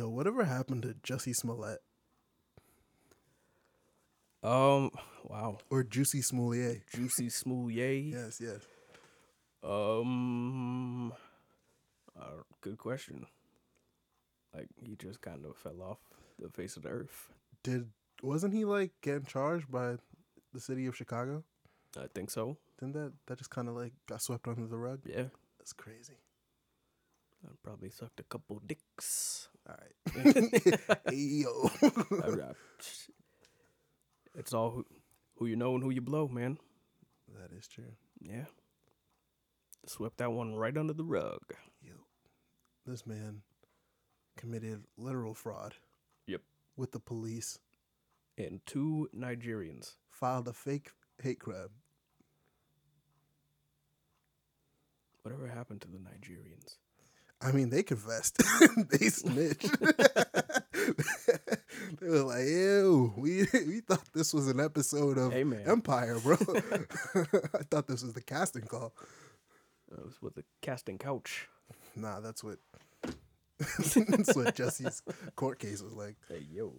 [0.00, 1.80] Yo, whatever happened to Jussie Smollett
[4.42, 4.90] Um.
[5.24, 5.58] Wow.
[5.68, 6.84] or Juicy Smollett?
[6.94, 7.28] Juicy
[7.68, 7.98] yay.
[7.98, 8.60] Yes, yes.
[9.62, 11.12] Um.
[12.18, 13.26] Uh, good question.
[14.54, 15.98] Like he just kind of fell off
[16.38, 17.28] the face of the earth.
[17.62, 17.90] Did
[18.22, 19.96] wasn't he like getting charged by
[20.54, 21.44] the city of Chicago?
[21.98, 22.56] I think so.
[22.78, 25.00] Didn't that that just kind of like got swept under the rug?
[25.04, 25.24] Yeah.
[25.58, 26.16] That's crazy.
[27.44, 29.48] I probably sucked a couple dicks.
[29.70, 31.12] All right.
[31.12, 31.70] yo.
[31.82, 32.54] I- I-
[34.36, 34.86] it's all who,
[35.36, 36.58] who you know and who you blow, man.
[37.38, 37.92] that is true.
[38.20, 38.44] Yeah.
[39.86, 41.40] Swept that one right under the rug.
[41.82, 41.94] Yo,
[42.86, 43.42] this man
[44.36, 45.74] committed literal fraud.
[46.26, 46.42] Yep.
[46.76, 47.58] With the police,
[48.38, 49.96] And two Nigerians.
[50.10, 50.90] filed a fake
[51.22, 51.70] hate crime.
[55.22, 56.76] Whatever happened to the Nigerians?
[57.42, 58.36] I mean, they confessed.
[58.90, 59.70] they snitched.
[62.00, 65.44] they were like, "Ew, we we thought this was an episode of Hey.
[65.66, 66.36] Empire, bro.
[67.54, 68.92] I thought this was the casting call.
[69.90, 71.48] That was with the casting couch.
[71.96, 72.58] Nah, that's what
[73.58, 75.02] that's what Jesse's
[75.36, 76.16] court case was like.
[76.28, 76.72] Hey, yo.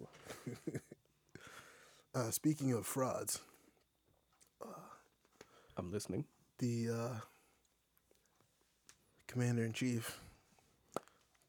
[2.14, 3.40] Uh, speaking of frauds,
[5.78, 6.26] I'm listening.
[6.60, 7.20] the uh,
[9.28, 10.20] commander in chief,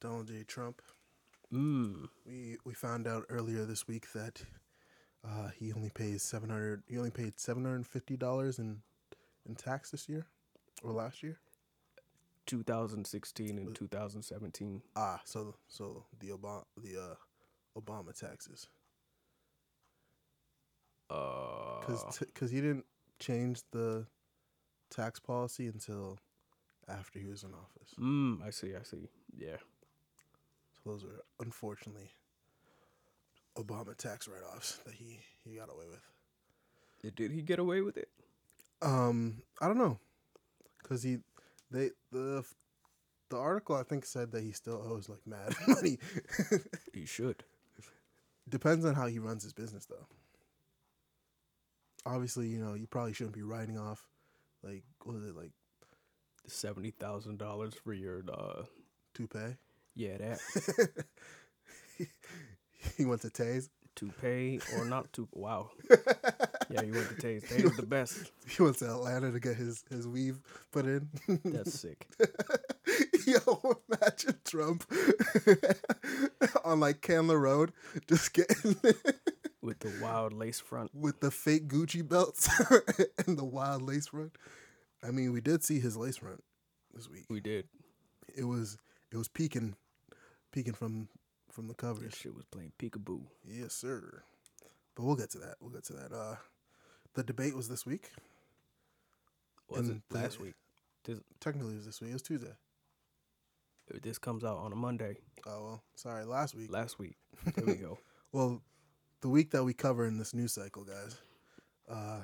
[0.03, 0.43] Donald J.
[0.45, 0.83] Trump,
[1.53, 2.09] Mmm.
[2.27, 4.43] we we found out earlier this week that
[5.25, 6.83] uh, he only pays seven hundred.
[6.89, 8.83] He only paid seven hundred fifty dollars in
[9.47, 10.27] in tax this year
[10.83, 11.39] or last year.
[12.47, 14.83] 2016 and 2017.
[14.97, 18.67] Ah, so so the Obama the uh, Obama taxes
[21.09, 22.85] Uh, because because he didn't
[23.21, 24.05] change the
[24.91, 26.19] tax policy until
[26.89, 27.95] after he was in office.
[28.01, 29.09] mm, I see, I see.
[29.37, 29.59] Yeah.
[30.85, 32.11] Those are unfortunately
[33.57, 37.15] Obama tax write offs that he he got away with.
[37.17, 38.09] Did he get away with it?
[38.81, 39.99] Um, I don't know,
[40.83, 41.19] cause he
[41.71, 42.45] they the
[43.31, 45.99] the article I think said that he still owes like mad money.
[46.93, 47.45] He should.
[48.49, 50.07] Depends on how he runs his business though.
[52.05, 54.07] Obviously, you know you probably shouldn't be writing off
[54.63, 55.53] like what was it like
[56.47, 58.65] Seventy thousand dollars for your uh
[59.15, 59.57] toupee.
[59.95, 60.39] Yeah that
[62.97, 63.69] he went to Taze.
[63.95, 65.71] toupee or not to wow
[66.71, 69.85] yeah you went to taste they the best He went to Atlanta to get his
[69.91, 70.41] his weave
[70.73, 71.09] put in.
[71.45, 72.07] that's sick
[73.27, 74.85] Yo, imagine Trump
[76.65, 77.71] on like Candler Road,
[78.09, 78.75] just getting
[79.63, 82.49] with the wild lace front with the fake Gucci belts
[83.27, 84.33] and the wild lace front.
[85.05, 86.43] I mean, we did see his lace front
[86.93, 87.27] this week.
[87.31, 87.67] we did
[88.35, 88.77] It was
[89.13, 89.77] it was peeking,
[90.53, 91.09] peeking from
[91.51, 92.15] from the this covers.
[92.15, 94.23] shit was playing peekaboo Yes, sir.
[94.95, 95.57] But we'll get to that.
[95.61, 96.13] We'll get to that.
[96.13, 96.37] Uh,
[97.15, 98.11] the debate was this week.
[99.69, 100.55] was it And the- last week
[101.05, 102.11] this, Technically, it was this week.
[102.11, 102.53] It was Tuesday.
[104.03, 106.25] this comes out on a Monday Oh well, sorry.
[106.25, 106.71] Last week.
[106.71, 107.17] last week
[107.55, 107.99] there we go
[108.33, 108.63] Well,
[109.21, 111.17] the week that we cover in this news cycle, guys.
[111.91, 112.21] Uh,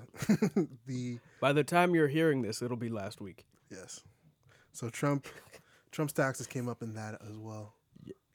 [0.86, 4.00] the by the time you're hearing this it'll be last week yes.
[4.72, 5.26] So Trump,
[5.90, 7.74] Trump's taxes came up in that as well,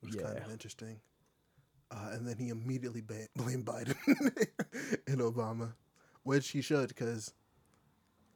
[0.03, 0.99] which is kind of interesting.
[1.91, 3.95] Uh, and then he immediately ba- blamed Biden
[5.07, 5.73] and Obama,
[6.23, 7.33] which he should, because,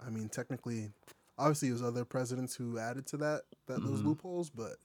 [0.06, 0.92] I mean, technically,
[1.38, 4.06] obviously, it was other presidents who added to that that those Mhm.
[4.06, 4.78] loopholes, but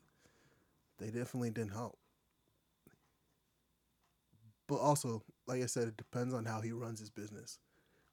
[0.99, 1.99] they definitely didn't help.
[4.69, 7.59] But also, like I said, it depends on how he runs his business.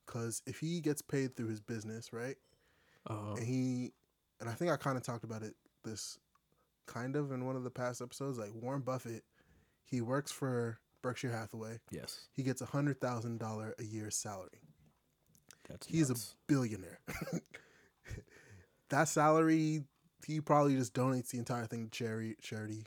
[0.06, 2.36] Because if he gets paid through his business, right,
[3.10, 3.94] uh, and he,
[4.42, 5.56] and I think I kind of talked about it
[5.86, 6.18] this
[6.90, 9.24] kind of in one of the past episodes, like Warren Buffett,
[9.86, 11.80] he works for Berkshire Hathaway.
[11.92, 14.62] yes He gets a hundred thousand dollar a year salary.
[15.68, 16.36] that's He's nuts.
[16.50, 17.00] a billionaire.
[18.90, 19.84] that salary,
[20.26, 22.36] he probably just donates the entire thing to charity.
[22.42, 22.86] Charity,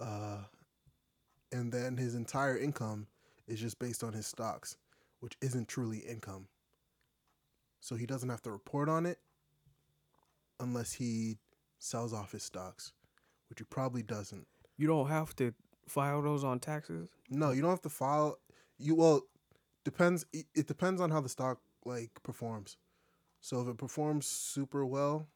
[0.00, 0.44] uh,
[1.52, 3.06] and then his entire income
[3.46, 4.76] is just based on his stocks,
[5.20, 6.48] which isn't truly income.
[7.80, 9.18] So he doesn't have to report on it
[10.58, 11.38] unless he
[11.78, 12.92] sells off his stocks,
[13.48, 14.46] which he probably doesn't.
[14.76, 15.52] you don't have to
[15.88, 18.38] file those on taxes No, you don't have to file.
[18.78, 19.22] You well,
[19.84, 20.26] depends.
[20.32, 22.76] It it depends on how the stock like performs.
[23.40, 25.28] So if it performs super well,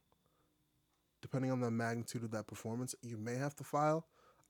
[1.23, 4.07] depending on the magnitude of that performance, you may have to file.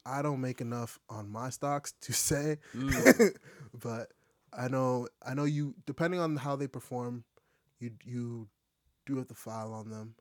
[0.07, 3.37] I don't make enough on my stocks to say, Mm.
[3.83, 4.12] but
[4.53, 5.75] I know I know you.
[5.87, 7.25] Depending on how they perform,
[7.79, 8.49] you you
[9.07, 10.15] do have to file on them.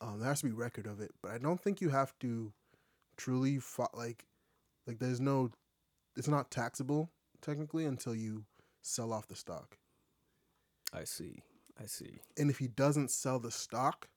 [0.00, 2.52] Um, there has to be record of it, but I don't think you have to
[3.18, 4.26] truly fi- like
[4.86, 5.50] Like there's no,
[6.16, 7.10] it's not taxable
[7.42, 8.44] technically until you
[8.82, 9.78] sell off the stock.
[10.92, 11.42] I see.
[11.80, 12.20] I see.
[12.38, 14.08] And if he doesn't sell the stock,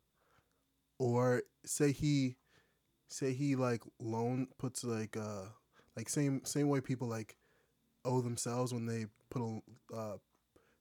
[0.99, 2.37] or say he,
[3.09, 5.45] say he like loan puts like uh
[5.97, 7.35] like same same way people like
[8.05, 10.17] owe themselves when they put a uh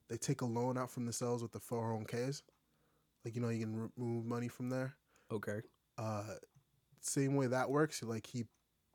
[0.09, 2.43] they take a loan out from themselves with the 401ks.
[3.25, 4.95] Like you know you can remove money from there.
[5.31, 5.61] Okay.
[5.97, 6.35] uh
[7.01, 8.45] same way that works like he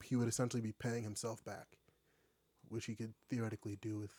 [0.05, 1.67] he would essentially be paying himself back
[2.69, 4.11] which he could theoretically do with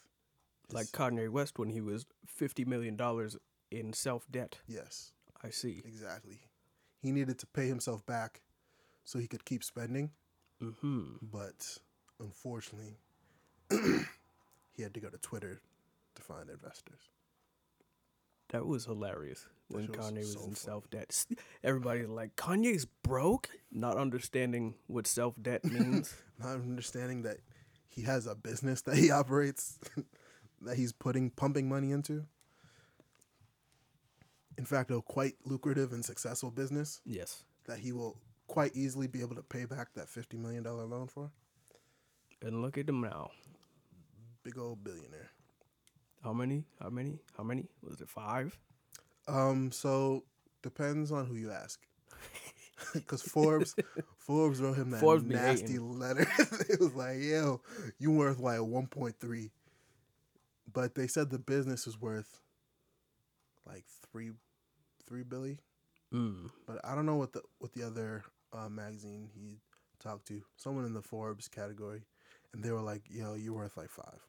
[0.67, 3.37] his- Like Kanye West when he was fifty million dollars
[3.71, 4.59] in self debt.
[4.67, 5.11] yes
[5.43, 5.81] I see.
[5.85, 6.39] exactly
[7.01, 8.41] he needed to pay himself back
[9.03, 10.11] so he could keep spending
[10.61, 11.17] Mm-hmm.
[11.21, 11.77] but
[12.19, 12.97] unfortunately
[14.73, 15.61] he had to go to twitter
[16.15, 17.09] to find investors
[18.49, 21.25] That was hilarious when was Kanye was so in self debt.
[21.63, 26.15] Everybody's like, Kanye's broke, not understanding what self debt means.
[26.39, 27.37] not understanding that
[27.89, 29.79] he has a business that he operates
[30.61, 32.25] that he's putting pumping money into
[34.57, 37.43] in fact a quite lucrative and successful business yes.
[37.65, 38.17] that he will
[38.47, 41.31] quite easily be able to pay back that $50 million loan for
[42.41, 43.31] And look at him now.
[44.43, 45.31] big old billionaire
[46.23, 46.65] How many?
[46.81, 47.19] How many?
[47.37, 47.65] How many?
[47.81, 48.57] Was it five?
[49.27, 50.23] Um so
[50.63, 51.79] depends on who you ask
[52.93, 53.75] because forbes
[54.17, 56.27] forbes wrote him that Forbes nasty letter
[56.69, 57.61] it was like yo
[57.99, 59.49] you worth like 1.3
[60.71, 62.39] but they said the business is worth
[63.65, 64.31] like three
[65.07, 65.59] three billion
[66.13, 66.49] Mm.
[66.65, 68.23] but i don't know what the what the other
[68.53, 69.57] uh, magazine he
[69.99, 72.03] talked to someone in the forbes category
[72.53, 74.21] and they were like yo you're worth like five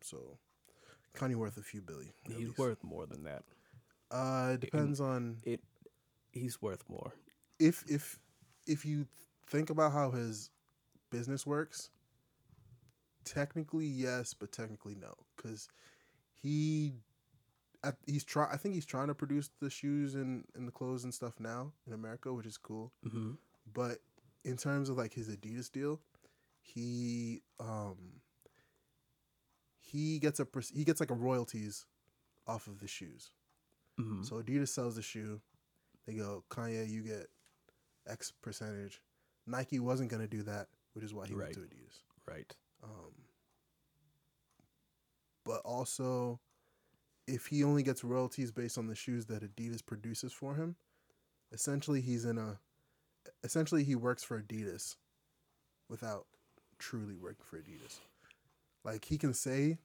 [0.00, 0.38] so
[1.16, 2.58] kanye worth a few billion He's least.
[2.58, 3.42] worth more than that.
[4.10, 5.60] Uh it depends on It.
[6.32, 7.12] He's worth more.
[7.58, 8.18] if if
[8.66, 9.06] if you
[9.46, 10.50] think about how his
[11.10, 11.90] business works,
[13.24, 15.68] technically yes, but technically no, because
[16.34, 16.94] he
[17.82, 18.48] at, he's try.
[18.50, 21.72] I think he's trying to produce the shoes and, and the clothes and stuff now
[21.86, 22.92] in America, which is cool.
[23.06, 23.32] Mm-hmm.
[23.72, 23.98] But
[24.44, 26.00] in terms of like his Adidas deal,
[26.60, 28.20] he um
[29.80, 31.86] he gets a he gets like a royalties
[32.46, 33.32] off of the shoes.
[33.98, 34.22] Mm-hmm.
[34.22, 35.40] So Adidas sells the shoe.
[36.06, 37.26] They go, Kanye, you get
[38.06, 39.00] X percentage.
[39.46, 42.00] Nike wasn't gonna do that, which is why he went to Adidas.
[42.26, 42.54] right.
[42.82, 43.12] Um,
[45.44, 46.40] but also,
[47.26, 50.76] if he only gets royalties based on the shoes that Adidas produces for him,
[51.52, 52.58] essentially he's in a,
[53.42, 54.96] essentially he works for Adidas,
[55.88, 56.26] without
[56.78, 57.98] truly working for Adidas.
[58.84, 59.78] Like he can say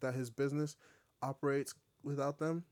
[0.00, 0.76] that his business
[1.22, 2.64] operates without them,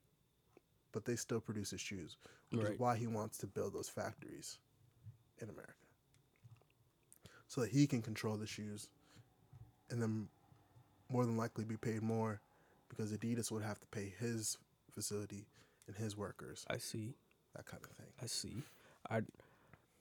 [0.93, 2.17] but they still produce his shoes,
[2.51, 2.73] which Right.
[2.75, 4.59] is why he wants to build those factories
[5.39, 5.75] in America,
[7.47, 8.89] so that he can control the shoes,
[9.91, 10.29] and then
[11.09, 12.41] more than likely be paid more,
[12.89, 14.59] because Adidas would have to pay his
[14.93, 15.47] facility
[15.87, 17.15] and his workers, I see.
[17.55, 18.13] that kind of thing.
[18.23, 18.63] I see.
[19.11, 19.23] I.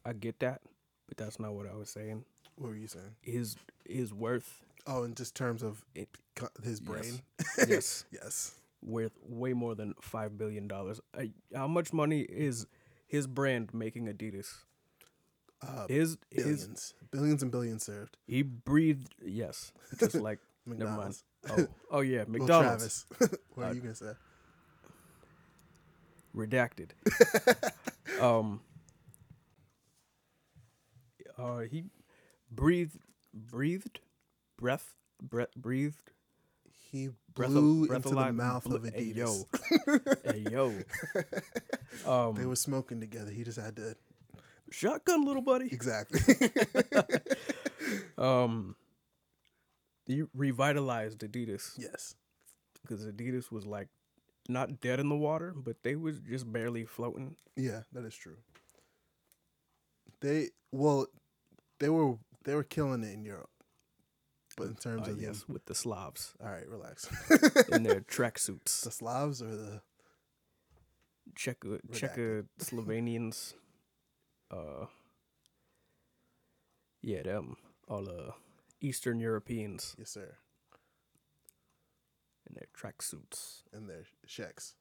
[0.05, 0.61] I get that,
[1.07, 2.23] but that's not what I was saying.
[2.55, 3.15] What were you saying?
[3.21, 4.63] His his worth.
[4.85, 6.07] Oh, in just terms of It
[6.63, 6.87] his Yes.
[6.87, 7.21] brain.
[7.67, 8.05] yes.
[8.11, 8.55] yes.
[8.81, 10.99] Worth way more than five billion dollars.
[11.55, 12.67] How much money is
[13.07, 14.63] his brand making Adidas?
[15.61, 18.17] Uh, His his billions, billions and billions served.
[18.27, 20.39] he breathed yes, just like
[20.75, 21.15] never mind.
[21.15, 21.23] McDonald's.
[21.49, 23.05] Oh oh yeah, Well, McDonald's Travis.
[23.55, 24.13] what are Uh, you gonna say?
[26.35, 26.91] redacted.
[28.19, 28.61] um.
[31.37, 31.85] Uh, he
[32.51, 32.99] breathed
[33.33, 33.99] breathed
[34.57, 36.11] breath breath breathed
[36.91, 39.15] He blew breath into the mouth of Hey, Adidas.
[39.15, 39.99] yo,
[40.31, 40.73] hey yo.
[42.05, 43.31] Um, They were smoking together.
[43.31, 43.95] He just had to
[44.69, 45.67] shotgun, little buddy.
[45.71, 46.19] exactly.
[48.17, 48.75] Um,
[50.05, 52.15] he revitalized Adidas yes.
[52.81, 53.87] because Adidas was like
[54.49, 57.35] not dead in the water, but they was just barely floating.
[57.55, 58.37] Yeah, that is true.
[60.19, 61.07] They well,
[61.79, 63.49] they were they were killing it in Europe,
[64.57, 67.07] but in terms Uh, of yes, with the Slavs all right, relax.
[67.71, 69.81] in their tracksuits, the Slavs or the
[71.35, 71.59] Czech
[71.91, 73.53] Czechoslovenians.
[74.51, 74.87] Uh,
[77.01, 77.55] yeah, them
[77.87, 78.31] all uh
[78.81, 80.37] Eastern Europeans yes sir,
[82.49, 83.63] in their tracksuits.
[83.73, 84.75] and their Czechs,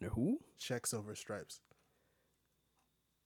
[0.00, 0.40] Now who?
[0.58, 1.60] Czechs over stripes,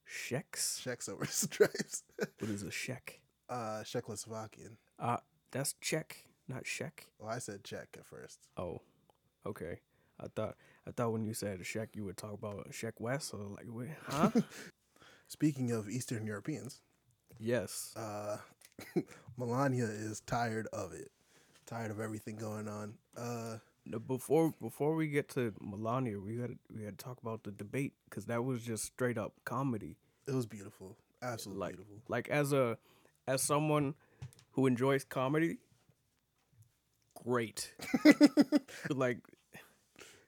[0.06, 0.80] Czechs.
[0.82, 2.02] Czechs over stripes.
[2.40, 3.20] What is a Czech?
[3.48, 4.76] uh, Czechoslovakian.
[4.98, 5.18] Uh,
[5.50, 7.06] that's Czech, not Czech.
[7.18, 8.38] Well, I said Czech at first.
[8.56, 8.80] Oh,
[9.46, 9.80] okay.
[10.18, 13.28] I thought I thought when you said Czech, you would talk about Czech West.
[13.30, 14.30] So like, wait, huh?
[15.28, 16.80] Speaking of Eastern Europeans,
[17.38, 17.94] yes.
[17.96, 18.38] uh,
[19.38, 21.10] Melania is tired of it,
[21.66, 22.94] tired of everything going on.
[23.16, 23.58] Uh,
[24.06, 27.92] before before we get to Melania, we got we had to talk about the debate
[28.08, 29.96] because that was just straight up comedy.
[30.26, 32.02] it was beautiful, absolutely Like beautiful.
[32.08, 32.76] like as a
[33.26, 33.94] as someone
[34.52, 35.58] who enjoys comedy,
[37.14, 37.72] great.
[38.90, 39.18] like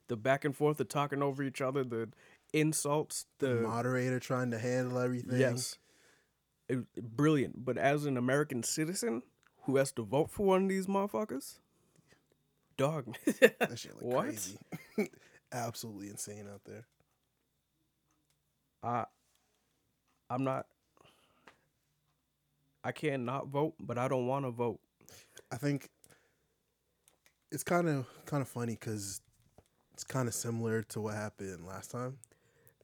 [0.09, 2.09] the back and forth, the talking over each other, the
[2.53, 5.39] insults, the Moderator trying to handle everything.
[5.39, 5.79] yes,
[6.69, 7.65] it, brilliant.
[7.65, 9.23] But as an American citizen
[9.63, 11.59] who has to vote for one of these motherfuckers,
[12.77, 14.25] dog, that shit like What?
[14.27, 14.59] crazy.
[15.53, 16.87] absolutely insane out there.
[18.83, 19.05] I
[20.29, 20.67] I'm not
[22.85, 24.81] I can't not vote, but I don't want to vote.
[25.51, 25.89] I think
[27.51, 29.21] it's kind of kind of funny because
[29.93, 32.19] it's kind of similar to what happened last time.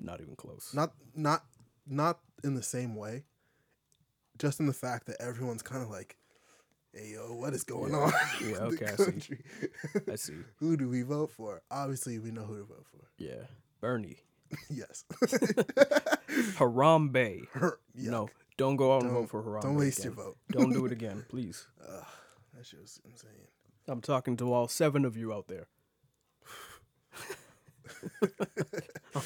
[0.01, 0.73] Not even close.
[0.75, 1.43] Not not
[1.87, 3.25] not in the same way.
[4.39, 6.17] Just in the fact that everyone's kind of like,
[6.93, 7.99] "Hey yo, what is going Yeah.
[7.99, 9.05] on?" Yeah, in the okay, I see.
[9.05, 9.45] country?"
[10.13, 10.35] I see.
[10.59, 11.63] who do we vote for?
[11.71, 13.09] Obviously, we know who to vote for.
[13.19, 13.47] Yeah.
[13.81, 14.19] Bernie.
[14.71, 15.05] yes.
[16.57, 17.49] Harambe.
[17.53, 18.31] Her- No, yuck.
[18.59, 19.63] Don't go out and Don't- vote for Harambe.
[19.63, 20.37] Don't waste your vote.
[20.51, 21.67] don't do it again, please.
[21.81, 22.05] Ugh,
[22.55, 23.31] that shit was insane.
[23.87, 25.67] I'm talking to all seven of you out there.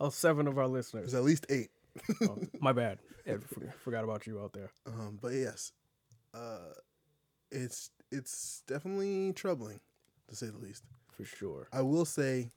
[0.00, 1.12] all seven of our listeners.
[1.12, 1.70] There's at least eight.
[2.22, 2.98] Oh, my bad.
[3.46, 4.70] For- forgot about you out there.
[4.86, 5.72] Um, but yes,
[6.34, 6.72] uh,
[7.52, 9.80] it's it's definitely troubling,
[10.28, 10.82] to say the least.
[11.16, 11.68] For sure.
[11.72, 12.48] I will say,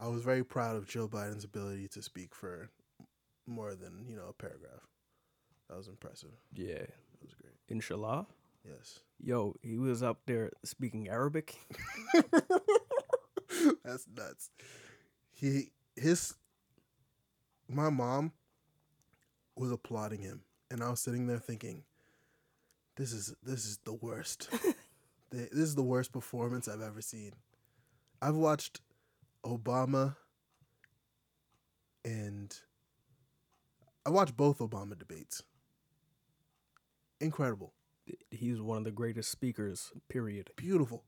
[0.00, 2.70] I was very proud of Joe Biden's ability to speak for
[3.46, 4.86] more than you know a paragraph.
[5.68, 6.30] That was impressive.
[6.54, 6.78] Yeah.
[6.78, 7.54] That was great.
[7.68, 8.26] Inshallah.
[8.64, 11.56] Yes, Yo, he was up there speaking Arabic.
[13.84, 14.50] that's nuts.
[15.32, 16.34] He his
[17.68, 18.32] my mom
[19.54, 21.84] was applauding him, and I was sitting there thinking,
[22.96, 24.48] "This is this is the worst.
[25.32, 27.32] This is the worst performance I've ever seen."
[28.22, 28.80] I've watched
[29.44, 30.16] Obama
[32.04, 32.56] and
[34.06, 35.42] I watched both Obama debates.
[37.20, 37.72] Incredible,
[38.30, 40.50] He's one of the greatest speakers, period.
[40.56, 41.04] beautiful,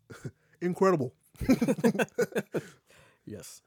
[0.60, 1.14] incredible.
[3.24, 3.62] Yes.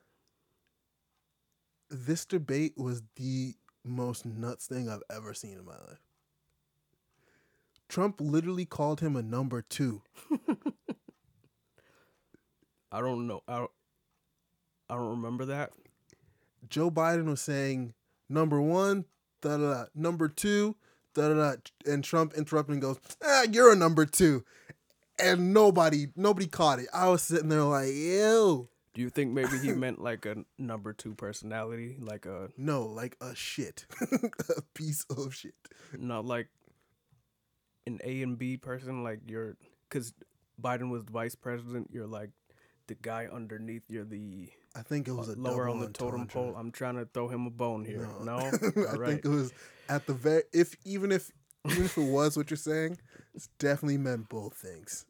[1.90, 3.54] this debate was the
[3.86, 6.02] most nuts thing I've ever seen in my life.
[7.88, 10.02] Trump literally called him a number two.
[12.92, 13.44] I don't know.
[13.48, 13.72] I don't,
[14.90, 15.72] I don't remember that.
[16.70, 17.94] Joe Biden was saying
[18.28, 19.06] number one,
[19.42, 20.76] da da da, number two,
[21.16, 21.56] da da da,
[21.92, 24.44] and Trump interrupted and goes, "Ah, you're a number two.
[25.18, 26.88] and nobody nobody caught it.
[26.94, 30.92] I was sitting there like, ew, Do you think maybe he meant like a number
[30.94, 33.86] two personality, like a no, like a shit,
[34.58, 35.56] a piece of shit.
[35.98, 36.50] not like
[37.88, 39.56] an A and B person, like you're
[39.90, 40.14] because
[40.62, 41.90] Biden was vice president.
[41.94, 42.32] You're like
[42.88, 43.84] the guy underneath.
[43.88, 46.52] You're the I think it was a lower on the totem entendre.
[46.52, 46.56] pole.
[46.58, 48.10] I'm trying to throw him a bone here.
[48.22, 48.50] No, I all
[48.98, 49.12] right.
[49.12, 49.54] think it was
[49.90, 51.32] at the very if even if
[51.70, 52.98] even if it was what you're saying,
[53.34, 55.06] it's definitely meant both things.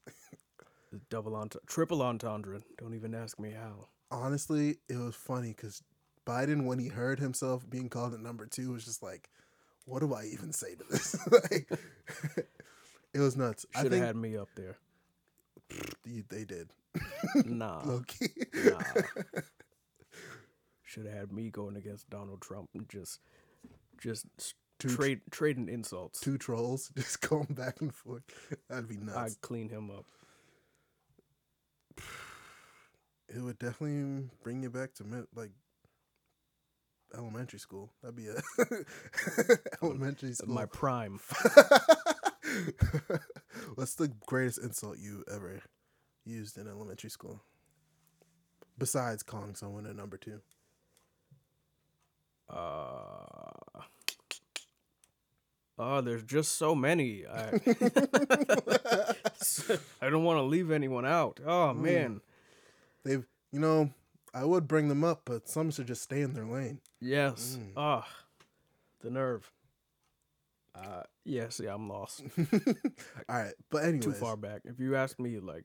[1.10, 2.62] Double entendre, triple entendre.
[2.78, 3.88] Don't even ask me how.
[4.12, 5.82] Honestly, it was funny because
[6.26, 9.30] Biden, when he heard himself being called at number two, was just like,
[9.86, 11.68] "What do I even say to this?" like,
[13.14, 13.66] it was nuts.
[13.76, 14.78] Should have had me up there.
[16.06, 16.70] they, they did.
[17.46, 18.28] Nah, Low key.
[18.54, 18.80] nah.
[20.96, 23.20] Should have had me going against Donald Trump and just,
[24.02, 24.26] just
[24.80, 26.22] Two- trade trading insults.
[26.22, 28.24] Two trolls just going back and forth.
[28.70, 29.18] That'd be nuts.
[29.18, 30.06] I'd clean him up.
[33.28, 35.52] it would definitely bring you back to mid, like
[37.14, 37.92] elementary school.
[38.02, 38.42] That'd be a
[39.84, 40.56] elementary school.
[40.56, 41.20] My prime.
[43.76, 45.60] What's the greatest insult you ever
[46.24, 47.42] used in elementary school?
[48.78, 50.40] Besides calling someone a number two.
[52.50, 53.82] Uh,
[55.78, 57.26] oh, there's just so many.
[57.26, 57.50] I,
[60.02, 61.40] I don't want to leave anyone out.
[61.46, 61.78] Oh Mm.
[61.82, 62.22] man,
[63.04, 63.92] They've, you know,
[64.34, 66.80] I would bring them up, but some should just stay in their lane.
[67.00, 67.58] yes.
[67.62, 67.72] Mm.
[67.78, 68.08] Ah,
[69.02, 69.52] the nerve.
[70.74, 72.22] Uh, yes, yeah, I'm lost.
[73.30, 74.62] All right, but anyway, Too far back.
[74.66, 75.64] If you ask me, like,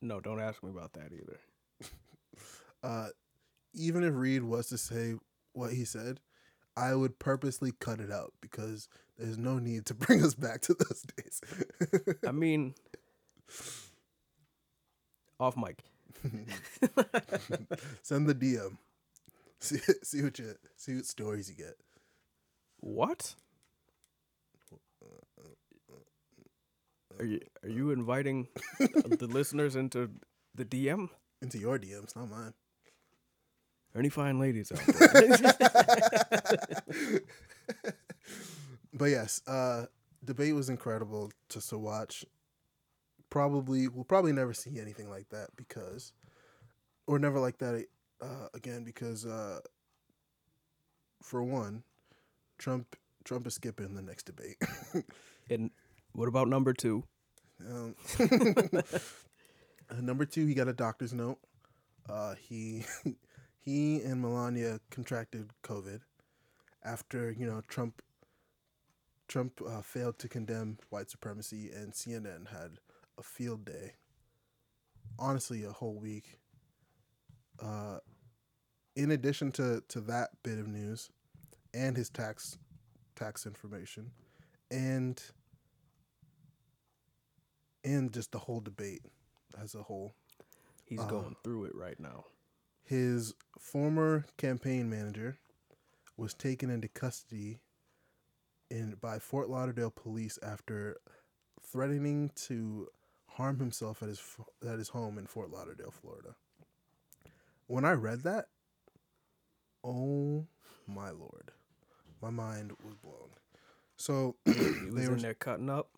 [0.00, 1.40] no, don't ask me about that either.
[2.84, 3.08] uh,
[3.74, 5.14] even if Reed was to say
[5.52, 6.20] what he said,
[6.76, 10.74] I would purposely cut it out because there's no need to bring us back to
[10.74, 11.40] those days.
[12.26, 12.74] I mean,
[15.38, 15.84] off mic.
[18.02, 18.76] Send the DM.
[19.60, 21.76] See, see what you see what stories you get.
[22.80, 23.34] What?
[27.18, 30.10] Are you are you inviting the listeners into
[30.54, 31.08] the DM?
[31.40, 32.54] Into your DMs, not mine.
[33.94, 37.20] Any fine ladies out there?
[38.92, 39.86] But yes, uh,
[40.24, 42.24] debate was incredible just to watch.
[43.30, 46.12] Probably we'll probably never see anything like that because,
[47.06, 47.86] or never like that
[48.20, 49.60] uh, again because, uh,
[51.22, 51.84] for one,
[52.58, 54.56] Trump Trump is skipping the next debate.
[55.50, 55.70] and
[56.12, 57.04] what about number two?
[57.60, 61.38] Um, uh, number two, he got a doctor's note.
[62.06, 62.84] Uh, he
[63.64, 66.00] he and Melania contracted COVID
[66.84, 68.02] after you know Trump
[69.28, 72.78] Trump uh, failed to condemn white supremacy, and CNN had
[73.18, 73.92] a field day.
[75.18, 76.38] Honestly, a whole week.
[77.62, 77.98] Uh,
[78.96, 81.08] in addition to to that bit of news,
[81.72, 82.58] and his tax
[83.14, 84.10] tax information,
[84.70, 85.22] and
[87.84, 89.02] and just the whole debate
[89.60, 90.12] as a whole.
[90.84, 92.24] He's Uh, going through it right now.
[92.84, 95.38] His former campaign manager
[96.16, 97.60] was taken into custody
[98.70, 100.96] in by Fort Lauderdale police after
[101.62, 102.88] threatening to
[103.28, 104.22] harm himself at his
[104.68, 106.34] at his home in Fort Lauderdale, Florida.
[107.66, 108.46] When I read that,
[109.84, 110.46] oh
[110.86, 111.52] my lord,
[112.20, 113.30] my mind was blown.
[113.96, 115.88] So He they was were in there cutting up.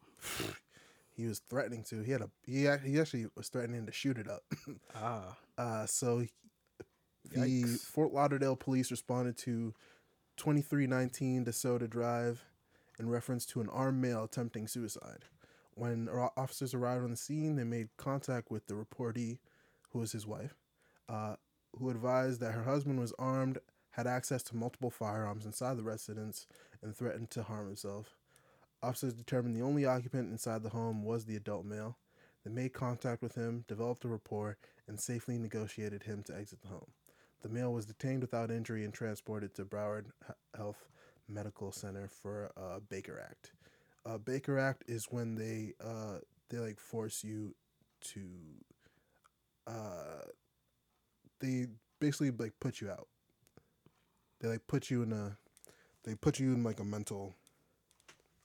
[1.16, 2.02] he was threatening to.
[2.02, 4.42] He had a he he actually was threatening to shoot it up.
[4.94, 6.26] Ah, Uh, so
[7.32, 7.80] he- the Yikes.
[7.80, 9.74] Fort Lauderdale police responded to
[10.36, 12.44] 2319 DeSoto Drive
[12.98, 15.24] in reference to an armed male attempting suicide.
[15.74, 19.38] When officers arrived on the scene, they made contact with the reportee,
[19.90, 20.54] who was his wife,
[21.08, 21.36] uh,
[21.76, 23.58] who advised that her husband was armed,
[23.90, 26.46] had access to multiple firearms inside the residence,
[26.82, 28.16] and threatened to harm himself.
[28.82, 31.96] Officers determined the only occupant inside the home was the adult male.
[32.44, 36.68] They made contact with him, developed a rapport, and safely negotiated him to exit the
[36.68, 36.92] home.
[37.44, 40.06] The male was detained without injury and transported to Broward
[40.56, 40.88] Health
[41.28, 43.52] Medical Center for uh, Baker Act.
[44.06, 47.54] Uh, Baker Act is when they uh, they like force you
[48.14, 48.20] to
[49.66, 50.22] uh,
[51.40, 51.66] they
[52.00, 53.08] basically like put you out.
[54.40, 55.36] They like put you in a
[56.04, 57.34] they put you in like a mental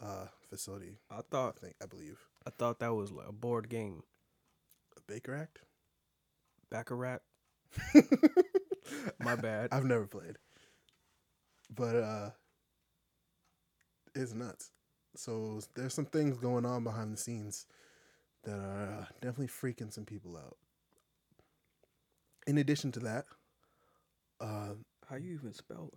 [0.01, 0.97] uh, facility.
[1.09, 4.03] I I thought think I believe I thought that was like a board game.
[4.97, 5.59] a Baker Act.
[6.69, 7.21] Baccarat.
[9.19, 9.69] My bad.
[9.71, 10.37] I've never played.
[11.73, 12.29] But uh
[14.15, 14.71] it's nuts.
[15.15, 17.65] So there's some things going on behind the scenes
[18.43, 20.57] that are uh, definitely freaking some people out.
[22.47, 23.25] In addition to that,
[24.39, 24.73] uh,
[25.09, 25.91] How you even spell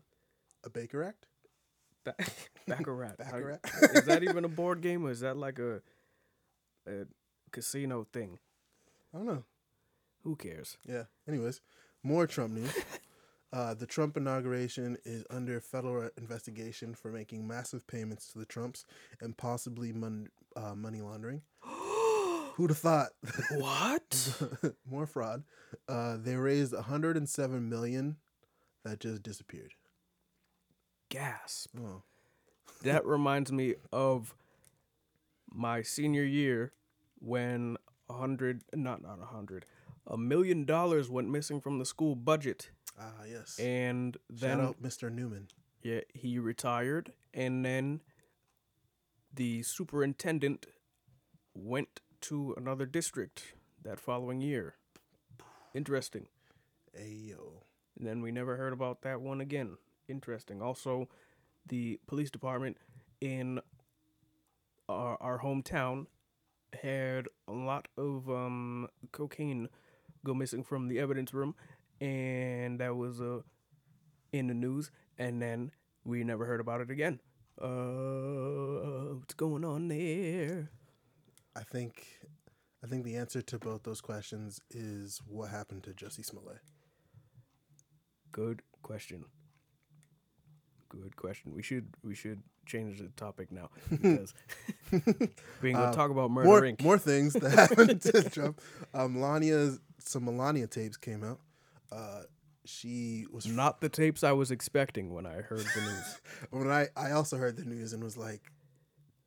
[0.64, 1.26] a Baker Act.
[2.04, 2.14] ba-
[2.66, 3.14] Baccarat?
[3.18, 3.60] How- Baccarat.
[3.94, 5.80] is that even a board game or is that like a
[6.86, 7.06] a
[7.52, 8.38] casino thing?
[9.14, 9.44] I don't know.
[10.24, 10.76] Who cares?
[10.86, 11.04] Yeah.
[11.28, 11.60] Anyways,
[12.02, 12.72] more Trump news.
[13.54, 18.86] Uh, the Trump inauguration is under federal investigation for making massive payments to the Trumps
[19.20, 21.42] and possibly mon- uh, money laundering.
[22.54, 23.10] Who'd have thought?
[23.58, 24.42] what?
[24.90, 25.42] more fraud.
[25.86, 28.16] Uh, they raised 107 million
[28.86, 29.74] that just disappeared.
[31.10, 31.76] Gasp.
[31.78, 32.04] Oh,
[32.84, 34.34] That reminds me of
[35.52, 36.72] my senior year
[37.20, 37.76] when
[38.08, 39.66] a hundred, not not a hundred,
[40.06, 43.58] a million dollars went missing from the school budget, ah, yes.
[43.58, 45.12] and then Shout out Mr.
[45.12, 45.48] Newman.
[45.82, 48.00] yeah, he retired, and then
[49.34, 50.66] the superintendent
[51.54, 54.74] went to another district that following year.
[55.74, 56.26] Interesting.
[56.98, 57.62] Ayo.
[57.98, 59.76] And then we never heard about that one again.
[60.08, 60.60] Interesting.
[60.62, 61.08] Also,
[61.66, 62.76] the police department
[63.20, 63.60] in
[64.88, 66.06] our, our hometown
[66.82, 69.68] had a lot of um, cocaine
[70.24, 71.54] go missing from the evidence room,
[72.00, 73.40] and that was uh,
[74.32, 74.90] in the news.
[75.18, 75.72] And then
[76.04, 77.20] we never heard about it again.
[77.60, 80.70] Uh, what's going on there?
[81.54, 82.06] I think,
[82.82, 86.60] I think the answer to both those questions is what happened to Jesse Smollett.
[88.32, 89.26] Good question.
[90.88, 91.54] Good question.
[91.54, 94.34] We should we should change the topic now because
[95.60, 96.82] being able Uh, to talk about Murder more, Inc.
[96.82, 98.60] more things that happened to Trump.
[98.94, 101.40] Uh, Melania, some Melania tapes came out.
[101.90, 102.22] Uh,
[102.64, 106.20] she was Not the tapes I was expecting when I heard the news.
[106.50, 108.40] when I I also heard the news and was like,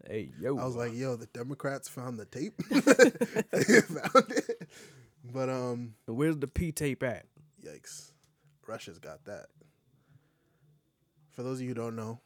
[0.08, 2.56] hey yo, I was like, yo, the Democrats found the tape.
[2.70, 4.70] they found it.
[5.34, 7.26] But um, where's the P tape at?
[7.64, 8.12] yikes,
[8.68, 9.48] Russia's got that.
[11.32, 12.20] For those of you who don't know,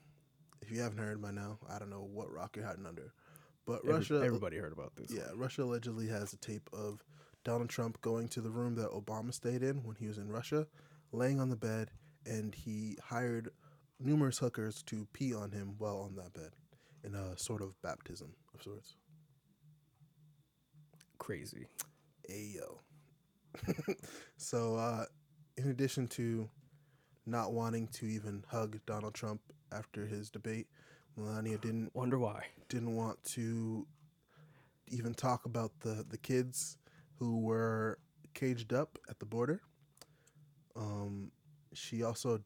[0.61, 3.13] if you haven't heard by now, I don't know what rock you're hiding under.
[3.65, 5.11] But Every- Russia, everybody heard about this.
[5.11, 7.03] yeah, Russia allegedly has a tape of
[7.43, 10.67] Donald Trump going to the room that Obama stayed in when he was in Russia,
[11.11, 11.91] laying on the bed,
[12.25, 13.49] and he hired
[13.99, 16.51] numerous hookers to pee on him while on that bed,
[17.03, 18.95] in a sort of baptism of sorts.
[21.17, 21.65] Crazy.
[22.29, 22.77] Ayo.
[24.37, 25.05] so, uh,
[25.57, 26.49] in addition to
[27.25, 29.41] not wanting to even hug Donald Trump
[29.71, 30.67] after his debate,
[31.17, 32.45] Melania didn't Wonder why.
[32.69, 33.85] didn't want to
[34.87, 36.77] even talk about the the kids
[37.17, 37.99] who were
[38.33, 39.61] caged up at the border.
[40.75, 41.31] Um,
[41.73, 42.41] she also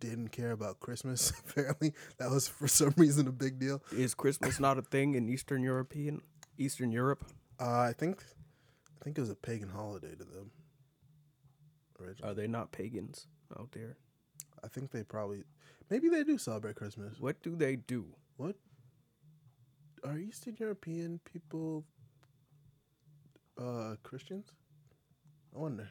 [0.00, 1.32] didn't care about Christmas.
[1.48, 3.82] Apparently, that was for some reason a big deal.
[3.92, 6.20] Is Christmas not a thing in Eastern European
[6.58, 7.24] Eastern Europe?
[7.60, 8.22] Uh, I think,
[9.00, 10.50] I think it was a pagan holiday to them.
[12.00, 12.30] Originally.
[12.30, 13.26] Are they not pagans
[13.58, 13.96] out there?
[14.64, 15.44] I think they probably,
[15.92, 17.20] maybe they do celebrate Christmas.
[17.20, 18.06] What do they do?
[18.38, 18.56] What
[20.02, 21.84] are Eastern European people
[23.58, 24.46] uh Christians?
[25.54, 25.88] I wonder.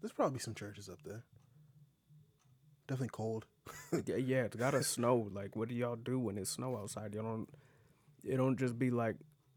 [0.00, 1.24] There's probably some churches up there.
[2.88, 3.44] Definitely cold.
[4.06, 5.28] yeah, yeah, it's gotta snow.
[5.32, 7.14] Like, what do y'all do when it's snow outside?
[7.14, 7.48] Y'all don't.
[8.24, 9.16] It don't just be like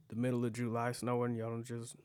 [0.10, 1.36] the middle of July snowing.
[1.36, 1.96] Y'all don't just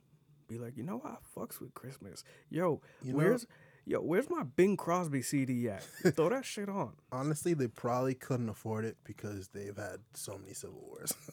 [0.48, 1.18] be like, you know, what?
[1.20, 2.22] I fucks with Christmas.
[2.48, 3.46] Yo, You know- where's
[3.86, 5.82] yo, where's my Bing Crosby CD at?
[6.14, 6.92] Throw that shit on.
[7.12, 11.12] Honestly, they probably couldn't afford it because they've had so many civil wars.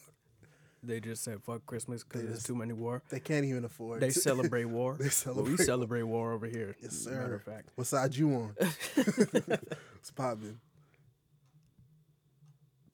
[0.82, 3.02] They just said fuck Christmas because there's too many war.
[3.10, 4.00] they can't even afford.
[4.00, 4.96] They celebrate war.
[4.98, 6.74] They Well, celebrate we celebrate war over here.
[6.80, 7.20] Yes, sir.
[7.20, 7.68] Matter of fact.
[7.74, 8.54] What side you on?
[8.96, 10.58] it's popping.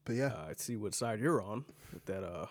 [0.05, 2.25] But yeah, Uh, I see what side you're on with that.
[2.25, 2.47] Uh,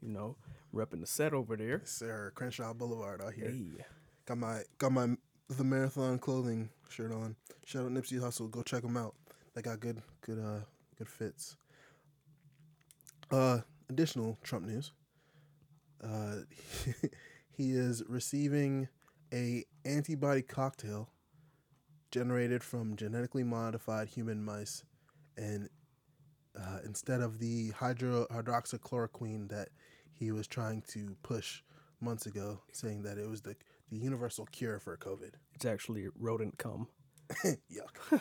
[0.00, 0.36] you know,
[0.74, 1.80] repping the set over there.
[1.80, 2.32] yes, sir.
[2.34, 3.50] Crenshaw Boulevard out here.
[3.50, 3.84] Hey,
[4.24, 5.16] Got my got my
[5.48, 7.36] the marathon clothing shirt on.
[7.64, 8.50] Shout out Nipsey Hussle.
[8.50, 9.14] Go check them out.
[9.54, 10.60] They got good good uh
[10.96, 11.56] good fits.
[13.30, 13.58] Uh,
[13.90, 14.92] additional Trump news.
[16.02, 16.36] Uh,
[17.50, 18.88] he is receiving
[19.32, 21.10] a antibody cocktail
[22.10, 24.82] generated from genetically modified human mice,
[25.36, 25.68] and
[26.58, 29.68] uh, instead of the hydro hydroxychloroquine that
[30.12, 31.62] he was trying to push
[32.00, 33.56] months ago, saying that it was the
[33.90, 35.32] the universal cure for COVID.
[35.54, 36.88] it's actually rodent cum.
[37.44, 38.20] Yuck.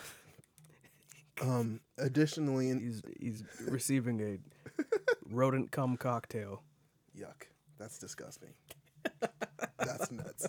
[1.42, 1.80] um.
[1.98, 4.38] Additionally, in, He's he's receiving a
[5.30, 6.62] rodent cum cocktail.
[7.18, 7.48] yuck.
[7.80, 8.54] That's disgusting.
[9.80, 10.48] That's nuts.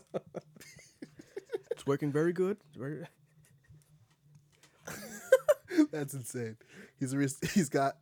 [1.70, 2.56] It's working very good.
[2.76, 3.04] Very,
[5.92, 6.56] That's insane.
[6.98, 7.94] He's re- he's got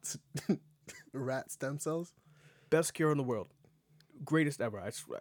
[1.12, 2.12] rat stem cells.
[2.70, 3.48] best cure in the world,
[4.24, 4.80] greatest ever.
[4.80, 5.20] I swear.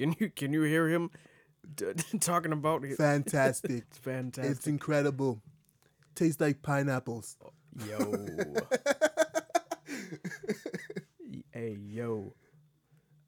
[0.00, 1.10] Can you can you hear him
[1.74, 2.96] d- talking about it?
[2.96, 3.70] Fantastic.
[3.90, 4.56] It's fantastic.
[4.56, 5.42] it's incredible.
[6.14, 7.36] Tastes like pineapples.
[7.86, 7.98] Yo.
[11.52, 12.34] hey yo.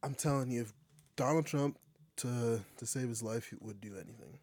[0.02, 0.72] I'm telling you, if
[1.14, 1.78] Donald Trump
[2.16, 4.38] to to save his life, he would do anything.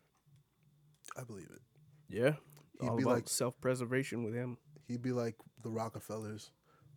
[1.18, 1.62] I believe it.
[2.10, 2.34] Yeah.
[2.80, 4.58] He'd All be about like- self preservation with him.
[4.88, 6.52] He'd be like the Rockefellers,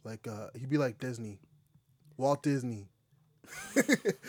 [0.04, 1.40] like uh, he'd be like Disney,
[2.18, 2.88] Walt Disney,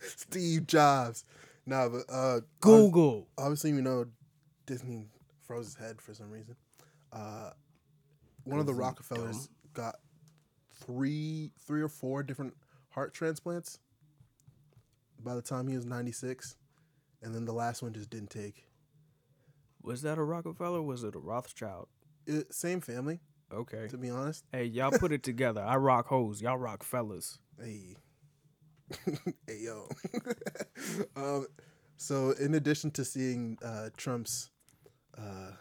[0.00, 1.24] Steve Jobs.
[1.66, 3.28] Nah, but uh, Google.
[3.38, 4.06] obviously we know
[4.66, 5.06] Disney
[5.42, 6.56] froze his head for some reason.
[7.12, 7.50] Uh,
[8.44, 9.96] one of the Rockefellers got
[10.84, 12.54] three, three or four different
[12.90, 13.78] heart transplants
[15.22, 16.56] by the time he was ninety six,
[17.22, 18.66] and then the last one just didn't take.
[19.82, 20.82] Was that a Rockefeller?
[20.82, 21.88] Was it a Rothschild?
[22.26, 23.20] It, same family,
[23.52, 23.86] Okay.
[23.88, 24.44] to be honest.
[24.50, 25.62] Hey, y'all put it together.
[25.62, 26.40] I rock hoes.
[26.42, 27.38] Y'all rock fellas.
[27.62, 27.96] Hey,
[29.46, 29.88] hey yo.
[31.16, 31.46] um,
[31.96, 34.50] so in addition to seeing uh, Trump's
[35.16, 35.52] uh,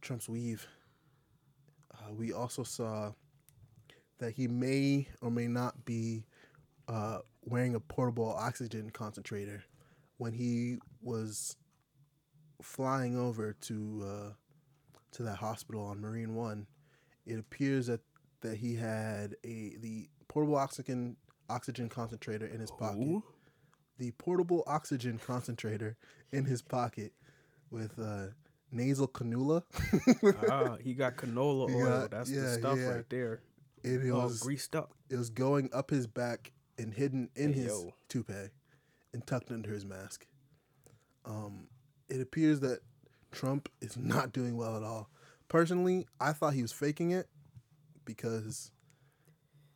[0.00, 0.66] Trump's weave,
[1.94, 3.12] uh, we also saw
[4.18, 6.24] that he may or may not be
[6.88, 9.62] uh, wearing a portable oxygen concentrator
[10.16, 11.56] when he was
[12.62, 14.32] flying over to uh,
[15.12, 16.66] to that hospital on Marine One.
[17.26, 18.00] It appears that
[18.40, 21.16] that he had a the portable oxygen
[21.48, 22.98] oxygen concentrator in his pocket.
[22.98, 23.24] Who?
[23.98, 25.96] The portable oxygen concentrator
[26.30, 27.12] in his pocket
[27.70, 28.26] with uh,
[28.70, 29.62] nasal cannula.
[30.50, 32.08] ah, he got canola oil.
[32.10, 32.88] That's yeah, the stuff yeah.
[32.88, 33.40] right there.
[33.82, 34.92] and it All was greased up.
[35.08, 37.94] it was going up his back and hidden in Hey, his yo.
[38.10, 38.50] toupee
[39.14, 40.26] and tucked under his mask.
[41.24, 41.68] Um,
[42.10, 42.80] it appears that
[43.32, 45.08] Trump is not doing well at all.
[45.48, 47.26] Personally, I thought he was faking it
[48.04, 48.72] because,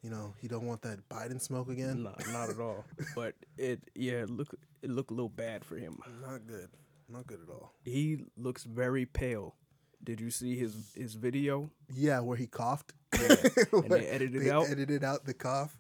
[0.02, 2.02] you know, he don't want that Biden smoke again.
[2.02, 2.84] Not, not at all.
[3.14, 5.98] But it, yeah, it look, it looked a little bad for him.
[6.22, 6.68] Not good.
[7.08, 7.72] Not good at all.
[7.84, 9.56] He looks very pale.
[10.02, 11.70] Did you see his his video?
[11.92, 12.92] Yeah, where he coughed.
[13.12, 14.70] And they edited they out.
[14.70, 15.76] edited out the cough.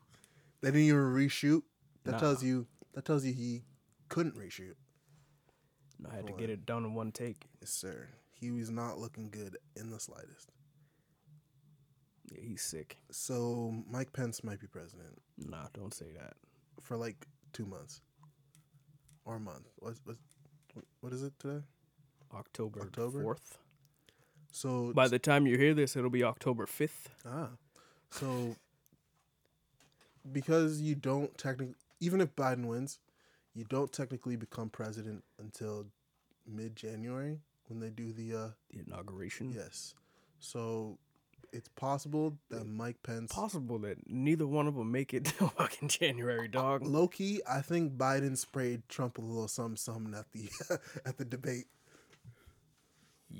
[0.60, 1.62] They didn't even reshoot.
[2.04, 2.18] That Nah.
[2.18, 3.62] tells you that tells you he
[4.08, 4.74] couldn't reshoot.
[6.10, 7.46] I had to get it done in one take.
[7.60, 8.08] Yes, sir.
[8.32, 10.50] He was not looking good in the slightest.
[12.30, 12.98] Yeah, he's sick.
[13.10, 16.34] So Mike Pence might be president Nah, don't say that.
[16.80, 18.00] for like two months
[19.24, 19.66] or a month.
[19.78, 20.18] What's, what's,
[21.00, 21.62] what is it today?
[22.34, 23.22] October October?
[23.22, 23.58] fourth.
[24.52, 27.08] So By the time you hear this, it'll be October fifth.
[27.26, 27.48] Ah,
[28.10, 28.54] so
[30.32, 32.98] because you don't technically, even if Biden wins,
[33.54, 35.86] you don't technically become president until
[36.46, 37.38] mid January
[37.68, 39.52] when they do the uh The inauguration.
[39.52, 39.94] yes.
[40.38, 40.98] So
[41.52, 45.88] it's possible that Mike Pence, Possible that neither one of them make it till fucking
[45.88, 46.84] January, dog.
[46.86, 51.24] low key, I think Biden sprayed Trump a little something something at the at the
[51.24, 51.66] debate,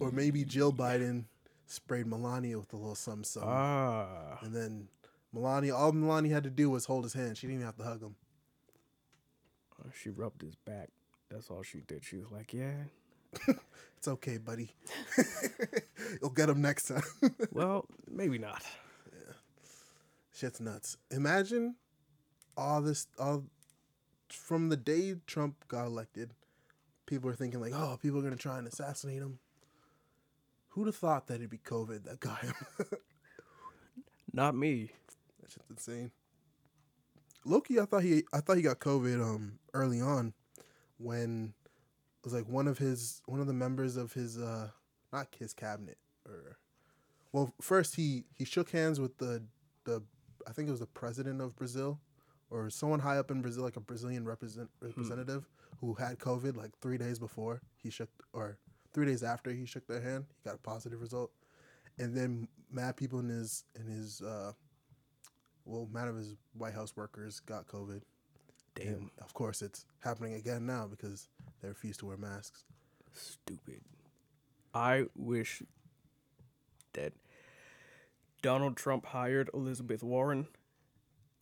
[0.00, 1.24] or maybe Jill Biden
[1.66, 3.50] sprayed Melania with a little something something.
[3.52, 4.88] Ah, And then
[5.32, 7.36] Melania, all Melania had to do was hold his hand.
[7.38, 8.16] She didn't even have to hug him.
[9.94, 10.88] she rubbed his back.
[11.30, 12.04] That's all she did.
[12.04, 12.74] She was like, "Yeah,
[13.98, 14.74] It's okay, buddy.
[16.22, 17.02] You'll get him next time.
[17.52, 18.62] well, maybe not."
[19.12, 19.34] Yeah.
[20.34, 20.96] Shit's nuts.
[21.10, 21.74] Imagine
[22.56, 23.44] all this, all
[24.30, 26.32] from the day Trump got elected,
[27.04, 29.38] people are thinking like, oh, people are gonna try and assassinate him.
[30.68, 32.54] Who'd have thought that it'd be COVID that got him?
[34.32, 34.92] Not me.
[35.42, 36.10] that shit's insane.
[37.44, 40.32] Loki, I thought he, I thought he got COVID um early on,
[40.96, 41.52] when
[42.24, 44.68] was like one of his, one of the members of his, uh
[45.12, 46.58] not his cabinet or,
[47.32, 49.42] well, first he he shook hands with the
[49.84, 50.02] the,
[50.46, 52.00] I think it was the president of Brazil,
[52.50, 55.48] or someone high up in Brazil, like a Brazilian represent representative
[55.80, 58.58] who had COVID like three days before he shook, or
[58.92, 61.30] three days after he shook their hand, he got a positive result,
[61.98, 64.52] and then mad people in his in his uh
[65.64, 68.02] well, mad of his White House workers got COVID.
[68.80, 71.28] Damn, And of course, it's happening again now because
[71.62, 72.64] they refuse to wear masks.
[73.12, 73.80] stupid.
[74.74, 75.62] I wish
[76.94, 77.12] that
[78.42, 80.46] Donald Trump hired Elizabeth Warren,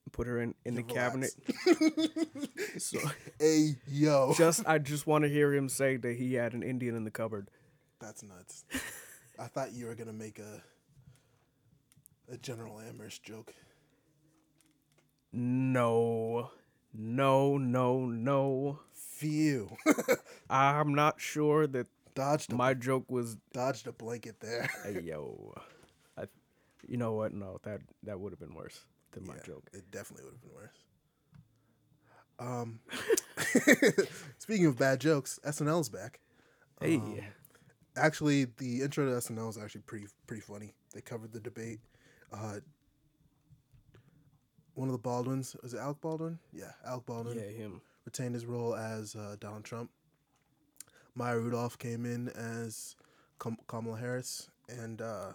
[0.05, 1.31] and put her in in the cabinet.
[2.79, 2.99] So
[3.41, 4.33] hey, yo.
[4.37, 7.11] just I just want to hear him say that he had an Indian in the
[7.11, 7.51] cupboard.
[8.01, 8.65] That's nuts.
[9.39, 10.63] I thought you were going to make a
[12.33, 13.55] a General Amherst joke.
[15.33, 16.51] No,
[16.99, 18.81] no, no, no.
[18.95, 19.77] Phew.
[20.51, 23.37] I'm not sure that dodged, a, my joke was.
[23.53, 24.69] dodged a blanket there.
[24.85, 25.55] Hey, yo,
[26.17, 26.25] I.
[26.89, 27.33] You know what?
[27.35, 29.71] No, that that would have been worse than my Yeah, joke.
[29.73, 30.85] It definitely would have been worse.
[32.39, 32.81] Um,
[34.39, 36.21] speaking of bad jokes, SNL's back.
[36.81, 37.19] Hey, Um,
[37.97, 40.75] actually the intro to SNL is actually pretty pretty funny.
[40.95, 41.81] They covered the debate.
[42.33, 42.61] Uh,
[44.79, 46.39] one of the Baldwins was it Alec Baldwin?
[46.53, 47.81] Yeah, Alec Baldwin yeah, him.
[48.05, 49.91] retained his role as uh, Donald Trump.
[51.17, 52.95] Maya Rudolph came in as
[53.41, 55.33] Kam- Kamala Harris, and uh,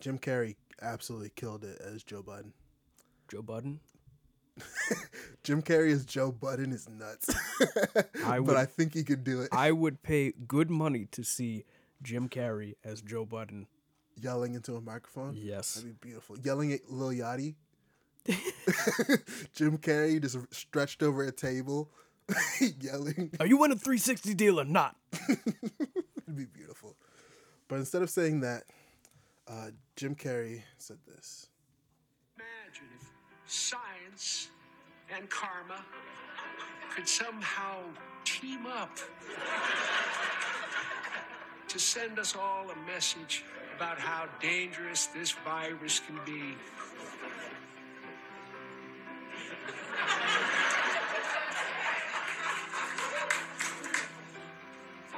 [0.00, 2.52] Jim Carrey absolutely killed it as Joe Biden.
[3.30, 3.78] Joe Biden.
[5.42, 7.30] Jim Carrey as Joe Budden is nuts,
[8.24, 9.48] I but would- I think he could do it.
[9.52, 11.64] I would pay good money to see
[12.02, 13.66] Jim Carrey as Joe Budden.
[14.18, 15.34] Yelling into a microphone.
[15.38, 15.74] Yes.
[15.74, 16.38] That'd be beautiful.
[16.38, 17.54] Yelling at Lil Yachty.
[19.54, 21.90] Jim Carrey just stretched over a table,
[22.80, 23.30] yelling.
[23.40, 24.96] Are you in a 360 deal or not?
[25.28, 26.96] It'd be beautiful.
[27.68, 28.64] But instead of saying that,
[29.48, 31.48] uh, Jim Carrey said this.
[32.36, 33.08] Imagine if
[33.46, 34.50] science
[35.14, 35.84] and karma
[36.94, 37.80] could somehow
[38.24, 38.98] team up
[41.68, 43.44] to send us all a message
[43.76, 46.56] about how dangerous this virus can be.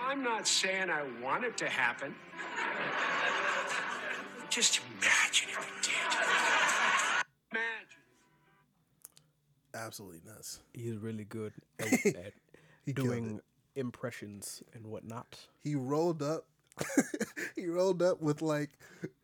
[0.09, 2.15] I'm not saying I want it to happen.
[4.49, 5.93] Just imagine if it did.
[7.53, 7.99] Imagine.
[9.75, 10.61] Absolutely nuts.
[10.73, 12.33] He's really good at, at
[12.95, 13.41] doing
[13.77, 15.39] impressions and whatnot.
[15.63, 16.47] He rolled up.
[17.57, 18.71] he rolled up with like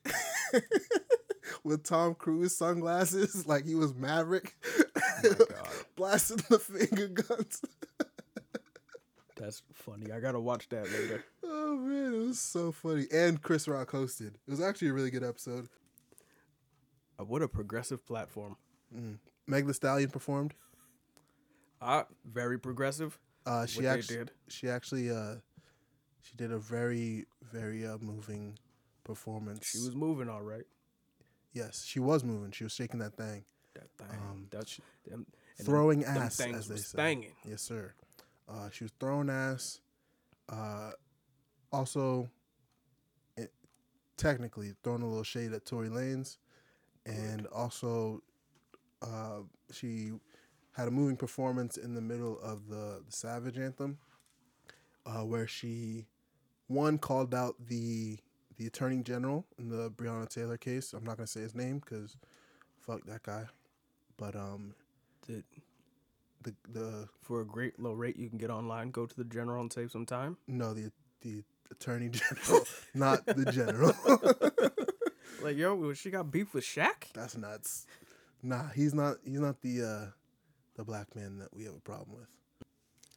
[1.65, 4.84] with Tom Cruise sunglasses, like he was Maverick, God.
[5.97, 7.63] blasting the finger guns.
[9.37, 10.13] That's funny.
[10.13, 11.25] I gotta watch that later.
[11.43, 13.07] Oh man, it was so funny.
[13.13, 14.35] And Chris Rock hosted.
[14.35, 15.69] It was actually a really good episode.
[17.19, 18.57] Uh, what a progressive platform.
[19.47, 20.55] Meg The Stallion performed.
[21.83, 23.19] Ah, very progressive.
[23.45, 24.31] Uh, she actually, did.
[24.49, 25.35] she actually, uh,
[26.23, 28.59] she did a very very uh, moving
[29.05, 29.67] performance.
[29.69, 30.65] She was moving all right.
[31.53, 32.53] yes, she was moving.
[32.53, 34.19] She was shaking that thing, That thing.
[34.19, 35.27] Um, That's them,
[35.63, 36.97] throwing them, ass, them as they say.
[36.97, 37.33] banging.
[37.49, 37.93] Yes, sir.
[38.49, 39.81] Uh, she was throwing ass.
[40.49, 40.91] Uh,
[41.73, 42.29] also,
[43.37, 43.53] it,
[44.17, 46.37] technically throwing a little shade at Tory Lanez,
[47.07, 48.23] and also,
[49.03, 49.41] uh,
[49.73, 50.13] she
[50.73, 53.99] had a moving performance in the middle of the, the Savage anthem,
[55.07, 56.07] uh, where she
[56.69, 58.19] one called out the
[58.57, 60.93] the attorney general in the Breonna Taylor case.
[60.93, 62.17] I'm not gonna say his name because
[62.81, 63.47] fuck that guy,
[64.17, 64.75] but um
[65.27, 65.43] The,
[66.43, 69.61] the the for a great low rate, you can get online, go to the general,
[69.63, 70.37] and save some time.
[70.47, 70.91] No, the
[71.23, 73.95] the attorney general, not the general.
[75.43, 77.13] Like, yo, she got beef with Shaq?
[77.13, 77.85] That's nuts.
[78.43, 79.17] Nah, he's not.
[79.27, 80.07] He's not the uh,
[80.77, 82.29] the black man that we have a problem with.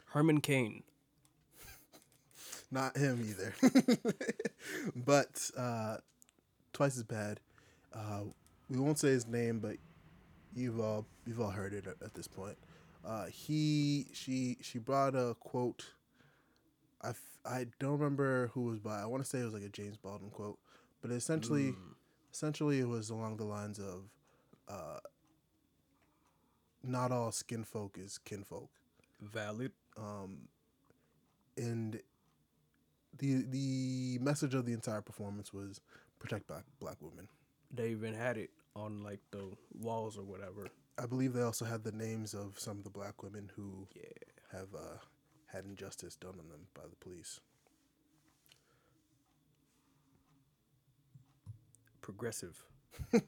[0.08, 0.84] Herman Cain.
[2.72, 3.54] Not him either.
[4.94, 5.98] but uh,
[6.74, 7.40] twice as bad.
[7.94, 8.24] Uh,
[8.70, 9.78] we won't say his name, but
[10.58, 12.58] you've all you've all heard it at, at this point.
[13.06, 15.86] Uh, he she she brought a quote.
[17.02, 19.00] I, f- I don't remember who was by.
[19.00, 20.58] I want to say it was like a James Baldwin quote,
[21.02, 21.76] but essentially
[22.34, 24.10] essentially it was along the lines of
[24.68, 25.00] uh,
[26.84, 28.70] not all skin folk is kinfolk
[29.22, 29.72] Valid.
[29.98, 30.48] um,
[31.56, 32.00] and
[33.18, 35.82] the the message of the entire performance was
[36.20, 37.28] protect black black women.
[37.74, 40.68] They even had it on like the walls or whatever.
[41.02, 44.04] I believe they also had the names of some of the black women who Yeah.
[44.52, 44.98] have uh,
[45.48, 47.40] had injustice done on them by the police.
[52.02, 52.64] Progressive.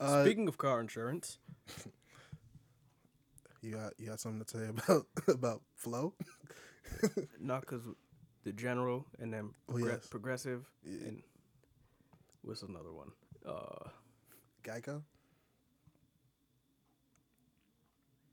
[0.00, 1.38] Uh, Speaking of car insurance,
[3.62, 6.14] you got you got something to say about about Flo?
[7.40, 7.82] not because
[8.44, 10.06] the general and then Oh, yes.
[10.06, 11.20] progressive and
[12.42, 13.10] what's another one?
[13.44, 13.88] Uh,
[14.68, 15.02] Geico.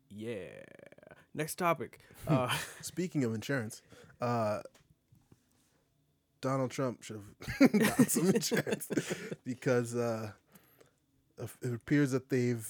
[0.09, 0.49] yeah.
[1.33, 1.99] Next topic.
[2.27, 3.83] Uh, Speaking of insurance,
[4.19, 4.59] uh,
[6.41, 7.21] Donald Trump should
[7.59, 8.89] have gotten some insurance
[9.45, 10.31] because uh,
[11.61, 12.67] it appears that they've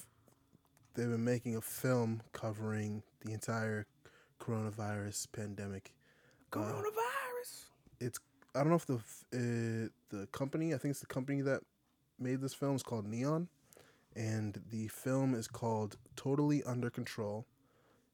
[0.94, 3.86] they've been making a film covering the entire
[4.42, 5.94] coronavirus pandemic.
[6.52, 7.66] Uh, coronavirus.
[8.02, 8.20] it's
[8.54, 8.96] I don't know if the
[9.34, 11.62] uh, the company I think it's the company that
[12.20, 13.48] made this film is called Neon,
[14.16, 17.46] and the film is called Totally Under Control.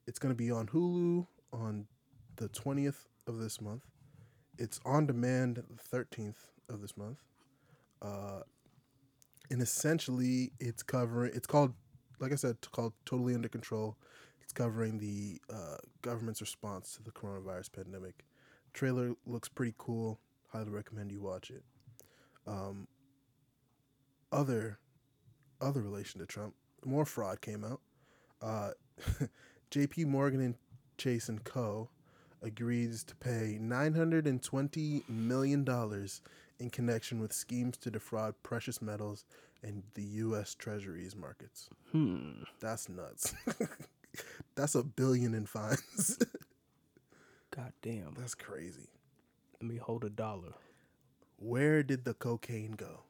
[0.07, 1.85] It's going to be on Hulu on
[2.37, 3.83] the twentieth of this month.
[4.57, 7.19] It's on demand the thirteenth of this month.
[8.01, 8.41] Uh,
[9.49, 11.31] and essentially, it's covering.
[11.35, 11.73] It's called,
[12.19, 13.95] like I said, called Totally Under Control.
[14.41, 18.25] It's covering the uh, government's response to the coronavirus pandemic
[18.73, 20.19] trailer looks pretty cool.
[20.51, 21.63] Highly recommend you watch it.
[22.47, 22.87] Um,
[24.31, 24.79] other
[25.61, 27.81] other relation to Trump, more fraud came out.
[28.41, 28.71] Uh,
[29.71, 30.05] J.P.
[30.05, 30.55] Morgan and
[30.97, 31.89] Chase and Co.
[32.41, 36.21] agrees to pay nine hundred and twenty million dollars
[36.59, 39.25] in connection with schemes to defraud precious metals
[39.63, 40.55] and the U.S.
[40.55, 41.69] Treasuries markets.
[41.91, 42.43] Hmm.
[42.59, 43.33] That's nuts.
[44.55, 46.17] That's a billion in fines.
[47.55, 48.13] God damn.
[48.17, 48.89] That's crazy.
[49.61, 50.53] Let me hold a dollar.
[51.37, 53.01] Where did the cocaine go?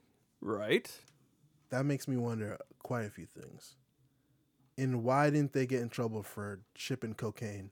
[0.41, 0.91] Right?
[1.71, 3.75] That makes me wonder quite a few things.
[4.77, 7.71] And why didn't they get in trouble for shipping cocaine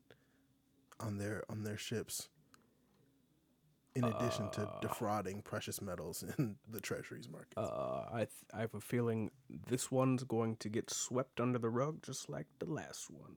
[1.00, 2.30] on their on their ships?
[3.96, 7.58] In addition to defrauding precious metals in the treasuries market.
[7.58, 9.32] Uh, I th- I have a feeling
[9.68, 13.36] this one's going to get swept under the rug just like the last one.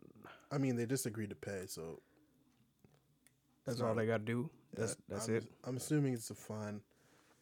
[0.53, 2.01] I mean, they just agreed to pay, so
[3.67, 4.51] That's all they gotta do.
[4.75, 5.45] That's uh, that's I'm, it.
[5.65, 6.81] I'm assuming it's a fine.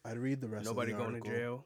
[0.05, 0.65] I'd read the rest.
[0.65, 1.31] Nobody of the going article.
[1.33, 1.65] to jail.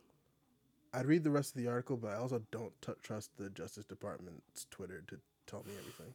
[0.95, 3.85] I'd read the rest of the article, but I also don't t- trust the Justice
[3.85, 6.13] Department's Twitter to tell me everything.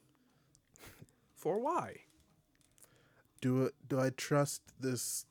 [1.34, 1.96] For why?
[3.40, 3.70] Do?
[3.88, 5.26] Do I trust this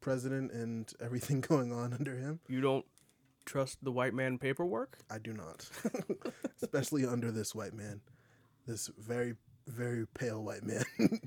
[0.00, 2.40] president and everything going on under him?
[2.48, 2.86] You don't
[3.44, 4.98] trust the white man paperwork?
[5.10, 5.68] I do not,
[6.62, 8.00] especially under this white man,
[8.66, 9.34] this very
[9.66, 10.84] very pale white man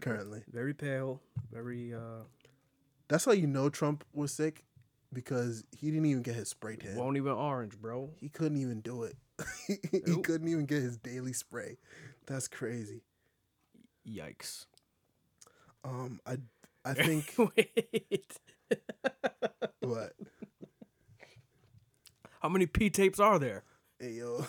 [0.00, 0.42] currently.
[0.50, 1.20] Very pale.
[1.52, 2.24] Very uh.
[3.08, 4.62] That's how you know Trump was sick
[5.12, 6.96] because he didn't even get his spray tan.
[6.96, 8.10] Won't even orange, bro.
[8.20, 9.16] He couldn't even do it.
[9.66, 10.24] he Nope.
[10.24, 11.78] couldn't even get his daily spray.
[12.26, 13.02] That's crazy.
[14.08, 14.66] Yikes.
[15.84, 16.36] Um, I
[16.84, 18.38] I think Wait.
[19.80, 20.12] what?
[22.40, 23.64] How many P tapes are there?
[23.98, 24.44] Hey yo.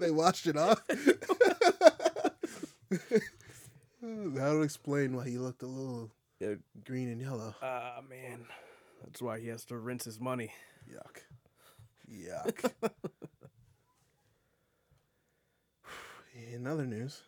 [0.00, 0.82] they washed it off.
[4.10, 6.10] that'll explain why he looked a little
[6.40, 6.54] Yeah.
[6.84, 7.54] green and yellow.
[7.62, 8.46] Ah man,
[9.04, 10.52] that's why he has to rinse his money.
[10.90, 11.22] Yuck.
[12.10, 12.72] Yuck.
[16.54, 17.22] In other news,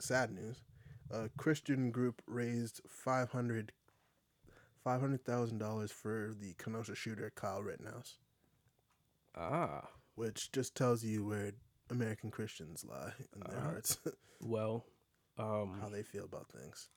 [0.00, 0.56] sad news,
[1.10, 3.72] a Christian group raised five hundred
[4.82, 8.16] five hundred thousand dollars for the Kenosha shooter Kyle Rittenhouse,
[9.36, 11.52] Ah, which just tells you where
[11.90, 13.68] American Christians lie in their Uh-huh.
[13.70, 13.98] hearts,
[14.40, 14.86] well,
[15.38, 16.88] um, how they feel about things.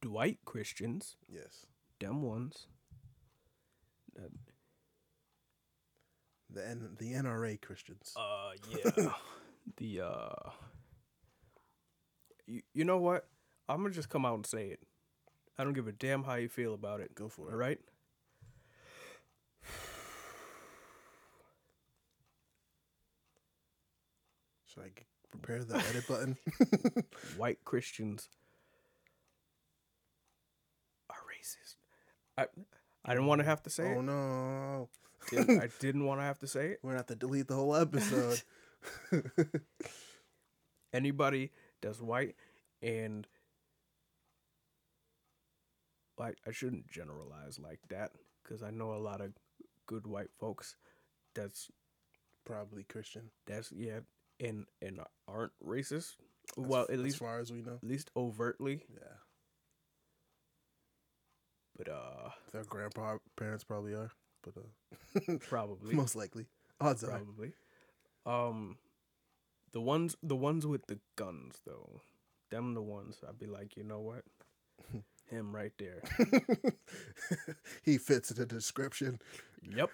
[0.00, 1.66] Dwight Christians, Yes,
[2.00, 2.66] them ones.
[4.14, 4.30] That,
[6.50, 8.14] the N- the NRA Christians.
[8.16, 9.10] uh, yeah,
[9.76, 10.50] the uh,
[12.46, 13.28] you, you know what?
[13.68, 14.80] I'm gonna just come out and say it.
[15.58, 17.14] I don't give a damn how you feel about it.
[17.14, 17.52] Go for it.
[17.52, 17.80] All right.
[24.66, 24.90] Should I
[25.30, 26.36] prepare the edit button?
[27.36, 28.28] White Christians
[31.10, 31.16] are
[31.56, 31.76] racist.
[32.36, 32.46] I
[33.04, 34.02] I didn't want to have to say oh it.
[34.02, 34.88] no,
[35.30, 36.80] Didn't, I didn't want to have to say it.
[36.82, 38.42] we're gonna have to delete the whole episode.
[40.92, 41.50] Anybody
[41.82, 42.34] that's white
[42.82, 43.26] and
[46.18, 49.32] like I shouldn't generalize like that because I know a lot of
[49.86, 50.76] good white folks
[51.34, 51.70] that's
[52.46, 53.30] Probably Christian.
[53.46, 54.00] that's yeah
[54.40, 56.16] and and aren't racist.
[56.56, 57.74] As well, at least as far as we know.
[57.82, 59.16] at least overtly, Yeah,
[61.78, 64.10] but uh their grandpa parents probably are,
[64.42, 66.46] but uh, probably most likely
[66.80, 67.10] odds are.
[67.10, 67.52] probably.
[68.26, 68.76] Um,
[69.72, 72.02] the ones the ones with the guns though,
[72.50, 74.24] them the ones I'd be like, you know what,
[75.30, 76.02] him right there.
[77.82, 79.20] he fits the description.
[79.62, 79.90] yep,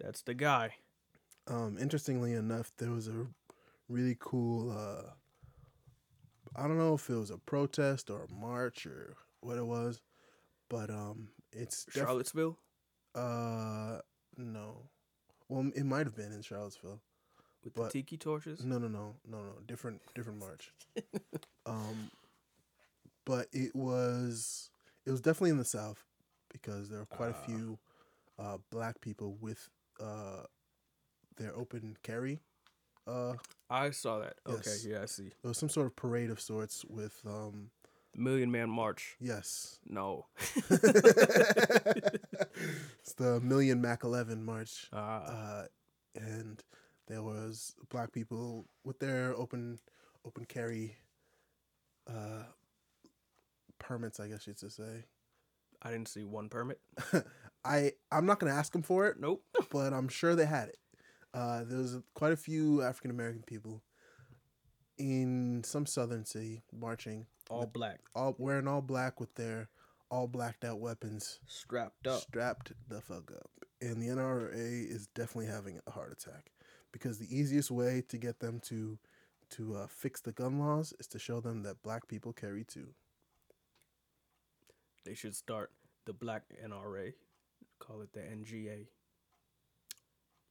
[0.00, 0.74] that's the guy.
[1.46, 3.26] Um, interestingly enough, there was a
[3.88, 4.70] really cool.
[4.70, 5.10] Uh,
[6.56, 10.00] I don't know if it was a protest or a march or what it was,
[10.68, 12.58] but um, it's def- Charlottesville.
[13.14, 13.98] Uh,
[14.36, 14.88] no.
[15.48, 17.00] Well, it might have been in Charlottesville.
[17.62, 18.64] with the tiki torches.
[18.64, 19.52] No, no, no, no, no.
[19.66, 20.72] Different, different march.
[21.66, 22.10] um,
[23.26, 24.70] but it was
[25.06, 26.04] it was definitely in the South
[26.52, 27.46] because there were quite a Ah.
[27.46, 27.78] few
[28.38, 29.68] uh, black people with
[30.00, 30.42] uh,
[31.36, 32.40] their open carry.
[33.06, 33.34] Uh,
[33.68, 34.34] I saw that.
[34.48, 35.24] Okay, yeah, I see.
[35.42, 37.70] there was some sort of parade of sorts with um,
[38.16, 39.16] Million Man March.
[39.20, 40.26] yes, No.
[40.70, 42.12] it's
[43.16, 44.88] the Million Mac Eleven March.
[44.92, 45.64] Ah, uh,
[46.14, 46.62] and
[47.08, 49.78] there was black people with their open
[50.24, 50.96] open carry
[52.08, 52.44] uh,
[53.78, 55.04] permits, I guess you should say.
[55.82, 56.80] I didn't see one permit.
[57.64, 59.42] I I'm not gonna ask them for it, Nope.
[59.70, 60.78] but I'm sure they had it.
[61.32, 63.82] Uh, there was quite a few African American people
[64.96, 69.68] in some southern city marching, All black, all wearing all black with their
[70.10, 72.20] all blacked out weapons, strapped up.
[72.20, 73.50] strapped the fuck up.
[73.80, 76.50] And the NRA is definitely having a heart attack
[76.92, 78.98] because the easiest way to get them to
[79.50, 82.88] to uh, fix the gun laws is to show them that black people carry too.
[85.04, 85.70] They should start
[86.06, 87.12] the Black NRA.
[87.78, 88.86] Call it the NGA.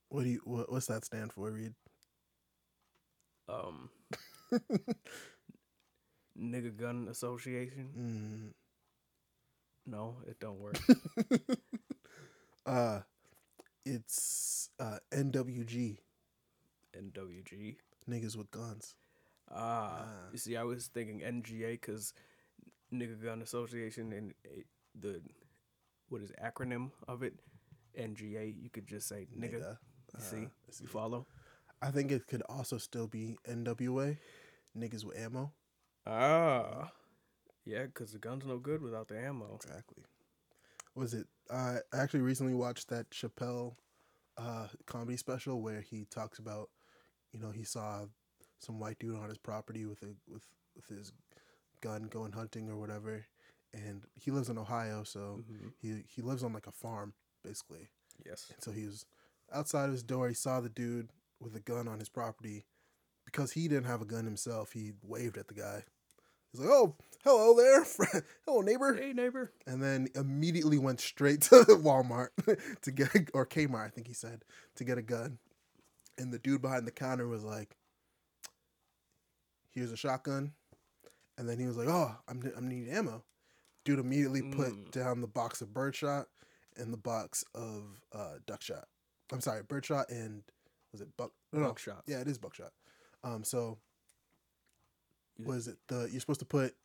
[0.09, 1.73] What do you what, what's that stand for, Reed?
[3.49, 3.89] Um,
[6.39, 7.89] Nigga Gun Association.
[7.97, 8.53] Mm,
[9.85, 10.79] No, it don't work.
[12.65, 13.01] uh,
[13.85, 15.97] it's uh, NWG,
[16.97, 17.75] NWG.
[18.09, 18.95] niggas with guns.
[19.51, 20.29] Ah, Ah.
[20.31, 22.13] you see, I was thinking NGA because
[22.93, 24.61] Nigga Gun Association and eh,
[24.99, 25.21] the
[26.09, 27.33] what is acronym of it?
[27.99, 28.55] NGA.
[28.61, 29.59] You could just say nigga.
[29.61, 29.77] Nigga.
[30.15, 30.83] You see, Uh, see.
[30.83, 31.27] you follow?
[31.81, 34.17] I think it could also still be NWA,
[34.77, 35.51] niggas with ammo.
[36.05, 36.91] Ah,
[37.65, 39.55] yeah, because the gun's no good without the ammo.
[39.55, 40.03] Exactly.
[40.95, 41.27] Was it?
[41.51, 43.75] I actually recently watched that Chappelle
[44.37, 46.69] uh, comedy special where he talks about,
[47.31, 48.05] you know, he saw
[48.59, 50.45] some white dude on his property with a with
[50.75, 51.11] with his
[51.81, 53.25] gun going hunting or whatever,
[53.73, 57.89] and he lives in Ohio, so hmm he he lives on like a farm basically,
[58.25, 58.47] Yes.
[58.53, 59.05] and so he was
[59.53, 60.27] outside of his door.
[60.27, 62.65] He saw the dude with a gun on his property.
[63.25, 65.83] Because he didn't have a gun himself, he waved at the guy.
[66.53, 66.95] He's like, "Oh,
[67.25, 68.23] hello there, friend.
[68.45, 69.51] hello neighbor." Hey neighbor.
[69.67, 72.29] and then immediately went straight to Walmart
[72.83, 74.45] to get or Kmart, I think he said,
[74.75, 75.39] to get a gun.
[76.17, 77.75] And the dude behind the counter was like,
[79.71, 80.53] "Here's a shotgun,"
[81.37, 83.23] and then he was like, "Oh, I'm I'm needing ammo."
[83.85, 84.91] Dude immediately put Mm.
[84.91, 86.27] down the box of birdshot
[86.77, 87.83] and the box of
[88.13, 88.87] uh, duckshot.
[89.31, 90.43] I'm sorry, birdshot and
[90.91, 91.31] was it buck?
[91.51, 92.03] No, no, Buckshot.
[92.07, 92.71] yeah, it is buckshot.
[93.23, 93.77] Um, so
[95.37, 96.75] was it the you're supposed to put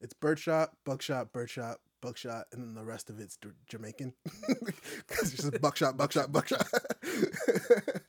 [0.00, 4.14] it's birdshot, buckshot, birdshot, buckshot, and then the rest of it's J- Jamaican
[4.48, 6.66] because it's just buckshot, buckshot, buckshot.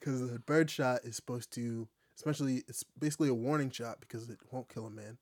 [0.00, 4.68] Because the birdshot is supposed to, especially it's basically a warning shot because it won't
[4.72, 5.18] kill a man.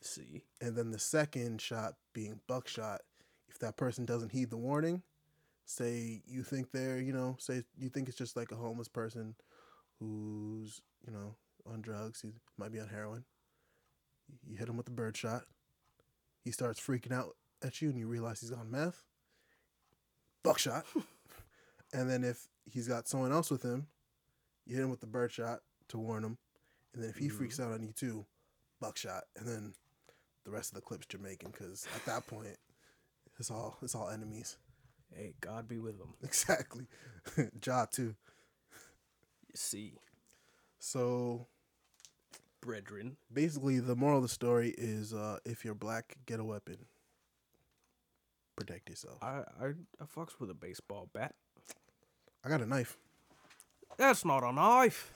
[0.00, 3.02] See, And then the second shot being buckshot,
[3.48, 5.02] if that person doesn't heed the warning,
[5.66, 9.34] say you think they're, you know, say you think it's just like a homeless person
[10.00, 11.36] who's, you know,
[11.70, 13.24] on drugs, he might be on heroin.
[14.46, 15.44] You hit him with the bird shot.
[16.42, 19.02] He starts freaking out at you and you realize he's on meth.
[20.42, 20.84] Buckshot.
[21.92, 23.86] and then if he's got someone else with him,
[24.66, 26.38] you hit him with the bird shot to warn him.
[26.92, 27.70] And then if he freaks mm-hmm.
[27.70, 28.26] out on you too,
[28.80, 29.24] buckshot.
[29.36, 29.74] And then
[30.44, 32.56] the rest of the clip's Jamaican because at that point,
[33.38, 34.58] it's all it's all enemies.
[35.14, 36.14] hey, God be with them.
[36.22, 36.86] Exactly.
[37.64, 38.14] Ja too.
[39.48, 39.94] You see,
[40.78, 41.46] So
[42.64, 43.16] brethren.
[43.32, 46.78] basically, the moral of the story is: uh, if you're black, get a weapon.
[48.56, 49.18] Protect yourself.
[49.22, 49.66] I I
[50.00, 51.34] I fucks with a baseball bat.
[52.44, 52.96] I got a knife.
[53.96, 55.12] That's not a knife.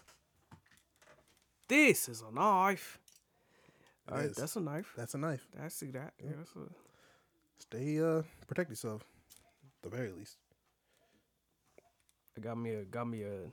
[1.68, 2.98] This is a knife.
[4.06, 4.36] It All right, is.
[4.36, 4.92] that's a knife.
[4.96, 5.46] That's a knife.
[5.62, 6.14] I see that.
[6.22, 6.60] Yeah, that's a,
[7.58, 8.00] Stay.
[8.00, 9.02] Uh, protect yourself.
[9.84, 10.38] At the very least.
[12.36, 13.52] I got me a got me a.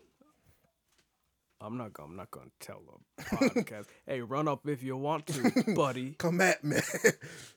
[1.61, 2.81] I'm not gonna I'm not gonna tell
[3.19, 3.85] a podcast.
[4.05, 6.15] hey, run up if you want to, buddy.
[6.17, 6.77] Come at me.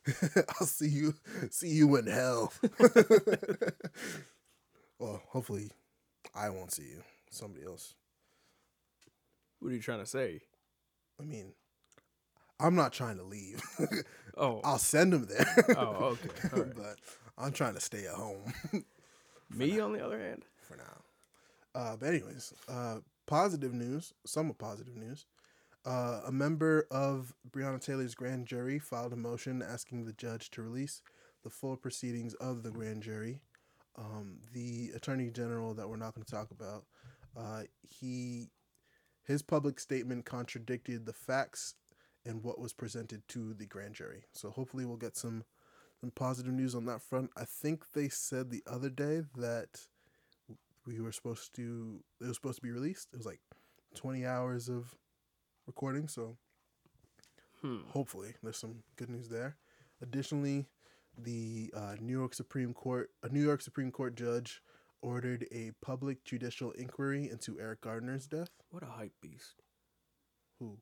[0.60, 1.14] I'll see you.
[1.50, 2.52] See you in hell.
[4.98, 5.70] well, hopefully,
[6.34, 7.02] I won't see you.
[7.30, 7.94] Somebody else.
[9.60, 10.42] What are you trying to say?
[11.20, 11.52] I mean,
[12.60, 13.60] I'm not trying to leave.
[14.36, 15.76] Oh, I'll send them there.
[15.76, 16.28] oh, okay.
[16.52, 16.76] Right.
[16.76, 16.96] but
[17.36, 18.52] I'm trying to stay at home
[19.50, 21.02] Me, on the other hand, for now.
[21.74, 25.26] Uh, but anyways, uh, positive news, somewhat positive news.
[25.86, 30.62] Uh, a member of Breonna Taylor's grand jury filed a motion asking the judge to
[30.62, 31.02] release
[31.44, 33.40] the full proceedings of the grand jury.
[33.96, 36.84] Um, the attorney general that we're not going to talk about,
[37.36, 38.48] uh, he
[39.24, 41.74] his public statement contradicted the facts
[42.24, 44.24] and what was presented to the grand jury.
[44.32, 45.44] So hopefully we'll get some
[46.00, 47.30] some positive news on that front.
[47.36, 49.80] I think they said the other day that
[50.88, 53.08] we were supposed to it was supposed to be released.
[53.12, 53.40] It was like
[53.94, 54.96] 20 hours of
[55.66, 56.36] recording, so
[57.60, 57.80] Hmm.
[57.88, 59.56] hopefully there's some good news there.
[60.00, 60.66] Additionally,
[61.16, 64.62] the uh, New York Supreme Court, a New York Supreme Court judge
[65.02, 68.50] ordered a public judicial inquiry into Eric Gardner's death.
[68.70, 69.62] what a hype beast.
[70.60, 70.78] Who?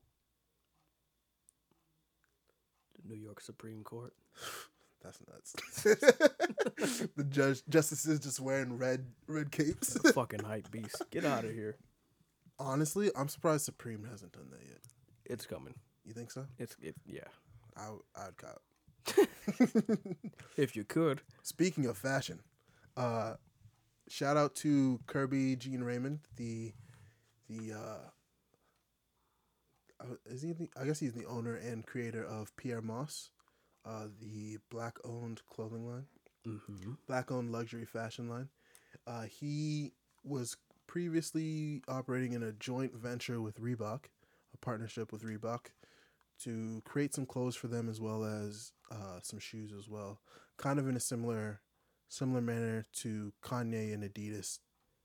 [3.02, 4.14] The New York Supreme Court.
[5.06, 5.52] That's nuts.
[7.16, 9.96] the judge justices just wearing red red capes.
[10.12, 11.02] Fucking hype beast.
[11.10, 11.76] Get out of here.
[12.58, 14.80] Honestly, I'm surprised Supreme hasn't done that yet.
[15.24, 15.74] It's coming.
[16.04, 16.46] You think so?
[16.58, 16.96] It's it.
[17.04, 17.20] Yeah.
[17.76, 18.62] I I'd cop.
[20.56, 21.20] If you could.
[21.42, 22.40] Speaking of fashion,
[22.96, 23.34] uh,
[24.08, 26.72] shout out to Kerby Jean Raymond, the
[27.48, 28.10] the uh,
[30.00, 33.30] uh, is he the, I guess he's the owner and creator of Pyer Moss,
[33.86, 36.06] uh, the black owned clothing line,
[36.46, 36.92] Mm-hmm.
[37.08, 38.48] black owned luxury fashion line.
[39.06, 39.92] Uh, he
[40.24, 40.56] was
[40.86, 44.04] previously operating in a joint venture with Reebok,
[44.54, 45.66] a partnership with Reebok,
[46.44, 50.20] to create some clothes for them as well as uh, some shoes as well.
[50.56, 51.60] Kind of in a similar
[52.08, 54.60] similar manner to Kanye and Adidas,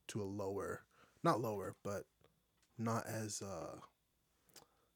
[0.08, 0.82] to a lower,
[1.24, 2.04] not lower, but
[2.78, 3.78] not as uh,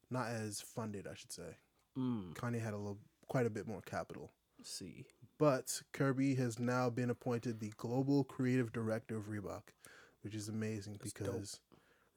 [0.09, 1.57] not as funded, I should say.
[1.97, 2.33] Mm.
[2.35, 4.31] Kanye had a little, quite a bit more capital.
[4.63, 5.05] See.
[5.37, 9.61] But Kerby has now been appointed the global creative director of Reebok,
[10.23, 11.03] which is amazing dope.
[11.03, 11.59] because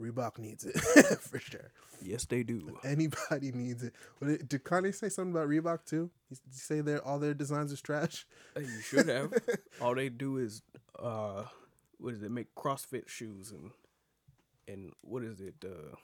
[0.00, 0.78] Reebok needs it
[1.20, 1.70] for sure.
[2.00, 2.78] Yes, they do.
[2.82, 3.94] Anybody needs it.
[4.22, 6.10] Did did Kanye say something about Reebok too?
[6.30, 8.26] He say their all their designs is trash.
[8.56, 9.32] You should have.
[9.82, 10.62] All they do is,
[10.98, 11.44] uh,
[11.98, 12.30] what is it?
[12.30, 13.72] Make CrossFit shoes and
[14.66, 15.56] and what is it?
[15.62, 15.96] Uh,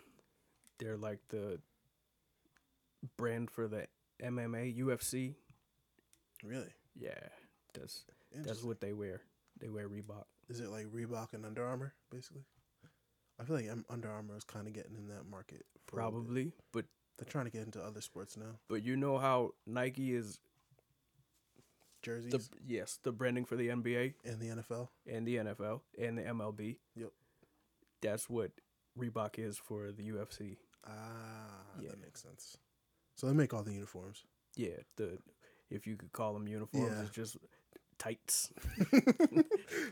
[0.79, 1.61] they're like the
[3.17, 3.87] brand for the
[4.23, 5.35] MMA UFC.
[6.45, 6.73] Really?
[6.95, 7.19] Yeah,
[7.75, 9.23] that's that's what they wear.
[9.61, 10.25] They wear Reebok.
[10.49, 12.45] Is it like Reebok and Under Armour basically?
[13.41, 15.67] I feel like Under Armour is kind of getting in that market.
[15.87, 16.27] for a little bit.
[16.27, 16.85] Probably, but
[17.19, 18.59] They're trying to get into other sports now.
[18.69, 20.39] but you know how Nike is
[22.03, 24.89] Jerseys the yes the branding for the NBA and the NFL.
[25.11, 26.77] and the NFL and the MLB.
[26.95, 27.11] Yep.
[28.03, 28.53] That's what
[28.99, 30.57] Reebok is for the UFC.
[30.87, 30.93] Ah,
[31.81, 31.91] Yeah.
[31.91, 32.57] that makes sense.
[33.17, 34.25] So they make all the uniforms.
[34.57, 35.19] Yeah, the
[35.71, 37.01] if you could call them uniforms, Yeah.
[37.03, 37.37] it's just
[37.99, 38.53] tights.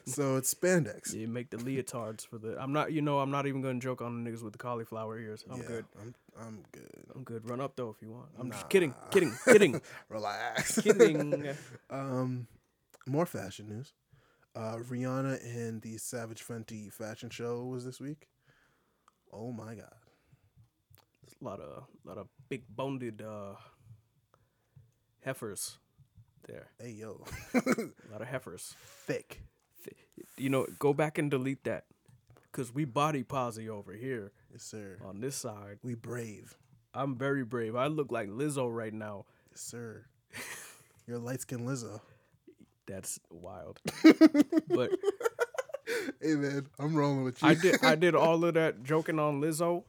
[0.07, 1.13] So it's spandex.
[1.15, 2.57] You make the leotards for the.
[2.61, 2.93] I'm not.
[2.93, 5.45] You know, I'm not even gonna joke on the niggas with the cauliflower ears.
[5.51, 5.85] I'm Yeah, good.
[6.01, 6.91] I'm I'm good.
[7.15, 7.49] I'm good.
[7.49, 8.27] Run up though if you want.
[8.39, 8.55] I'm Nah.
[8.55, 8.95] just kidding.
[9.11, 9.33] Kidding.
[9.47, 9.81] Kidding.
[10.09, 10.81] Relax.
[10.83, 11.49] kidding.
[11.91, 12.47] Um,
[13.07, 13.93] more fashion news.
[14.55, 18.29] Uh, Rihanna and the Savage Fenty fashion show was this week.
[19.33, 19.95] Oh my god!
[21.23, 23.55] There's a lot of lot of big boned uh,
[25.25, 25.79] heifers
[26.47, 26.69] there.
[26.81, 27.25] Hey yo,
[27.55, 28.75] A lot of heifers.
[29.07, 29.43] thick.
[29.83, 29.97] Th-
[30.37, 31.85] You know, go back and delete that,
[32.53, 34.99] cause we body posy over here Yes sir.
[35.05, 35.79] on this side.
[35.83, 36.57] We brave.
[36.95, 37.75] I'm very brave.
[37.75, 39.25] I look like Lizzo right now.
[39.51, 40.05] Yes sir.
[41.09, 42.01] You're light skinned Lizzo.
[42.87, 43.81] That's wild.
[44.69, 44.91] but
[46.21, 47.49] Hey man, I'm rolling with you.
[47.49, 49.85] I did I did all of that joking on Lizzo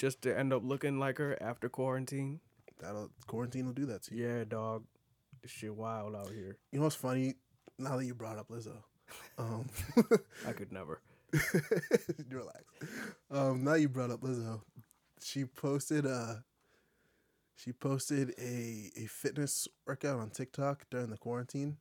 [0.00, 2.40] just to end up looking like her after quarantine.
[2.80, 4.26] That'll quarantine will do that to you.
[4.26, 4.84] Yeah, dog.
[5.42, 6.56] This shit wild out here.
[6.72, 7.34] You know what's funny?
[7.78, 8.76] Now that you brought up Lizzo,
[9.38, 9.68] um,
[10.48, 11.02] I could never.
[12.30, 12.64] relax.
[13.30, 14.62] Um, now you brought up Lizzo,
[15.22, 16.36] she posted uh
[17.54, 21.76] she posted a a fitness workout on TikTok during the quarantine,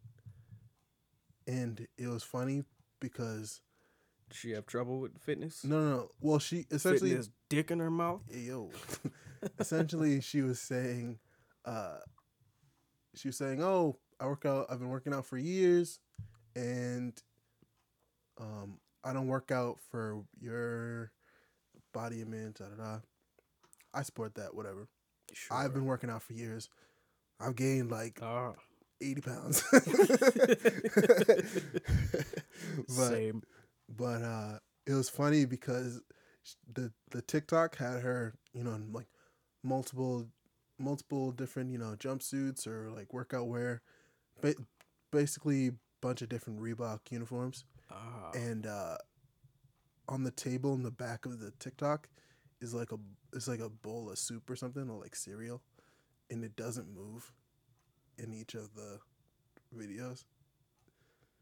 [1.47, 2.63] and it was funny
[2.99, 3.61] because
[4.33, 5.63] she have trouble with fitness?
[5.63, 8.21] no no, no well she essentially Fitness dick in her mouth?
[8.29, 8.69] Yo.
[9.59, 11.17] Essentially, she was saying,
[11.63, 11.99] uh,
[13.15, 14.65] she was saying, "Oh, I work out.
[14.69, 15.99] I've been working out for years,
[16.55, 17.13] and
[18.39, 21.11] um, I don't work out for your
[21.93, 22.55] body image.
[22.55, 22.99] Da da da.
[23.93, 24.53] I support that.
[24.53, 24.87] Whatever.
[25.33, 25.57] Sure.
[25.57, 26.69] I've been working out for years.
[27.39, 28.53] I've gained like Ah,
[29.01, 29.63] eighty pounds.
[29.71, 29.83] but
[32.87, 33.41] same.
[33.97, 36.01] But uh it was funny because
[36.73, 39.07] the the TikTok had her, you know, in like
[39.63, 40.27] multiple
[40.77, 43.81] multiple different, you know, jumpsuits or like workout wear,
[44.41, 44.55] ba-
[45.11, 45.71] basically
[46.01, 48.97] bunch of different Reebok uniforms, Ah, and uh
[50.07, 52.07] on the table in the back of the TikTok
[52.61, 52.97] is like a
[53.33, 55.61] it's like a bowl of soup or something or like cereal,
[56.31, 57.31] and it doesn't move
[58.17, 58.99] in each of the
[59.77, 60.23] videos,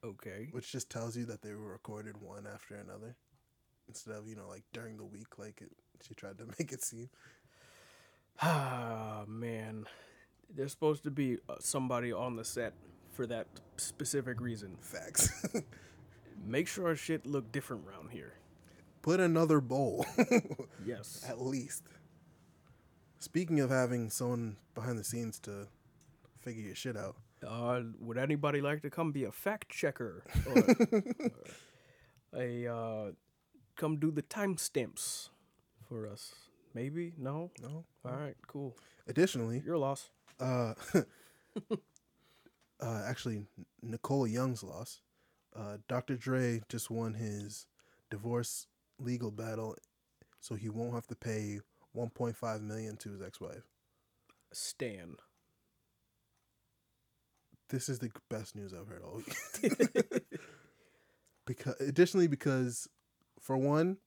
[0.03, 0.49] okay.
[0.51, 3.15] which just tells you that they were recorded one after another
[3.87, 5.71] instead of you know like during the week like it,
[6.01, 7.09] she tried to make it seem.
[8.41, 9.85] Ah, man.
[10.53, 12.73] There's supposed to be uh, somebody on the set
[13.11, 14.77] for that specific reason.
[14.79, 15.43] Facts.
[16.45, 18.33] Make sure our shit look different around here.
[19.01, 20.05] Put another bowl
[20.85, 21.25] Yes.
[21.27, 21.83] at least.
[23.19, 25.67] Speaking of having someone behind the scenes to
[26.39, 27.15] figure your shit out,
[27.45, 30.23] Uh, would anybody like to come be a fact checker?
[30.47, 30.63] Or,
[32.33, 33.11] or a uh,
[33.75, 35.29] come do the timestamps
[35.87, 36.33] for us?
[36.73, 37.13] Maybe?
[37.17, 37.51] No?
[37.61, 37.85] no.
[38.05, 38.75] All right, cool.
[39.07, 40.09] Additionally, Your loss.
[40.39, 40.73] uh,
[42.79, 43.45] uh, actually,
[43.81, 45.01] Nicole Young's loss.
[45.55, 46.15] Uh, Dr.
[46.15, 47.65] Dre just won his
[48.11, 48.67] divorce
[48.99, 49.75] legal battle,
[50.39, 51.59] so he won't have to pay
[51.95, 53.63] 1.5 million to his ex-wife.
[54.53, 55.15] Stan.
[57.69, 60.23] This is the best news I've heard all week.
[61.45, 62.87] because additionally, because
[63.41, 63.97] for one,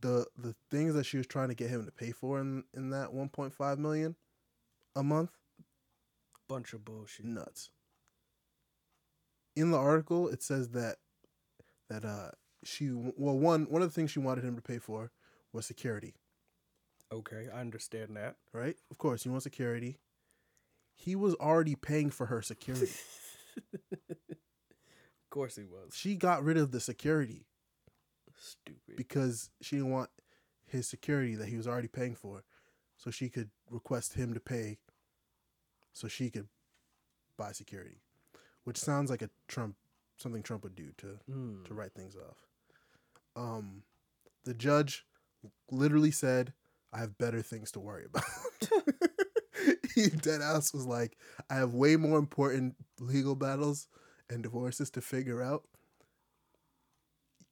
[0.00, 2.90] the the things that she was trying to get him to pay for in in
[2.90, 4.16] that 1.5 million
[4.96, 5.30] a month
[6.48, 7.24] Bunch of bullshit.
[7.26, 7.70] nuts.
[9.56, 10.96] In the article, it says that
[11.90, 12.30] that uh
[12.64, 15.10] she well one one of the things she wanted him to pay for
[15.52, 16.14] was security,
[17.12, 18.36] Okay, I understand that.
[18.52, 18.76] right?
[18.90, 19.98] Of course, you want security.
[20.94, 22.90] He was already paying for her security.
[24.30, 25.92] Of course he was.
[25.94, 27.46] she got rid of the security
[28.38, 28.96] Stupid.
[28.96, 30.10] because she didn't want
[30.66, 32.44] his security that he was already paying for,
[32.96, 34.78] so she could request him to pay,
[35.92, 36.46] so she could
[37.36, 38.00] buy security,
[38.62, 39.74] which sounds like a Trump
[40.16, 41.64] something Trump would do to Mm.
[41.64, 42.46] to write things off.
[43.34, 43.82] Um,
[44.44, 45.04] the judge
[45.70, 46.52] literally said,
[46.92, 48.22] "I have better things to worry about."
[50.22, 51.16] dead ass was like,
[51.50, 53.88] "I have way more important legal battles
[54.30, 55.64] and divorces to figure out.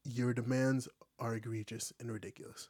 [0.04, 0.86] Your demands
[1.18, 2.68] are egregious and ridiculous."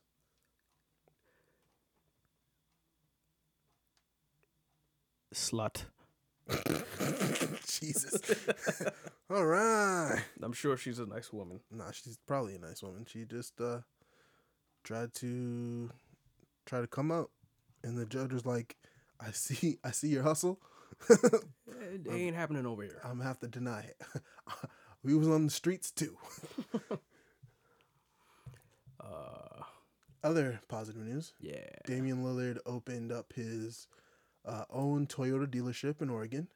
[5.35, 5.85] Slut.
[7.67, 8.21] Jesus.
[9.31, 10.23] All right.
[10.43, 11.61] I'm sure she's a nice woman.
[11.71, 13.07] Nah, she's probably a nice woman.
[13.07, 13.79] She just uh
[14.85, 15.91] tried to
[16.67, 17.31] try to come out,
[17.85, 18.77] and the judge was like,
[19.25, 20.61] "I see, I see your hustle.
[21.09, 23.01] It ain't happening over here.
[23.05, 24.01] I'm gonna have to deny it.
[25.03, 26.17] we was on the streets too."
[29.01, 29.63] Uh,
[30.23, 31.67] Other positive news: yeah.
[31.87, 33.89] Damian Lillard opened up his
[34.45, 36.49] uh, own Toyota dealership in Oregon,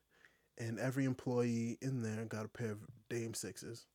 [0.59, 2.79] and every employee in there got a pair of
[3.11, 3.87] Dame sixes.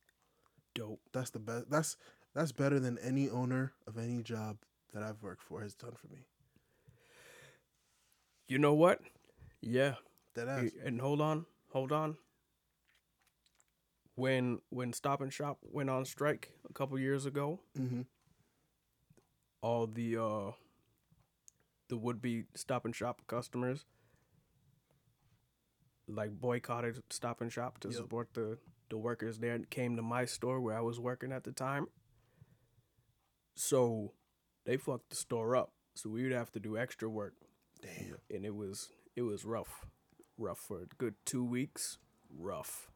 [0.74, 1.00] Dope.
[1.12, 1.70] That's the best.
[1.70, 1.96] That's
[2.34, 4.58] that's better than any owner of any job
[4.92, 6.26] that I've worked for has done for me.
[8.52, 9.00] You know what?
[9.62, 9.94] Yeah.
[10.34, 10.70] That ass.
[10.84, 12.16] And hold on, hold on.
[14.14, 18.02] When when Stop and Shop went on strike a couple years ago, Mm-hmm.
[19.62, 20.50] all the uh
[21.88, 23.86] the would be Stop and Shop customers
[26.06, 27.96] like boycotted Stop and Shop to Yep.
[27.96, 28.58] support the
[28.90, 31.86] the workers there and came to my store where I was working at the time.
[33.54, 34.12] So
[34.66, 35.72] they fucked the store up.
[35.94, 37.34] So we would have to do extra work
[37.82, 38.18] Damn.
[38.30, 39.86] and it was it was rough,
[40.38, 41.98] rough for a good two weeks.
[42.34, 42.90] Rough.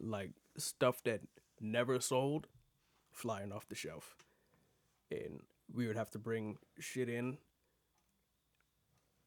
[0.00, 1.20] Like stuff that
[1.60, 2.46] never sold,
[3.12, 4.16] flying off the shelf,
[5.10, 5.40] and
[5.72, 7.38] we would have to bring shit in,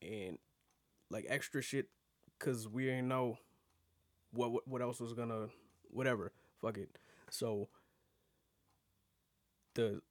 [0.02, 0.38] and
[1.10, 1.88] like extra shit,
[2.40, 3.38] cause we ain't know
[4.32, 5.48] what what, what else was gonna
[5.90, 6.32] whatever.
[6.62, 6.98] Fuck it.
[7.30, 7.70] So
[9.74, 10.02] the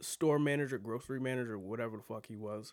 [0.00, 2.72] store manager, grocery manager, whatever the fuck he was,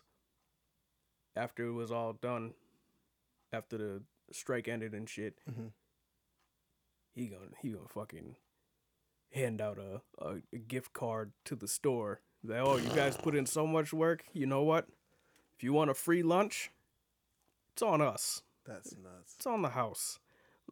[1.36, 2.54] after it was all done,
[3.52, 4.02] after the
[4.32, 5.72] strike ended and shit, Mhm.
[7.14, 8.36] he gonna he gonna fucking
[9.32, 12.20] hand out a, a, gift card to the store.
[12.44, 14.24] Like, oh, you guys put in so much work.
[14.34, 14.88] You know what?
[15.56, 16.70] If you want a free lunch,
[17.72, 18.42] it's on us.
[18.66, 19.34] That's nuts.
[19.36, 20.18] It's on the house.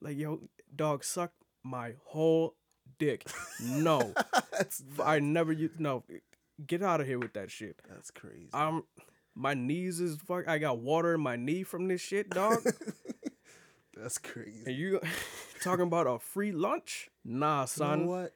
[0.00, 0.40] Like yo,
[0.74, 1.32] dog, suck
[1.62, 2.54] my whole
[2.98, 3.26] dick.
[3.62, 4.12] No,
[4.52, 5.52] that's I never.
[5.52, 6.04] u- No,
[6.66, 7.76] get out of here with that shit.
[7.88, 8.48] that's crazy.
[8.52, 8.82] I'm
[9.34, 10.48] my knees is fuck.
[10.48, 12.62] I got water in my knee from this shit, dog.
[13.96, 14.62] that's crazy.
[14.66, 15.00] and you
[15.62, 17.10] talking about a free lunch?
[17.24, 18.02] Nah, You son.
[18.06, 18.32] know what?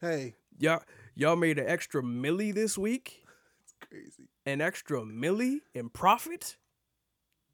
[0.00, 0.82] Hey, Y'all
[1.16, 3.24] y'all made an extra milli this week.
[3.64, 4.28] it's crazy.
[4.46, 6.56] An extra milli in profit.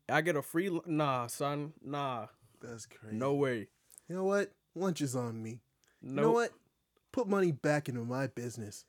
[0.09, 1.73] I get a free lu- nah, son.
[1.83, 2.27] Nah,
[2.61, 3.17] That's crazy.
[3.17, 3.69] no way.
[4.09, 4.51] You know what?
[4.75, 5.61] Lunch is on me.
[6.03, 6.51] No, You know what?
[7.13, 8.85] Put money back into my business.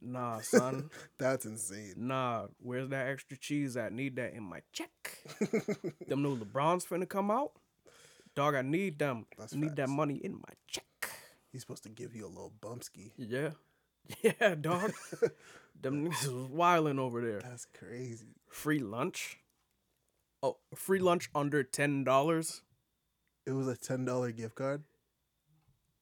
[0.00, 0.90] Nah, son.
[1.18, 1.94] That's insane.
[1.96, 2.46] nah.
[2.60, 3.76] Where's that extra cheese?
[3.76, 5.18] I need that in my check.
[6.06, 7.52] them new LeBrons finna come out.
[8.34, 9.26] Dog, I need them.
[9.36, 10.84] That's I need that money in my check.
[11.50, 13.12] He's supposed to give you a little bumpski.
[13.16, 13.50] Yeah.
[14.22, 14.92] Yeah, dog.
[15.82, 17.40] them niggas was wilding over there.
[17.40, 18.36] That's crazy.
[18.48, 19.38] Free lunch.
[20.42, 22.62] Oh, free lunch under ten dollars.
[23.46, 24.84] It was a ten dollar gift card.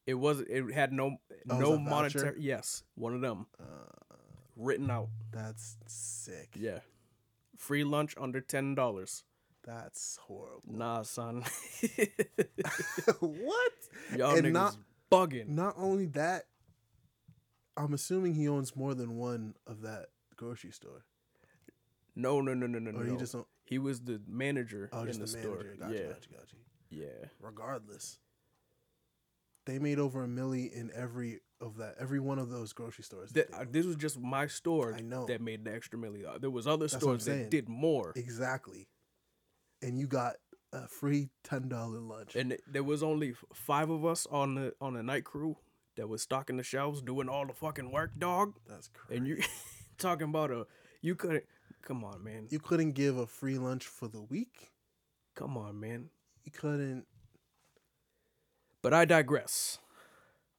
[0.07, 1.17] It was it had no
[1.51, 3.47] Oh, no monetary yes, one of them.
[3.61, 3.65] Uh,
[4.57, 5.09] Written out.
[5.33, 6.51] that's sick.
[6.55, 6.79] Yeah.
[7.59, 9.25] Free lunch under ten dollars.
[9.65, 10.63] That's horrible.
[10.69, 11.43] Nah, son.
[13.21, 13.73] what?
[14.17, 14.77] Y'all And niggas not-
[15.11, 15.49] bugging.
[15.49, 16.45] Not only that,
[17.77, 21.05] I'm assuming he owns more than one of that grocery store.
[22.15, 23.13] No, no, no, no, no, Or no.
[23.13, 25.57] he just don't, He was the manager oh, in just the, the, store.
[25.57, 25.77] manager.
[25.79, 26.57] Gotcha, yeah, gotcha, gotcha.
[26.91, 27.29] yeah.
[27.41, 28.19] Regardless,
[29.67, 33.31] they made over a milli in every of that, every one of those grocery stores.
[33.33, 35.27] that Th- uh, this was just my store I know.
[35.27, 36.27] that made the extra million.
[36.27, 38.89] Uh, There was other what I'm stores that did more, exactly.
[39.83, 40.37] And you got
[40.73, 42.35] a free ten dollar lunch.
[42.37, 45.57] and there was only five of us on the on the night crew
[45.97, 48.55] that was stocking the shelves, doing all the fucking work, dog.
[48.69, 49.19] That's crazy.
[49.19, 49.39] And you
[49.99, 50.67] talking about a
[51.03, 51.45] you couldn't.
[51.83, 52.49] Come on, man.
[52.51, 54.73] you couldn't give a free lunch for the week.
[55.37, 56.11] Come on, man.
[56.45, 57.07] You couldn't.
[58.87, 59.81] But I digress.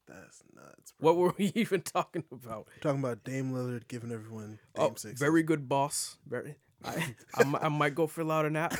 [0.06, 0.92] That's nuts.
[1.00, 1.14] Bro.
[1.14, 2.68] What were we even talking about?
[2.82, 5.18] talking about Dame Lillard giving everyone Dame Oh, six?
[5.18, 6.18] very good boss.
[6.28, 6.58] Very.
[6.84, 8.76] I, I, I might go fill out an app.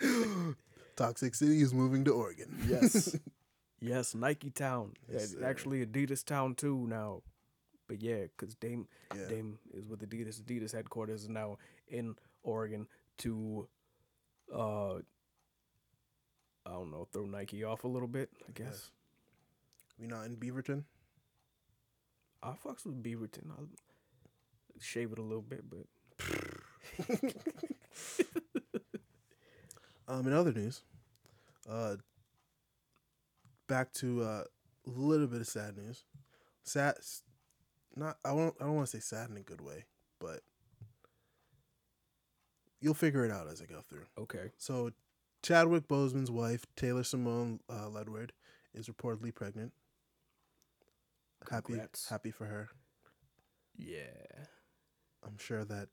[0.96, 2.58] Toxic City is moving to Oregon.
[2.66, 3.14] Yes.
[3.80, 4.94] yes, Nike Town.
[5.08, 7.22] Yes, It's actually Adidas Town too now.
[7.86, 9.28] But yeah, because Dame Yeah.
[9.28, 10.42] Dame is with Adidas.
[10.42, 13.68] Adidas headquarters is now in Oregon to
[14.52, 14.94] uh
[16.66, 18.66] I don't know, throw Nike off a little bit, I guess.
[18.68, 18.90] Yes.
[19.98, 20.84] We not in Beaverton.
[22.42, 23.50] I fucks with Beaverton.
[23.50, 23.68] I'll
[24.80, 25.86] shave it a little bit, but
[30.10, 30.82] Um, in other news,
[31.70, 31.94] uh,
[33.68, 34.42] back to uh,
[34.84, 36.02] a little bit of sad news.
[36.64, 36.96] Sad,
[37.94, 38.56] not I won't.
[38.60, 39.84] I don't want to say sad in a good way,
[40.18, 40.40] but
[42.80, 44.06] you'll figure it out as I go through.
[44.18, 44.50] okay.
[44.58, 44.90] So,
[45.42, 48.30] Chadwick Boseman's wife, Taylor Simone uh, Ledward,
[48.74, 49.72] is reportedly pregnant.
[51.50, 52.08] Happy, Congrats.
[52.08, 52.68] happy for her.
[53.76, 54.44] Yeah.
[55.26, 55.88] I'm sure that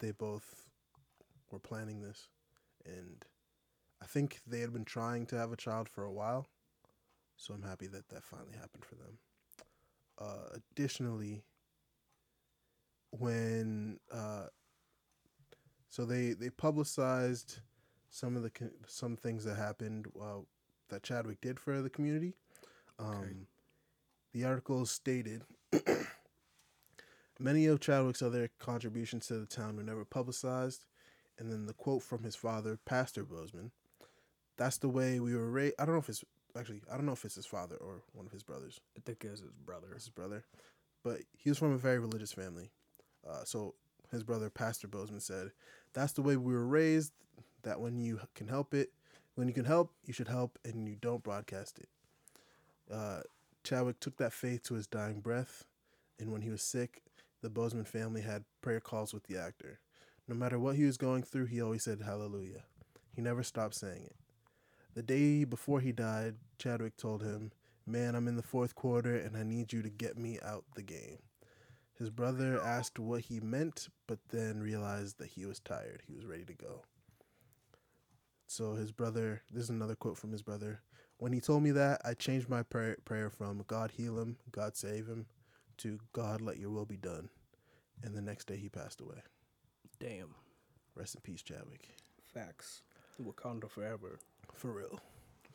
[0.00, 0.66] they both
[1.50, 2.28] were planning this,
[2.84, 3.24] and
[4.02, 6.48] I think they had been trying to have a child for a while.
[7.36, 9.18] So I'm happy that that finally happened for them.
[10.18, 11.42] Uh, additionally,
[13.10, 14.46] when uh,
[15.88, 17.60] so they they publicized
[18.12, 18.52] some of the
[18.86, 20.40] some things that happened uh,
[20.90, 22.34] that Chadwick did for the community.
[22.98, 23.46] Um,
[24.34, 25.42] The article stated
[27.40, 30.84] many of Chadwick's other contributions to the town were never publicized,
[31.38, 33.70] and then the quote from his father, Pastor Boseman,
[34.58, 36.24] "That's the way we were raised." I don't know if it's
[36.56, 38.78] actually I don't know if it's his father or one of his brothers.
[38.96, 39.88] I think it's his brother.
[39.94, 40.44] His brother,
[41.02, 42.70] but he was from a very religious family.
[43.26, 43.74] Uh, so
[44.10, 45.52] his brother, Pastor Boseman, said,
[45.94, 47.12] "That's the way we were raised.
[47.62, 48.90] That when you can help it,
[49.34, 51.88] when you can help, you should help, and you don't broadcast it."
[52.90, 53.22] Uh,
[53.64, 55.64] Chadwick took that faith to his dying breath,
[56.18, 57.02] and when he was sick,
[57.40, 59.80] the Boseman family had prayer calls with the actor.
[60.28, 62.64] No matter what he was going through, he always said hallelujah.
[63.14, 64.16] He never stopped saying it.
[64.94, 67.52] The day before he died, Chadwick told him,
[67.86, 70.82] Man, I'm in the fourth quarter and I need you to get me out the
[70.82, 71.18] game.
[71.98, 76.02] His brother asked what he meant, but then realized that he was tired.
[76.06, 76.82] He was ready to go.
[78.52, 80.82] So his brother, this is another quote from his brother.
[81.16, 84.76] When he told me that, I changed my prayer, prayer from God heal him, God
[84.76, 85.24] save him,
[85.78, 87.30] to God let your will be done.
[88.02, 89.22] And the next day he passed away.
[89.98, 90.34] Damn.
[90.94, 91.88] Rest in peace, Chadwick.
[92.26, 92.82] Facts.
[93.18, 94.18] Wakanda forever.
[94.52, 95.00] For real.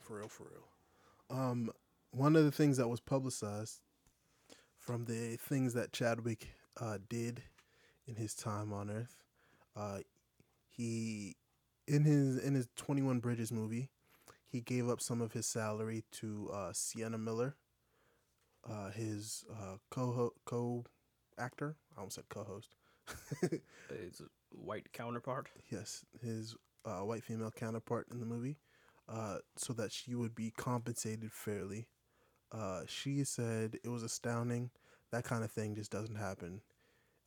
[0.00, 1.38] For real, for real.
[1.38, 1.70] Um,
[2.10, 3.80] one of the things that was publicized
[4.76, 6.48] from the things that Chadwick
[6.80, 7.44] uh, did
[8.08, 9.22] in his time on Earth,
[9.76, 9.98] uh,
[10.66, 11.36] he
[11.88, 13.90] in his in his Twenty One Bridges movie,
[14.46, 17.56] he gave up some of his salary to uh, Sienna Miller,
[18.68, 20.84] uh, his uh, co co
[21.38, 21.76] actor.
[21.96, 22.74] I almost said co-host.
[23.88, 24.20] His
[24.50, 25.48] white counterpart.
[25.70, 28.58] yes, his uh, white female counterpart in the movie,
[29.08, 31.86] uh, so that she would be compensated fairly.
[32.52, 34.70] Uh, she said it was astounding.
[35.10, 36.60] That kind of thing just doesn't happen.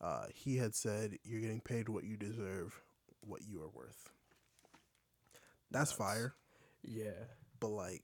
[0.00, 2.80] Uh, he had said, "You're getting paid what you deserve,
[3.20, 4.12] what you are worth."
[5.72, 6.34] That's fire,
[6.82, 7.10] Yeah.
[7.60, 8.02] but like,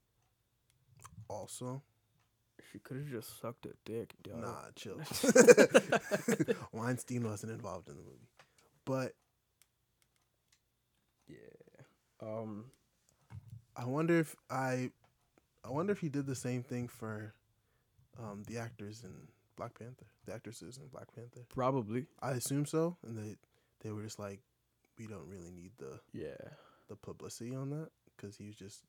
[1.29, 1.83] also,
[2.73, 4.41] She could have just sucked a dick, dog.
[4.41, 5.01] nah, chill.
[6.73, 8.29] Weinstein wasn't involved in the movie,
[8.85, 9.15] but
[11.29, 11.37] Yeah.
[12.21, 12.67] Um.
[13.77, 14.91] I wonder if I,
[15.65, 17.33] I wonder if he did the same thing for,
[18.19, 19.13] um, the actors in
[19.57, 21.43] Black Panther, the actresses in Black Panther.
[21.55, 22.07] Probably.
[22.21, 23.37] I assume so, and they
[23.85, 24.41] they were just like,
[24.99, 26.35] we don't really need the Yeah.
[26.89, 28.83] The publicity on that because he was just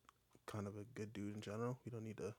[0.48, 1.78] kind of a good dude in general.
[1.86, 2.34] We don't need to.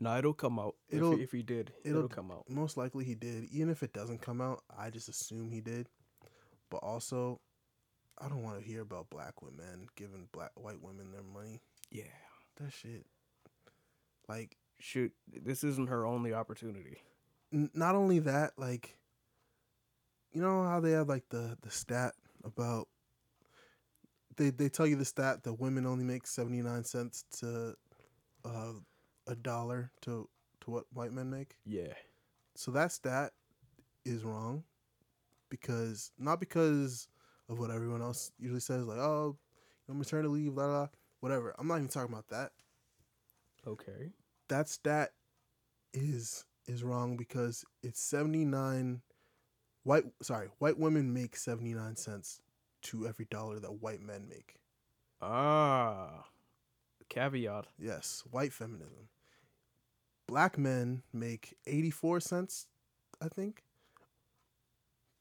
[0.00, 0.74] No, it'll come out.
[0.88, 2.44] It'll- if, he, if he did, it'll- it'll, come out.
[2.48, 3.44] Most likely he did.
[3.50, 5.88] Even if it doesn't come out, I just assume he did.
[6.70, 7.40] But also,
[8.18, 11.60] I don't want to hear about black women giving black white women their money.
[11.90, 12.04] Yeah.
[12.60, 13.06] That shit.
[14.28, 16.98] Like, Shoot, this isn't her only opportunity.
[17.52, 18.96] n- not only that, like,
[20.32, 22.88] you know how they have like the the stat about
[24.36, 27.74] they they tell you the stat that women only make seventy nine cents to
[28.44, 28.72] uh,
[29.26, 30.28] a dollar to
[30.62, 31.56] to what white men make.
[31.66, 31.92] Yeah.
[32.54, 33.32] So that stat
[34.04, 34.64] is wrong
[35.50, 37.08] because not because
[37.48, 39.36] of what everyone else usually says, like oh,
[39.88, 40.88] you know, maternity leave, blah blah,
[41.20, 41.54] whatever.
[41.58, 42.52] I'm not even talking about that.
[43.66, 44.12] Okay.
[44.48, 45.12] that stat
[45.94, 49.00] is is wrong because it's 79
[49.84, 52.40] white sorry white women make 79 cents
[52.84, 54.56] to every dollar that white men make
[55.20, 56.24] Ah.
[57.08, 57.66] Caveat.
[57.78, 59.08] yes white feminism
[60.26, 62.66] black men make 84 cents
[63.20, 63.62] i think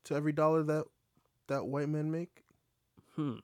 [0.05, 0.85] to every dollar that
[1.47, 2.43] that white men make
[3.15, 3.35] Hmm.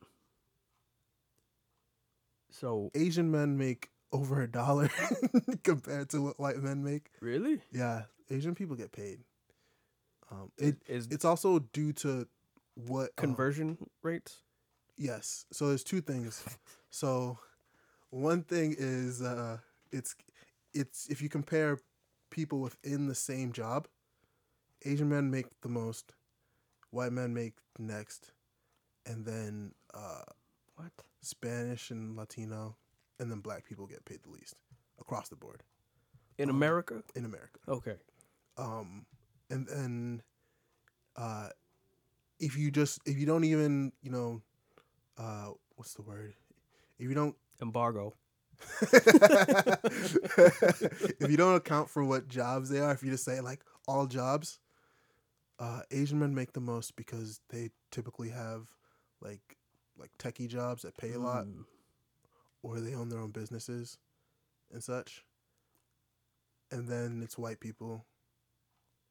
[2.51, 4.89] So asian men make over a dollar
[5.63, 9.19] compared to what white men make really, yeah asian people get paid
[10.31, 12.27] um it is it's also due to
[12.87, 14.37] what um, conversion rates?
[14.97, 16.43] yes so there's two things
[16.89, 17.37] so
[18.09, 19.57] one thing is uh
[19.91, 20.15] it's
[20.73, 21.79] it's if you compare
[22.29, 23.87] people within the same job
[24.85, 26.11] asian men make the most
[26.91, 28.31] white men make next
[29.05, 30.23] and then uh
[30.75, 30.91] What?
[31.21, 32.75] spanish and latino
[33.19, 34.55] and then black people get paid the least
[34.99, 35.63] across the board
[36.37, 37.03] In Um, America?
[37.15, 37.95] in america Okay.
[38.57, 39.05] um
[39.49, 40.21] and then
[41.15, 41.49] uh
[42.39, 44.41] if you just if you don't even you know
[45.17, 46.33] uh what's the word
[46.97, 48.13] if you don't Embargo.
[48.81, 48.91] if
[51.29, 54.59] you don't account for what jobs they are if you just say like all jobs
[55.59, 58.67] uh asian men make the most because they typically have
[59.21, 59.57] like
[59.97, 61.63] like techie jobs that pay a lot Mm.
[62.63, 63.97] or they own their own businesses
[64.71, 65.23] and such.
[66.71, 68.05] And then it's white people,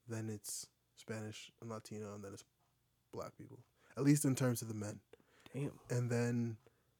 [0.07, 0.67] then it's
[0.97, 2.45] Spanish and Latino, and then it's
[3.19, 3.59] black people.
[3.97, 5.01] At least in terms of the men.
[5.53, 5.73] Damn.
[5.91, 6.57] And then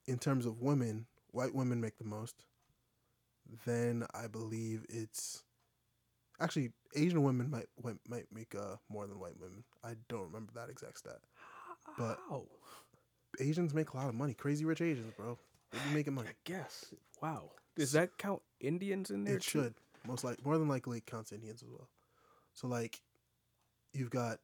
[0.07, 2.45] in terms of women, white women make the most.
[3.65, 5.43] Then I believe it's
[6.41, 7.67] actually Asian women might
[8.09, 9.65] might- make uh, more than white women.
[9.85, 11.21] I don't remember that exact stat.
[11.97, 12.43] But- How?
[13.41, 14.35] Asians make a lot of money.
[14.35, 15.39] Crazy rich Asians, bro.
[15.71, 16.29] They be making money.
[16.31, 16.93] I guess.
[17.23, 17.51] Wow.
[17.77, 19.37] Does that count Indians in there?
[19.37, 19.61] It too?
[19.63, 19.75] should
[20.07, 21.89] most like more than likely it counts Indians as well.
[22.55, 23.01] So like,
[23.93, 24.41] you've got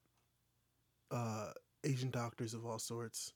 [1.11, 1.53] uh,
[1.85, 3.33] Asian doctors of all sorts,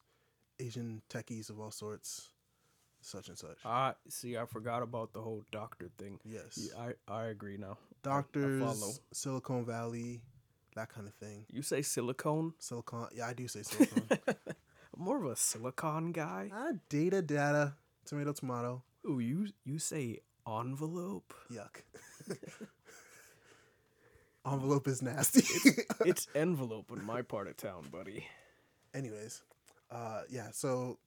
[0.61, 2.31] Asian techies of all sorts,
[3.01, 3.59] such and such.
[3.65, 6.19] Ah, see, I forgot about the whole doctor thing.
[6.25, 7.79] yes, Yeah, I, I agree now.
[8.03, 8.93] doctors, follow.
[9.13, 10.21] Silicon Valley,
[10.75, 11.45] that kind of thing.
[11.51, 12.55] You say silicone?
[12.59, 14.03] Silicon, yeah, I do say silicon.
[14.97, 16.51] More of a silicon guy.
[16.53, 17.75] ah, data, data,
[18.05, 18.83] tomato, tomato.
[19.09, 21.33] Ooh, you you say envelope?
[21.53, 21.83] Yuck.
[24.47, 25.43] Envelope is nasty.
[26.07, 28.27] it's envelope in my part of town, buddy.
[28.99, 29.43] Anyways
[29.91, 30.99] uh yeah so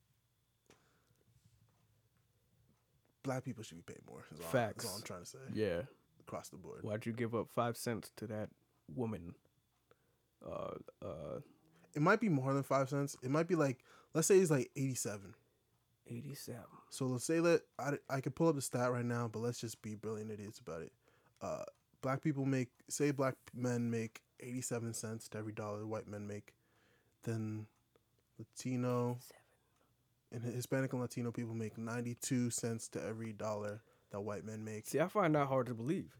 [3.22, 4.84] black people should be paid more is all, Facts.
[4.84, 5.82] is all i'm trying to say Yeah.
[6.20, 8.48] across the board Why'd you give up five cents to that
[8.94, 9.34] woman?
[10.44, 11.38] Uh, uh,
[11.94, 13.78] it might be more than five cents it might be like
[14.14, 15.34] let's say it's like 87
[16.10, 16.62] eighty-seven.
[16.90, 19.60] so let's say that i, I could pull up the stat right now but let's
[19.60, 20.92] just be brilliant idiots about it
[21.40, 21.62] uh
[22.02, 26.54] black people make say black men make 87 cents to every dollar white men make
[27.22, 27.66] then
[28.56, 29.18] latino
[30.32, 33.80] and hispanic and latino people make 92 cents to every dollar
[34.10, 36.16] that white men make See, I find that hard to believe.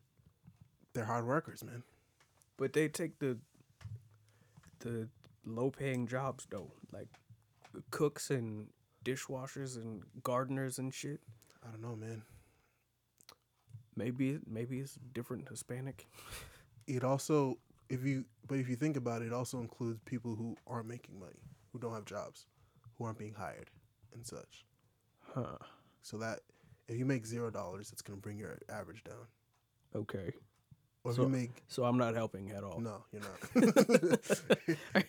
[0.94, 1.82] they're hard workers, man.
[2.56, 3.38] But they take the
[4.80, 5.08] the
[5.46, 7.08] low-paying jobs though, like
[7.90, 8.68] cooks and
[9.04, 11.20] dishwashers and gardeners and shit.
[11.66, 12.22] I don't know, man.
[13.96, 16.06] Maybe maybe it's different Hispanic.
[16.88, 17.58] It also,
[17.88, 21.20] if you, but if you think about it, it also includes people who aren't making
[21.20, 21.38] money,
[21.72, 22.46] who don't have jobs,
[22.98, 23.70] who aren't being hired,
[24.14, 24.64] and such.
[25.34, 25.56] Huh.
[26.02, 26.40] So that
[26.88, 29.26] if you make zero dollars, it's gonna bring your average down.
[29.94, 30.32] Okay.
[31.04, 32.80] Or if So- you make So I'm not helping at all.
[32.80, 34.20] no, you're not.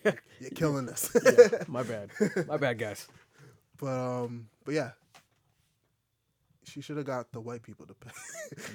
[0.39, 1.11] you're killing us.
[1.23, 2.09] yeah, my bad.
[2.47, 3.07] My bad, guys.
[3.77, 4.91] But um, but yeah,
[6.73, 8.11] she should have got the white people to pay.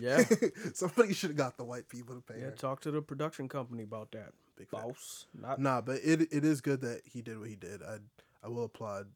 [0.00, 0.24] Yeah.
[0.74, 2.50] somebody should have got the white people to pay Yeah, her.
[2.52, 4.32] talk to the production company about that.
[4.56, 4.70] Big.
[4.70, 5.26] Boss.
[5.34, 7.82] Not Nah, but it it is good that he did what he did.
[7.82, 7.98] I
[8.42, 9.06] I will applaud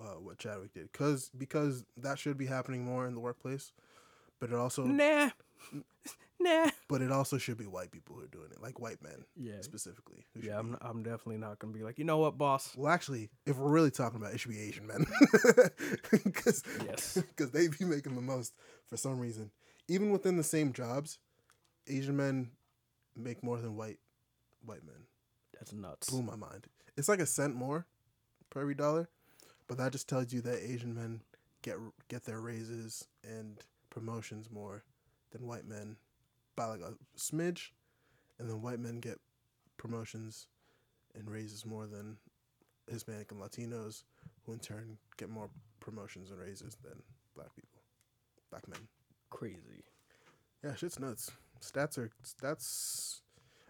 [0.00, 3.72] uh, what Chadwick did because because that should be happening more in the workplace.
[4.38, 5.30] But it also Nah.
[6.42, 6.70] Nah.
[6.88, 9.60] but it also should be white people who are doing it, like white men Yeah.
[9.60, 10.24] specifically.
[10.34, 12.74] Yeah, I'm not, I'm definitely not gonna be like, you know what, boss?
[12.74, 15.04] Well, actually, if we're really talking about, it, it should be Asian men,
[16.24, 17.14] because Yes.
[17.36, 18.54] because they be making the most
[18.86, 19.50] for some reason.
[19.86, 21.18] Even within the same jobs,
[21.86, 22.50] Asian men
[23.14, 23.98] make more than white
[24.64, 25.04] white men.
[25.52, 26.08] That's nuts.
[26.08, 26.68] blew my mind.
[26.96, 27.84] It's like a cent more
[28.48, 29.10] per every dollar,
[29.68, 31.20] but that just tells you that Asian men
[31.60, 31.76] get
[32.08, 33.58] get their raises and
[33.90, 34.84] promotions more
[35.30, 35.96] than white men
[36.56, 37.70] by like a smidge,
[38.38, 39.18] and then white men get
[39.76, 40.48] promotions
[41.14, 42.16] and raises more than
[42.90, 44.04] Hispanic and Latinos,
[44.44, 45.48] who in turn get more
[45.80, 47.02] promotions and raises than
[47.34, 47.80] black people,
[48.50, 48.80] black men.
[49.30, 49.84] Crazy.
[50.64, 51.30] Yeah, shit's nuts.
[51.60, 53.20] Stats are stats.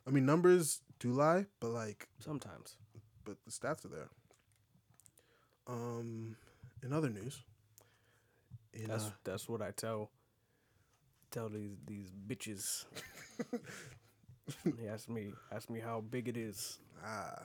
[0.07, 2.77] I mean, numbers do lie, but like Sometimes.
[3.25, 4.09] but the stats are there.
[5.67, 6.37] Um,
[6.83, 7.43] in other news,
[8.73, 10.11] in That's uh, that's what I tell
[11.31, 12.85] tell these these bitches.
[14.81, 16.79] he asked me asked me how big it is.
[17.05, 17.43] ah,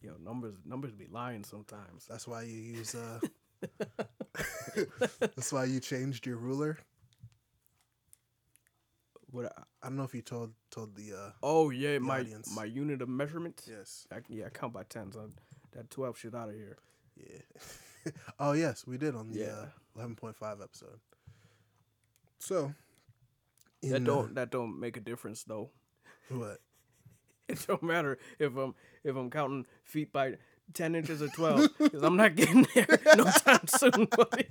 [0.00, 2.06] Yo, numbers numbers be lying sometimes.
[2.08, 3.20] that's why you use uh,
[5.20, 6.78] that's why you changed your ruler.
[9.30, 9.46] What?
[9.56, 12.54] I, I don't know if you told told the uh, oh yeah, my audience.
[12.54, 13.62] my unit of measurement.
[13.68, 15.16] yes, I, yeah, I count by tens.
[15.16, 15.22] I,
[15.76, 16.76] that twelve shit out of here.
[17.16, 18.10] yeah.
[18.40, 19.46] oh yes, we did on the Yeah.
[19.46, 20.98] uh, eleven point five episode.
[22.40, 22.74] So,
[23.90, 25.70] that in, don't that don't make a difference though.
[26.28, 26.58] what?
[27.48, 28.74] It don't matter if I'm
[29.04, 30.34] if I'm counting feet by
[30.72, 34.46] ten inches or twelve, because I'm not getting there no time soon, buddy.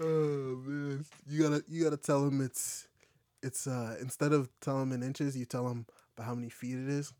[0.00, 2.88] oh man, you gotta you gotta tell him it's
[3.42, 6.76] it's uh instead of telling him in inches, you tell him by how many feet
[6.78, 7.12] it is.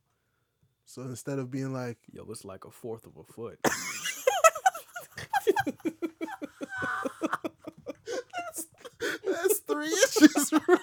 [0.84, 3.58] So instead of being like, Yo, it's like a fourth of a foot.
[9.24, 10.76] That's three inches, bro.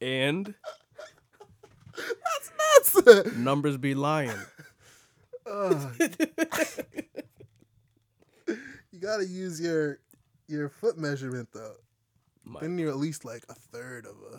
[0.00, 0.54] and
[1.96, 3.36] That's nuts.
[3.36, 4.32] numbers be lying.
[5.50, 5.90] uh,
[8.46, 9.98] you gotta use your
[10.46, 11.74] your foot measurement though.
[12.44, 14.36] My, Then you're at least like a third of a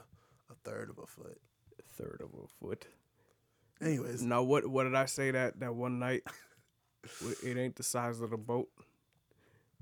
[0.51, 1.39] a third of a foot.
[1.79, 2.85] A third of a foot.
[3.81, 6.23] Anyways, Now what what did I say that that one night?
[7.43, 8.69] It ain't the size of the boat.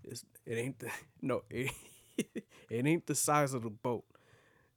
[0.03, 0.89] It's it ain't the
[1.21, 1.71] no it,
[2.69, 4.05] it ain't the size of the boat.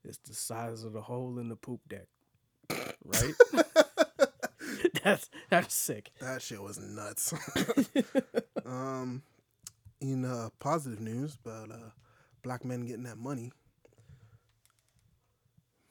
[0.04, 2.06] It's the size of the hole in the poop deck.
[3.04, 3.34] Right?
[5.04, 6.10] that's that's sick.
[6.20, 7.34] That shit was nuts.
[8.66, 9.22] um
[10.00, 11.90] in uh positive news about uh
[12.42, 13.52] black men getting that money.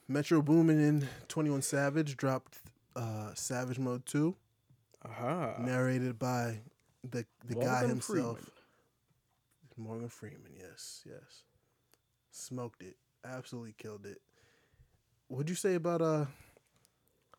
[0.07, 2.59] Metro Boomin and 21 Savage dropped
[2.95, 4.35] uh Savage Mode 2.
[5.05, 5.53] Uh-huh.
[5.59, 6.59] Narrated by
[7.03, 8.37] the the Morgan guy himself.
[8.37, 8.51] Freeman.
[9.77, 11.43] Morgan Freeman, yes, yes.
[12.31, 12.97] Smoked it.
[13.25, 14.21] Absolutely killed it.
[15.27, 16.25] What'd you say about uh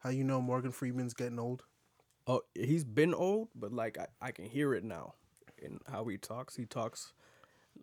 [0.00, 1.64] how you know Morgan Freeman's getting old?
[2.26, 5.14] Oh, he's been old, but like I, I can hear it now
[5.58, 6.56] in how he talks.
[6.56, 7.12] He talks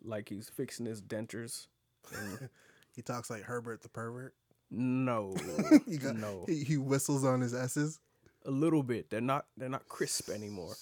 [0.02, 1.66] like he's fixing his dentures.
[2.96, 4.34] he talks like Herbert the pervert.
[4.70, 5.34] No,
[6.02, 6.44] got, no.
[6.46, 8.00] He, he, whistles on his s's
[8.44, 9.10] a little bit.
[9.10, 10.74] They're not they're not crisp anymore.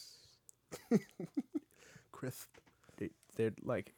[2.12, 2.48] Crisp.
[2.96, 3.92] They, they're like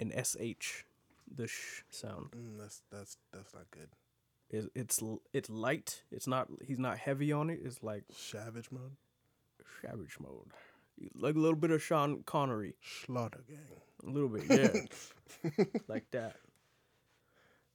[0.00, 0.12] an
[0.60, 0.82] sh,
[1.34, 2.30] the sh sound.
[2.36, 3.88] Mm, that's that's that's not good.
[4.50, 6.02] It's it's it's light.
[6.10, 6.48] It's not.
[6.66, 7.60] He's not heavy on it.
[7.64, 8.96] It's like Savage mode.
[9.82, 10.52] savage mode,
[11.16, 12.74] like a little bit of Sean Connery.
[13.06, 13.58] Slaughter gang.
[14.06, 16.36] A little bit, yeah, like that.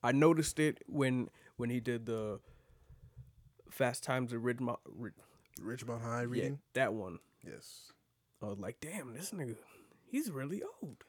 [0.03, 2.39] I noticed it when when he did the
[3.69, 4.77] Fast Times at Ridgemont.
[4.85, 5.13] Rid,
[5.61, 6.59] Richmond High yeah, reading.
[6.73, 7.19] that one.
[7.45, 7.91] Yes.
[8.41, 9.55] I was like, damn, this nigga,
[10.09, 11.03] he's really old.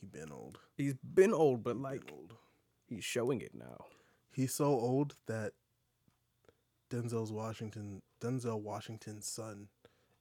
[0.00, 0.58] He been old.
[0.76, 2.34] He's been old, but like old.
[2.88, 3.84] he's showing it now.
[4.32, 5.52] He's so old that
[6.90, 9.68] Denzel's Washington Denzel Washington's son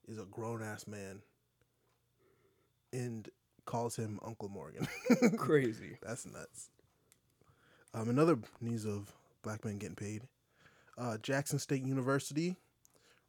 [0.07, 1.21] is a grown ass man
[2.93, 3.30] and
[3.65, 4.88] calls him Uncle Morgan.
[5.38, 5.97] Crazy.
[6.01, 6.69] That's nuts.
[7.93, 9.11] Um, another news of
[9.41, 10.23] black men getting paid.
[10.97, 12.55] Uh, Jackson State University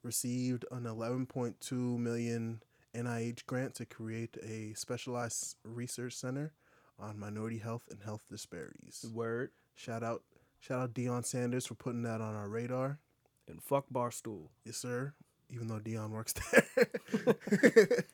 [0.02, 2.60] received an 11.2 million
[2.94, 6.52] NIH grant to create a specialized research center
[6.98, 9.04] on minority health and health disparities.
[9.12, 10.22] Word Shout out,
[10.58, 12.98] shout out Deion Sanders for putting that on our radar.
[13.46, 14.48] and fuck Barstool.
[14.64, 15.12] Yes, sir.
[15.50, 16.64] Even though Deion works there,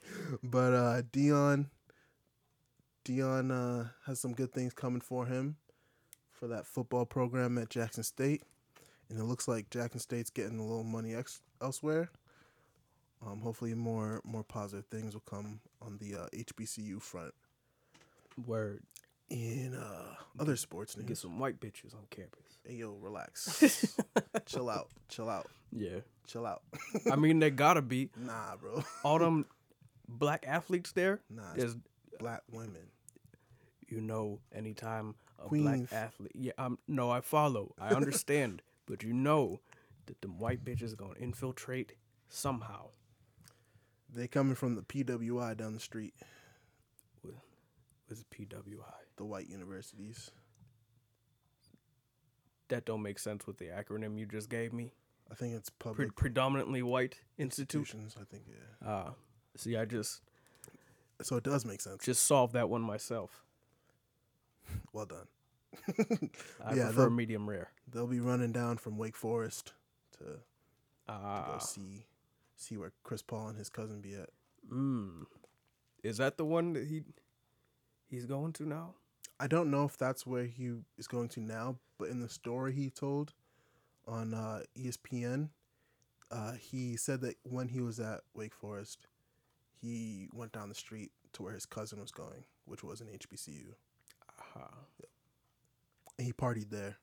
[0.43, 1.67] but uh, Deion,
[3.07, 5.57] Deion uh, has some good things coming for him
[6.31, 8.43] for that football program at Jackson State,
[9.13, 12.09] and it looks like Jackson State's getting a little money ex- elsewhere.
[13.25, 17.35] Um, hopefully, more more positive things will come on the uh, HBCU front.
[18.47, 18.81] Word.
[19.31, 22.43] In uh, other sports Get some white bitches on campus.
[22.67, 23.95] hey yo, relax,
[24.47, 26.01] chill out, chill out, Yeah.
[26.27, 26.63] chill out.
[27.11, 28.11] I mean, they gotta be.
[28.19, 29.47] nah, bro, All them
[30.07, 31.21] black athletes there.
[31.31, 31.55] nah.
[31.57, 31.77] There's,
[32.19, 32.91] black women.
[33.89, 35.89] you know, anytime a Queens.
[35.89, 36.33] black athlete.
[36.35, 36.77] Yeah, I'm.
[36.87, 37.75] No, I follow.
[37.81, 38.61] I understand.
[38.93, 39.59] But you know
[40.05, 41.95] that them white bitches are gonna infiltrate
[42.29, 42.91] somehow.
[44.15, 46.13] They coming from the PWI down the street,
[47.23, 48.93] With PWI.
[49.17, 50.31] the white universities.
[52.69, 54.93] That don't make sense with the acronym you just gave me.
[55.31, 57.81] I think it's Pre- public predominantly white institute.
[57.81, 58.17] institutions.
[58.21, 58.87] I think yeah.
[58.87, 59.15] Ah,
[59.57, 60.21] see, I just
[61.23, 62.05] So it does make sense.
[62.05, 63.43] just solve that one myself.
[64.93, 65.29] Well done.
[66.61, 67.71] I Yeah, prefer medium rare.
[67.89, 69.73] They'll be running down from Wake Forest
[70.19, 70.39] to, to
[71.09, 72.07] Ah, go see
[72.57, 74.31] see where Chris Paul and his cousin be at.
[74.71, 75.27] mm.
[76.03, 77.03] is that the one that he
[78.09, 78.95] he's going to now?
[79.41, 82.73] I don't know if that's where he is going to now, but in the story
[82.73, 83.33] he told
[84.07, 85.51] on uh, ESPN,
[86.31, 89.07] uh, he said that when he was at Wake Forest,
[89.81, 93.75] he went down the street to where his cousin was going, which was an HBCU.
[94.39, 94.69] Aha.
[96.19, 96.97] And he partied there.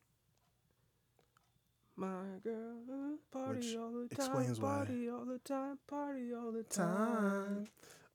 [1.96, 6.52] My girl, party Which all the time, explains why- party all the time, party all
[6.52, 7.68] the time.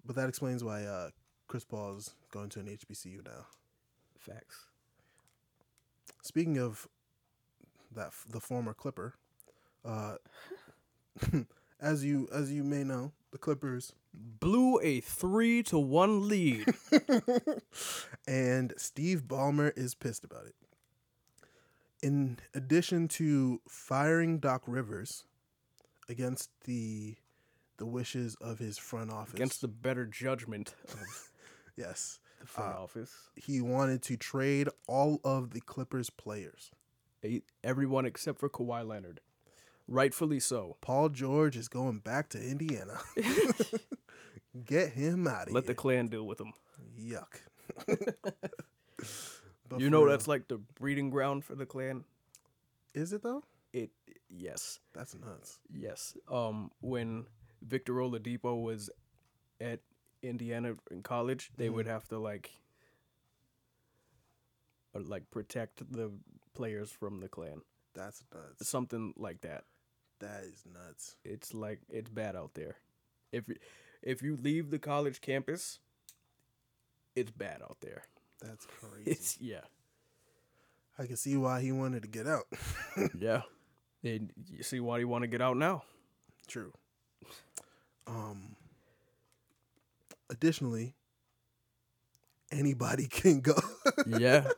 [0.06, 1.10] But that explains why uh,
[1.48, 3.46] Chris Paul is going to an HBCU now.
[4.18, 4.66] Facts.
[6.22, 6.88] Speaking of
[7.94, 9.14] that, f- the former Clipper,
[9.84, 10.16] uh,
[11.80, 16.66] as you as you may know, the Clippers Blew a three to one lead.
[18.28, 20.54] and Steve Ballmer is pissed about it.
[22.04, 25.24] In addition to firing Doc Rivers
[26.08, 27.16] against the
[27.78, 31.30] the wishes of his front office, against the better judgment of
[31.76, 33.10] yes, the front Uh, office.
[33.34, 36.70] he wanted to trade all of the Clippers players.
[37.64, 39.20] Everyone except for Kawhi Leonard.
[39.88, 40.76] Rightfully so.
[40.82, 42.98] Paul George is going back to Indiana.
[44.64, 45.54] Get him out of Let here.
[45.54, 46.52] Let the clan deal with him.
[47.00, 47.40] Yuck.
[49.74, 52.04] But you know real, that's like the breeding ground for the clan.
[52.94, 53.42] Is it though?
[53.72, 53.90] It
[54.30, 55.58] yes, That's nuts.
[55.72, 56.16] yes.
[56.30, 57.26] Um, when
[57.62, 58.88] Victor Oladipo was
[59.60, 59.80] at
[60.22, 62.52] Indiana in college, they would have to like,
[64.94, 66.10] uh, like protect the
[66.54, 67.62] players from the clan.
[67.94, 68.68] That's nuts.
[68.68, 69.64] something like that.
[70.20, 71.16] That is nuts.
[71.24, 72.76] It's like it's bad out there.
[73.32, 73.58] If you-
[74.02, 75.80] if you leave the college campus,
[77.16, 78.04] it's bad out there.
[78.40, 79.10] That's crazy.
[79.10, 79.60] It's yeah,
[80.98, 82.44] I can see why he wanted to get out.
[83.18, 83.42] yeah.
[84.02, 85.82] And you see why he want to get out now?
[86.46, 86.72] True.
[88.06, 88.56] Um.
[90.30, 90.94] Additionally,
[92.52, 93.54] anybody can go.
[94.06, 94.48] Yeah,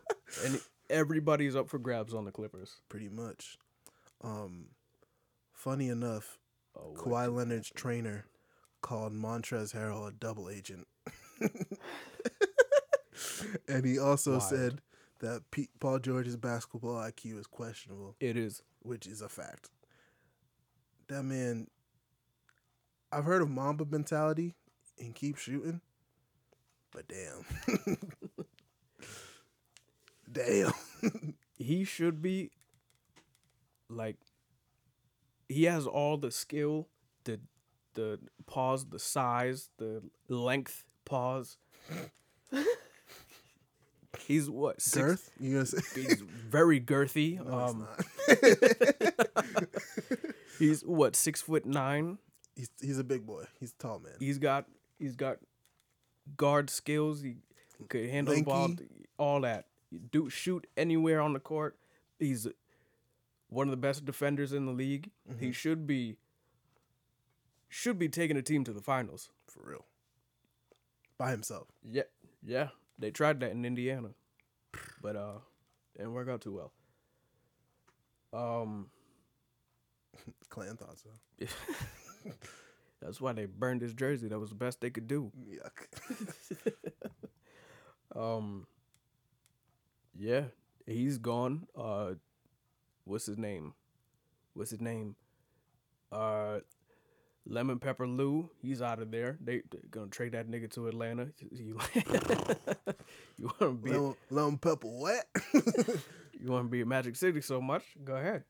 [0.45, 2.77] and everybody's up for grabs on the Clippers.
[2.89, 3.59] Pretty much.
[4.23, 4.67] Um.
[5.53, 6.39] Funny enough,
[6.77, 8.27] Oh, Kawhi Leonard's trainer
[8.83, 10.87] called Montrezl Harrell a double agent.
[13.69, 14.43] and he also Wild.
[14.43, 14.81] said
[15.21, 18.63] that Pete, Paul George's basketball IQ is questionable, It is.
[18.81, 19.71] which is a fact.
[21.09, 21.69] That man,
[23.13, 24.55] I've heard of Mamba mentality
[24.99, 25.81] and keep shooting,
[26.93, 27.45] but damn.
[30.33, 30.73] damn.
[31.59, 32.51] He should be
[33.89, 34.17] like
[35.49, 36.89] he has all the skill,
[37.25, 37.41] the
[37.95, 41.57] the pause, the size, the length pause.
[44.19, 45.31] He's what six, Girth?
[45.41, 45.79] You gonna say?
[45.95, 47.41] He's very girthy.
[47.47, 49.65] No, um, not.
[50.59, 52.19] he's what six foot nine.
[52.55, 53.45] he's, he's a big boy.
[53.61, 54.15] He's tall man.
[54.19, 54.67] He's got
[54.99, 55.39] he's got
[56.37, 57.23] guard skills.
[57.23, 57.37] He
[57.89, 58.71] could handle the ball.
[59.19, 59.67] All that.
[60.11, 61.77] Do shoot anywhere on the court.
[62.19, 62.49] He's
[63.49, 65.11] one of the best defenders in the league.
[65.31, 65.45] Mm-hmm.
[65.45, 66.17] He should be
[67.69, 69.31] should be taking a team to the finals.
[69.47, 69.85] For real.
[71.19, 71.69] By himself.
[71.89, 72.03] Yeah,
[72.45, 72.69] yeah.
[72.99, 74.11] They tried that in Indiana,
[75.03, 75.39] but uh,
[75.97, 76.73] didn't work out too well.
[78.33, 78.91] Um,
[80.49, 81.47] Clan thought so.
[83.03, 84.29] that's why they burned his jersey.
[84.29, 85.33] That was the best they could do.
[85.49, 86.73] Yuck.
[88.15, 88.67] Um.
[90.19, 90.45] Yeah,
[90.87, 91.67] he's gone.
[91.77, 92.15] Uh,
[93.05, 93.75] what's his name?
[94.55, 95.17] What's his name?
[96.13, 96.61] Uh,
[97.49, 98.51] Lemon Pepper Lou.
[98.61, 99.39] He's out of there.
[99.41, 101.29] They gonna trade that nigga to Atlanta.
[101.51, 101.79] You,
[103.39, 105.25] you want to be Lemon, lemon pepper what?
[105.55, 107.85] you want to be at Magic City so much?
[108.05, 108.45] Go ahead.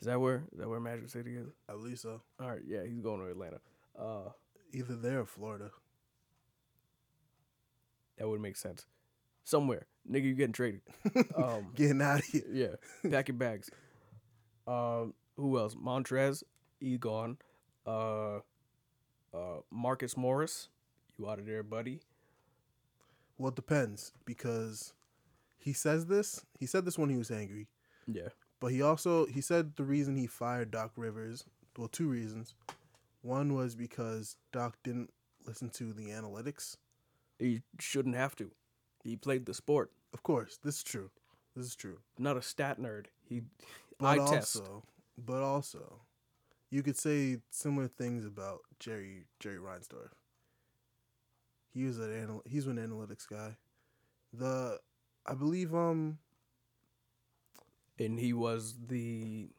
[0.00, 1.48] Is that where is that where Magic City is?
[1.68, 2.20] I believe so.
[2.40, 3.58] All right, yeah, he's going to Atlanta.
[3.98, 4.30] Uh,
[4.72, 5.70] Either there or Florida.
[8.16, 8.86] that would make sense.
[9.44, 10.80] Somewhere, nigga, you getting traded.
[11.36, 12.42] Um, Getting out of here.
[12.50, 13.68] Yeah, pack your bags.
[14.66, 15.74] Um, who else?
[15.74, 16.44] Montrezl,
[16.82, 17.38] he gone.
[17.86, 18.36] Uh,
[19.34, 20.68] uh, Marcus Morris,
[21.18, 22.00] you out of there, buddy?
[23.38, 24.92] Well, it depends because
[25.58, 26.44] he says this.
[26.58, 27.68] He said this when he was angry,
[28.06, 28.28] Yeah,
[28.60, 31.44] but he also he said the reason he fired Doc Rivers.
[31.76, 32.54] Well, two reasons.
[33.22, 35.10] One was because Doc didn't
[35.46, 36.76] listen to the analytics.
[37.38, 38.50] he shouldn't have to.
[39.02, 41.10] He played the sport, Of course, this is true.
[41.56, 41.98] This is true.
[42.18, 43.06] not a stat nerd.
[43.28, 43.42] He
[43.98, 44.62] But eye also, test.
[45.26, 46.00] but also,
[46.72, 50.08] you could say similar things about Jerry Jerry Reinsdorf.
[51.72, 53.56] He was an anal- he's an analytics guy.
[54.32, 54.80] The
[55.26, 56.18] I believe um
[57.98, 59.50] and he was the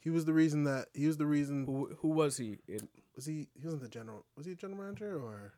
[0.00, 2.58] he was the reason that he was the reason who who was he?
[2.68, 2.82] It,
[3.14, 5.54] was he he wasn't the general was he a general manager or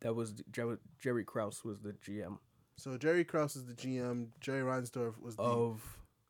[0.00, 2.38] that was Jerry, Jerry Krause was the GM
[2.76, 4.28] so Jerry Krause is the GM.
[4.40, 5.82] Jerry Reinsdorf was the of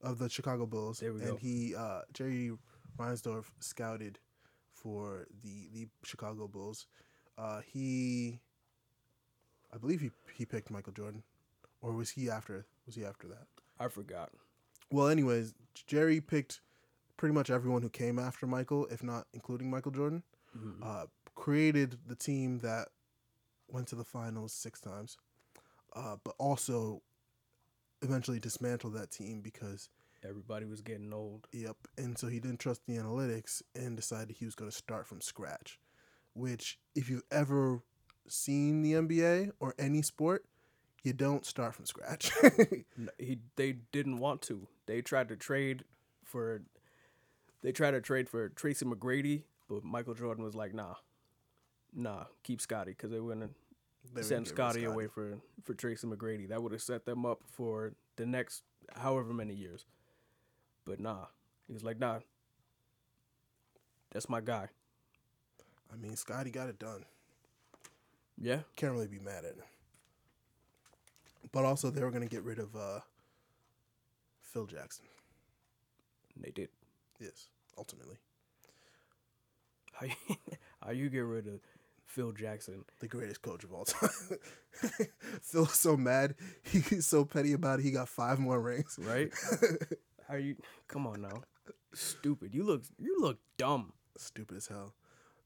[0.03, 1.37] of the Chicago Bulls, There we and go.
[1.37, 2.51] he uh, Jerry
[2.99, 4.19] Reinsdorf scouted
[4.73, 6.87] for the the Chicago Bulls.
[7.39, 8.41] Uh, he,
[9.73, 11.23] I believe he he picked Michael Jordan,
[11.81, 12.67] or was he after?
[12.87, 13.47] Was he after that?
[13.79, 14.31] I forgot.
[14.91, 15.55] Well, anyways,
[15.87, 16.61] Jerry picked
[17.17, 20.23] pretty much everyone who came after Michael, if not including Michael Jordan.
[20.57, 20.79] Mhm.
[20.83, 22.89] Uh, created the team that
[23.69, 25.17] went to the finals six times,
[25.95, 27.03] uh, but also
[28.03, 29.89] eventually dismantled that team because
[30.29, 31.47] Everybody was getting old.
[31.53, 31.77] Yep.
[31.99, 35.21] And so he didn't trust the analytics and decided he was going to start from
[35.21, 35.79] scratch.
[36.35, 37.83] Which, if you've ever
[38.29, 40.45] seen the NBA or any sport,
[41.03, 42.31] you don't start from scratch.
[43.19, 44.69] He they didn't want to.
[44.87, 45.85] They tried to trade
[46.25, 46.63] for
[47.63, 50.95] they tried to trade for Tracy McGrady, but Michael Jordan was like, "Nah,
[51.95, 53.55] nah, keep Scottie," because they wouldn't
[54.15, 56.49] They send wouldn't get rid of Scottie away for for Tracy McGrady.
[56.49, 58.63] That would have set them up for the next
[58.97, 59.87] however many years.
[60.91, 61.27] But nah,
[61.69, 62.19] he was like, "Nah,
[64.11, 64.67] that's my guy."
[65.93, 67.05] I mean, Scottie got it done.
[68.37, 69.65] Yeah, Can't really be mad at him.
[71.53, 73.01] But also, they were going to get rid of uh,
[74.43, 75.05] Phil Jackson.
[76.37, 76.71] They did.
[77.21, 78.17] Yes, ultimately.
[79.93, 80.37] How you,
[80.85, 81.61] how you get rid of
[82.05, 82.85] Phil Jackson?
[82.99, 84.11] The greatest coach of all time.
[85.43, 86.35] Phil's so mad.
[86.65, 87.85] He's so petty about it.
[87.85, 88.99] He got five more rings.
[89.01, 89.31] Right?
[90.31, 90.57] How you?
[90.87, 91.43] Come on now.
[91.93, 92.55] Stupid.
[92.55, 92.85] You look.
[92.99, 93.93] You look dumb.
[94.17, 94.95] Stupid as hell.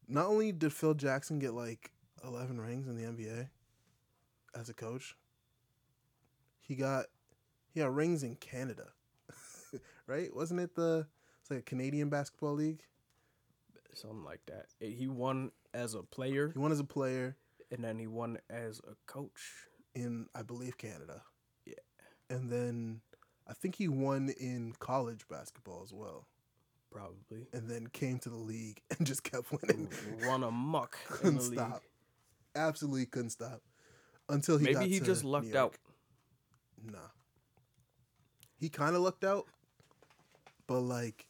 [0.06, 1.90] Not only did Phil Jackson get like
[2.22, 3.48] 11 rings in the NBA
[4.54, 5.16] as a coach,
[6.60, 7.06] he got
[7.72, 8.88] he got rings in Canada.
[10.06, 10.34] right?
[10.34, 11.06] Wasn't it the
[11.40, 12.82] it's like a Canadian basketball league?
[13.94, 14.66] Something like that.
[14.80, 17.36] He won as a player, He won as a player
[17.70, 19.68] and then he won as a coach.
[19.94, 21.22] in I believe Canada.
[21.64, 21.74] Yeah.
[22.28, 23.00] And then
[23.48, 26.26] I think he won in college basketball as well.
[26.90, 27.46] Probably.
[27.52, 29.88] And then came to the league and just kept winning.
[30.26, 31.58] Run amok in couldn't the league.
[31.58, 31.82] stop.
[32.56, 33.60] Absolutely couldn't stop.
[34.28, 35.74] Until he got Maybe he just lucked out.
[36.90, 36.98] Nah.
[38.58, 39.46] He kind of lucked out,
[40.66, 41.26] but like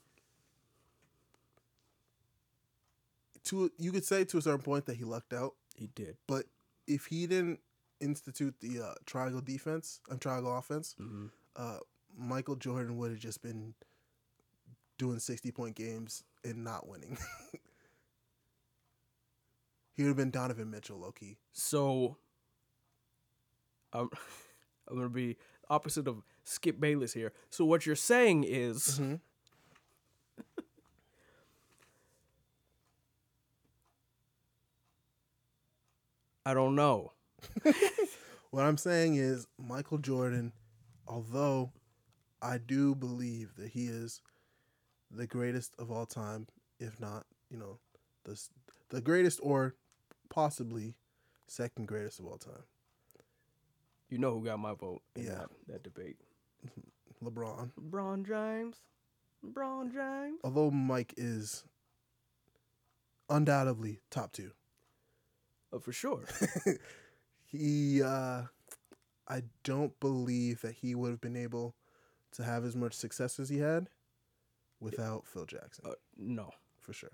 [3.45, 6.17] to you could say to a certain point that he lucked out, He did.
[6.27, 6.47] but
[6.87, 7.61] if he didn't
[8.01, 11.27] institute the uh, triangle defense and triangle offense, hmm
[11.57, 11.79] uh,
[12.17, 13.75] Michael Jordan would have just been
[14.99, 17.19] doing sixty point games and not winning.
[19.97, 21.37] he would have been Donovan Mitchell, low key.
[21.53, 22.17] So,
[23.93, 24.09] I'm,
[24.89, 25.37] I'm gonna be
[25.71, 27.33] opposite of Skip Bayless here.
[27.51, 29.21] So what you're saying is, Mhm.
[36.47, 37.13] I don't know.
[38.51, 40.53] What I'm saying is Michael Jordan,
[41.09, 41.73] although
[42.45, 44.21] I do believe that he is
[45.11, 46.47] the greatest of all time,
[46.79, 47.79] if not, you know,
[48.25, 48.39] the
[48.91, 49.75] the greatest or
[50.29, 50.95] possibly
[51.47, 52.65] second greatest of all time.
[54.11, 55.31] You know who got my vote in Yeah.
[55.35, 56.17] that, that debate?
[57.25, 57.71] LeBron.
[57.81, 58.77] LeBron James.
[59.45, 60.41] LeBron James.
[60.45, 61.65] Although Mike is
[63.29, 64.51] undoubtedly top 2.
[65.73, 66.25] Oh, for sure.
[67.47, 68.43] he uh
[69.27, 71.75] I don't believe that he would have been able
[72.35, 73.89] to have as much success as he had
[74.81, 75.85] without Phil Jackson.
[75.89, 77.11] Uh, no, for sure.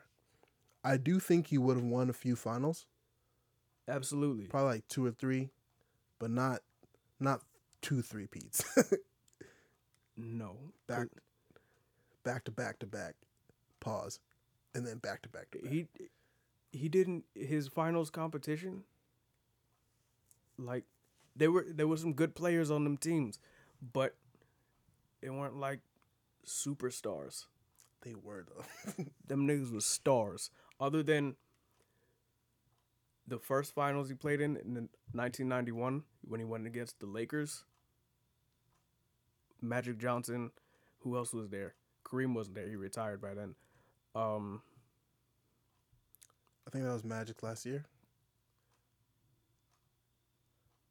[0.82, 2.86] I do think he would have won a few finals,
[3.86, 4.46] absolutely.
[4.46, 5.50] probably like two or three,
[6.18, 6.60] but not
[7.18, 7.42] not
[7.82, 8.64] two three peats.
[10.22, 10.56] No.
[10.86, 11.08] back
[12.24, 13.14] back to back to back.
[13.80, 14.20] Pause.
[14.74, 15.70] And then back to back to back.
[15.72, 15.86] He
[16.72, 18.84] he didn't his finals competition.
[20.58, 20.84] Like,
[21.34, 23.38] there were there were some good players on them teams,
[23.92, 24.14] but
[25.22, 25.80] they weren't like
[26.46, 27.46] superstars.
[28.02, 29.04] They were though.
[29.26, 30.50] them niggas was stars.
[30.80, 31.36] Other than
[33.26, 37.64] the first finals he played in in 1991 when he went against the Lakers.
[39.62, 40.50] Magic Johnson,
[41.00, 41.74] who else was there?
[42.04, 42.68] Kareem wasn't there.
[42.68, 43.54] He retired by then.
[44.14, 44.62] Um,
[46.66, 47.84] I think that was Magic last year.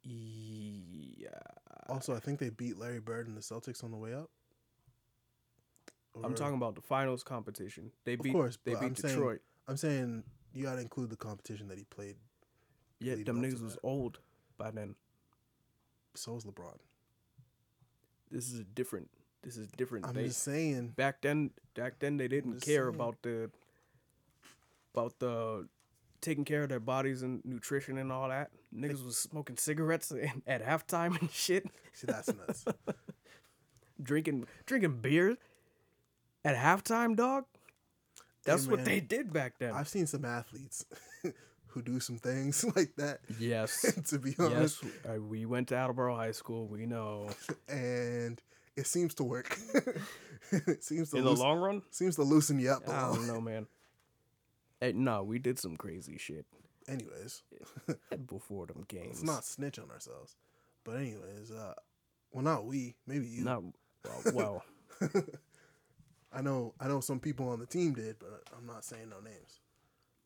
[0.04, 0.49] yeah,
[1.90, 4.30] Also, I think they beat Larry Bird and the Celtics on the way up.
[6.24, 7.92] I'm talking about the finals competition.
[8.04, 9.42] They beat Of course, they beat I'm saying- Detroit.
[9.68, 12.16] I'm saying you got to include the competition that he played.
[13.00, 14.20] yeah, them niggas was old
[14.58, 14.96] by then.
[16.16, 16.78] So is LeBron.
[18.32, 19.10] This is a different.
[19.44, 20.06] This is different.
[20.06, 20.90] I'm they, just saying.
[20.98, 22.96] back then back then they didn't care saying.
[22.96, 23.50] about the
[24.94, 25.68] about the
[26.20, 28.52] taking care of their bodies and nutrition and all that.
[28.76, 30.12] Niggas was smoking cigarettes
[30.48, 32.66] at halftime and shit, See, that's nuts.
[34.02, 35.38] drinking drinking beer
[36.46, 37.46] at halftime, dog.
[38.46, 39.74] That's what they did back then.
[39.74, 40.86] I've seen some athletes
[41.68, 43.20] who do some things like that.
[43.40, 43.94] yes.
[44.10, 46.68] to be honest, yes, uh, we went to Attleboro High School.
[46.68, 47.30] We know.
[47.68, 48.42] and
[48.76, 49.58] it seems to work.
[50.52, 53.16] it seems to In the long run, seems to loosen you up a I little.
[53.16, 53.68] don't know, man.
[54.80, 56.46] Hey, no, we did some crazy shit
[56.90, 57.44] Anyways,
[58.28, 59.22] before them games.
[59.22, 60.36] let's not snitch on ourselves.
[60.84, 61.74] But anyways, uh,
[62.32, 63.44] well, not we, maybe you.
[63.44, 63.64] not
[64.04, 64.64] well.
[65.02, 65.12] well
[66.34, 69.20] I know, I know some people on the team did, but I'm not saying no
[69.20, 69.60] names.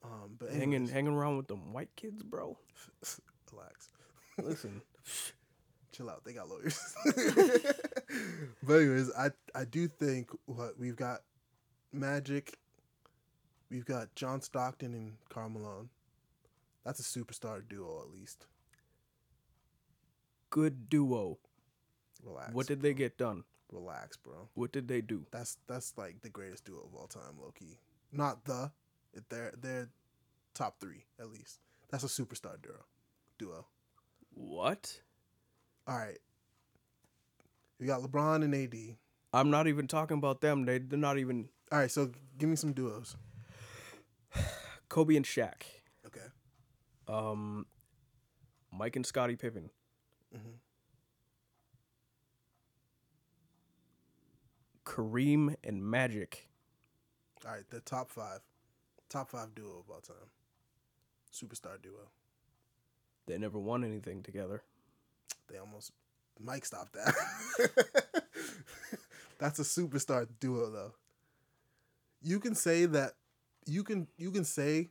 [0.03, 2.57] Um, but hanging anyways, hanging around with them white kids, bro.
[3.53, 3.90] relax.
[4.41, 4.81] Listen,
[5.91, 6.23] chill out.
[6.26, 6.94] They got lawyers.
[8.64, 11.22] but anyways, I I do think what we've got
[11.94, 12.57] Magic,
[13.69, 15.90] we've got John Stockton and Karl Malone.
[16.84, 18.45] That's a superstar duo at least.
[20.49, 21.39] good duo.
[22.23, 22.53] Relax.
[22.53, 23.43] What did they get done?
[23.73, 24.49] relax, bro?
[24.53, 25.26] What did they do?
[25.31, 27.80] That's that's like the greatest duo of all time, low key.
[28.11, 28.72] Not the,
[29.30, 29.89] they're they're
[30.53, 31.60] top three at least.
[31.89, 32.85] That's a superstar duo.
[33.38, 33.65] Duo.
[34.34, 35.01] What?
[35.88, 36.18] All right.
[37.80, 38.97] You got LeBron and AD.
[39.34, 40.65] I'm not even talking about them.
[40.65, 43.15] They, they're not even All right, so give me some duos.
[44.89, 45.64] Kobe and Shaq.
[47.07, 47.65] Um,
[48.71, 49.69] Mike and Scottie Pippen.
[50.35, 50.59] Mhm.
[54.85, 56.49] Kareem and Magic.
[57.45, 58.39] All right, the top five,
[59.09, 60.30] top five duo of all time,
[61.31, 62.09] superstar duo.
[63.25, 64.63] They never won anything together.
[65.49, 65.91] They almost
[66.39, 67.13] Mike stopped that.
[69.39, 70.93] That's a superstar duo though.
[72.21, 73.13] You can say that
[73.65, 74.89] you can you can say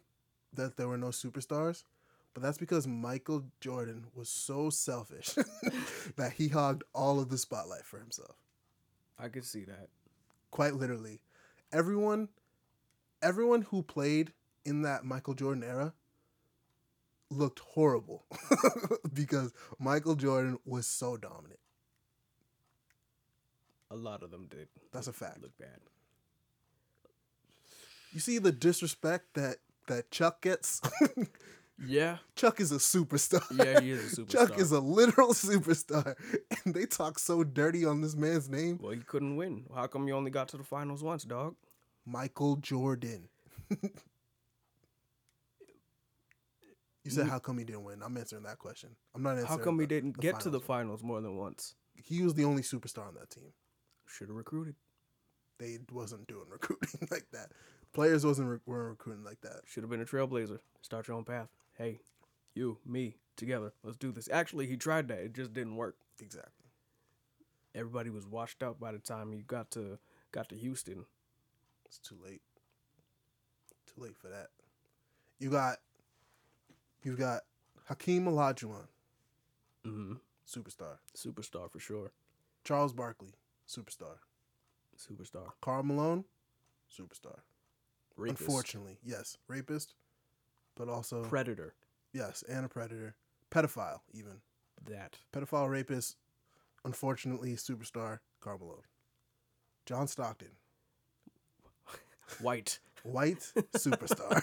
[0.55, 1.84] that there were no superstars,
[2.34, 5.34] but that's because Michael Jordan was so selfish
[6.16, 8.36] that he hogged all of the spotlight for himself.
[9.18, 9.88] I could see that.
[10.50, 11.20] Quite literally.
[11.72, 12.28] Everyone
[13.22, 14.32] everyone who played
[14.64, 15.92] in that Michael Jordan era
[17.30, 18.24] looked horrible
[19.14, 21.60] because Michael Jordan was so dominant.
[23.90, 24.68] A lot of them did.
[24.92, 25.42] That's a fact.
[25.42, 25.78] Look bad.
[28.12, 29.56] You see the disrespect that
[29.86, 30.80] that Chuck gets.
[31.84, 32.18] Yeah.
[32.36, 33.44] Chuck is a superstar.
[33.56, 34.28] Yeah, he is a superstar.
[34.30, 36.14] Chuck is a literal superstar,
[36.64, 39.66] and they talk so dirty on this man's name, Well, you couldn't win.
[39.74, 41.56] How come you only got to the finals once, dog?
[42.04, 43.28] Michael Jordan.
[43.70, 43.90] you
[47.10, 48.90] said, "How come he didn't win?" I'm answering that question.
[49.14, 49.46] I'm not answering.
[49.46, 51.74] How come he didn't get to the finals finals more than once?
[51.94, 53.52] He was the only superstar on that team.
[54.06, 54.74] Should have recruited.
[55.59, 57.52] They wasn't doing recruiting like that.
[57.92, 59.60] Players wasn't re- weren't recruiting like that.
[59.66, 60.59] Should have been a trailblazer.
[60.80, 61.48] Start your own path.
[61.77, 62.01] Hey,
[62.55, 63.73] you, me, together.
[63.82, 64.28] Let's do this.
[64.31, 65.19] Actually, he tried that.
[65.19, 65.97] It just didn't work.
[66.20, 66.66] Exactly.
[67.74, 69.99] Everybody was washed out by the time he got to
[70.31, 71.07] got to Houston.
[71.86, 72.43] It's too late.
[73.86, 74.49] Too late for that.
[75.39, 75.78] You got
[77.03, 77.43] you've got
[77.89, 78.86] Hakeem Olajuwon,
[79.85, 80.15] hmm
[80.47, 80.99] superstar.
[81.16, 82.12] Superstar for sure.
[82.65, 83.35] Charles Barkley,
[83.66, 84.16] superstar.
[84.97, 85.49] Superstar.
[85.61, 86.24] Karl Malone,
[86.90, 87.40] superstar.
[88.16, 88.40] Rapist.
[88.43, 89.94] Unfortunately, yes, rapist,
[90.77, 91.74] but also Predator.
[92.12, 93.15] yes, and a predator,
[93.51, 94.40] pedophile even.
[94.85, 95.19] That.
[95.32, 96.16] Pedophile rapist,
[96.85, 98.82] unfortunately, superstar Karl Malone.
[99.86, 100.49] John Stockton,
[102.40, 102.78] White.
[103.05, 104.43] white superstar.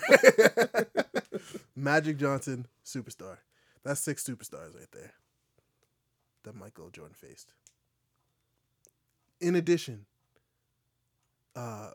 [1.76, 3.38] Magic Johnson, superstar.
[3.84, 5.14] That's six superstars right there
[6.44, 7.54] that Michael Jordan faced.
[9.42, 10.06] In addition,
[11.56, 11.92] uh,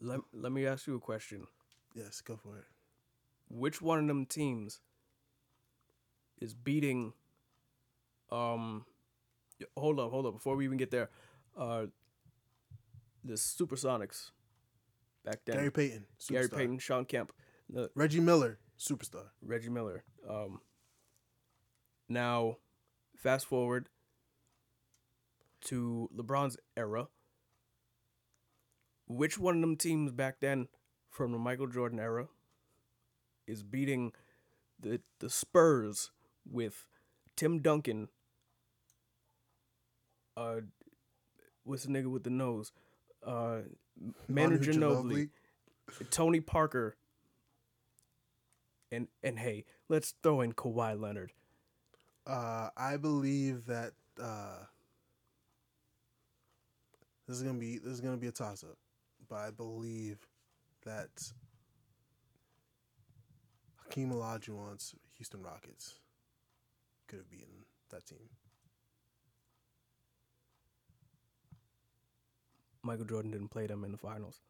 [0.00, 1.46] Let, let me ask you a question.
[1.94, 2.64] yes, go for it.
[3.50, 4.80] Which one of them teams
[6.40, 7.12] is beating
[8.30, 8.84] um
[9.76, 11.10] hold up, hold up, before we even get there.
[11.56, 11.86] Uh
[13.24, 14.30] the Supersonics
[15.24, 15.56] back then.
[15.56, 16.32] Gary Payton, superstar.
[16.32, 17.32] Gary Payton, Shawn Kemp,
[17.68, 19.26] the Reggie Miller, superstar.
[19.42, 20.04] Reggie Miller.
[20.28, 20.60] Um,
[22.08, 22.56] now,
[23.16, 23.88] fast forward
[25.62, 27.08] to LeBron's era.
[29.08, 30.68] Which one of them teams back then
[31.10, 32.28] from the Michael Jordan era
[33.46, 34.12] is beating
[34.78, 36.10] the the Spurs
[36.48, 36.86] with
[37.36, 38.08] Tim Duncan?
[40.36, 40.60] Uh,
[41.64, 42.70] what's the nigga with the nose?
[43.26, 43.60] Uh,
[44.28, 45.30] Manu Ginobili.
[46.10, 46.96] Tony Parker,
[48.92, 51.32] and and hey, let's throw in Kawhi Leonard.
[52.26, 54.58] Uh, I believe that uh,
[57.26, 58.76] this is gonna be this is gonna be a toss up,
[59.28, 60.18] but I believe
[60.84, 61.32] that
[63.84, 65.94] Hakeem Olajuwon's Houston Rockets
[67.06, 68.28] could have beaten that team.
[72.82, 74.40] Michael Jordan didn't play them in the finals.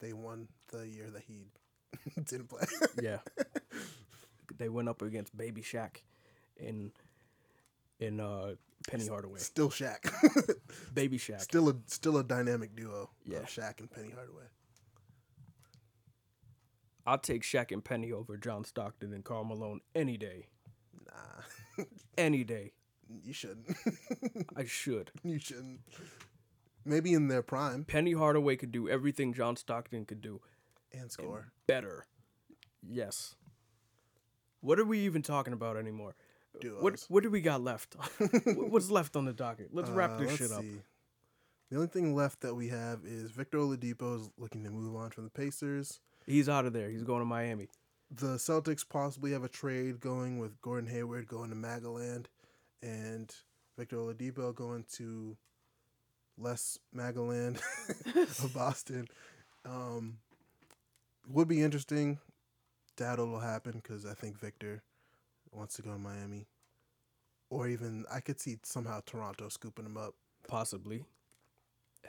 [0.00, 1.46] They won the year that he
[2.24, 2.64] didn't play.
[3.02, 3.18] Yeah,
[4.58, 6.02] they went up against Baby Shaq,
[6.56, 6.92] in
[7.98, 8.54] in uh,
[8.88, 9.38] Penny Hardaway.
[9.38, 10.10] Still Shaq.
[10.94, 11.40] Baby Shaq.
[11.40, 13.10] still a still a dynamic duo.
[13.26, 13.40] Yeah.
[13.40, 14.44] Shaq and Penny Hardaway.
[17.06, 20.46] I'll take Shaq and Penny over John Stockton and Karl Malone any day.
[21.06, 21.84] Nah,
[22.18, 22.72] Any day.
[23.24, 23.74] you shouldn't.
[24.56, 25.10] I should.
[25.22, 25.80] you shouldn't.
[26.84, 30.40] Maybe in their prime Penny Hardaway could do everything John Stockton could do.
[30.92, 31.52] and score.
[31.66, 32.06] better.
[32.86, 33.34] Yes.
[34.60, 36.14] What are we even talking about anymore?
[36.80, 37.96] What what do we got left?
[38.18, 39.70] What- What's left on the docket?
[39.72, 40.62] Let's wrap Uh, this let's shit up.
[40.62, 40.80] see.
[41.70, 45.10] The only thing left that we have is Victor Oladipo is looking to move on
[45.10, 46.00] from the Pacers.
[46.26, 46.88] He's out of there.
[46.88, 47.68] He's going to Miami.
[48.10, 52.24] The Celtics possibly have a trade going with Gordon Hayward going to Magaland
[52.82, 53.34] and
[53.76, 55.36] Victor Oladipo going to
[56.38, 57.60] less Magaland
[58.44, 59.06] of Boston.
[59.66, 60.18] Um,
[61.28, 62.18] would be interesting.
[62.96, 64.82] Doubt it'll happen because I think Victor
[65.52, 66.46] wants to go to Miami.
[67.50, 70.14] or even I could see somehow Toronto scooping him up.
[70.46, 71.04] Possibly.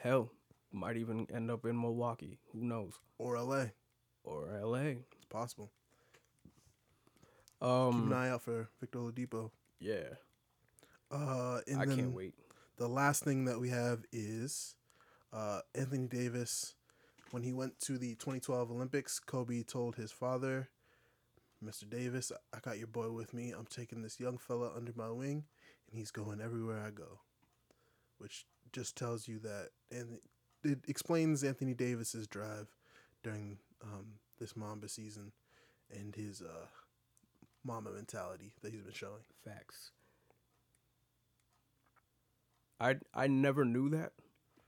[0.02, 0.30] Hell,
[0.72, 2.40] might even end up in Milwaukee.
[2.52, 2.94] Who knows?
[3.18, 3.66] Or LA.
[4.24, 4.78] Or LA.
[5.18, 5.72] It's possible.
[7.62, 9.52] Um, Keep an eye out for Victor Oladipo.
[9.80, 10.16] yeah.
[11.12, 12.36] Uh, and I then can't wait.
[12.78, 14.76] the last thing that we have is
[15.34, 16.76] uh, Anthony Davis.
[17.32, 20.70] When he went to the 2012 Olympics, Kobe told his father,
[21.64, 21.90] Mr.
[21.90, 23.52] Davis, I got your boy with me.
[23.52, 25.44] I'm taking this young fella under my wing,
[25.90, 27.20] and he's going everywhere I go.
[28.18, 30.20] Which just tells you that, and
[30.64, 32.68] it explains Anthony Davis's drive
[33.24, 35.32] during um, this Mamba season
[35.92, 36.68] and his uh,
[37.64, 39.24] Mamba mentality that he's been showing.
[39.44, 39.92] Facts.
[42.80, 44.14] I I never knew that,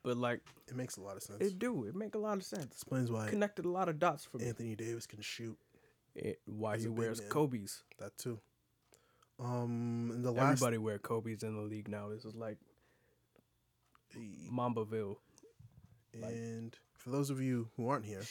[0.04, 1.40] but like It makes a lot of sense.
[1.42, 1.86] it do.
[1.86, 2.66] It make a lot of sense.
[2.66, 4.48] explains why Connected a lot of dots for me.
[4.48, 5.58] Anthony Davis can shoot.
[6.16, 7.22] It, why He's he wears.
[7.30, 7.84] Kobe's.
[8.00, 8.40] That too.
[9.40, 12.10] Um, and the last Everybody wear Kobe's in the league now.
[12.10, 12.58] This is like
[14.52, 15.18] Mambaville.
[16.14, 18.22] and for those of you who aren't here,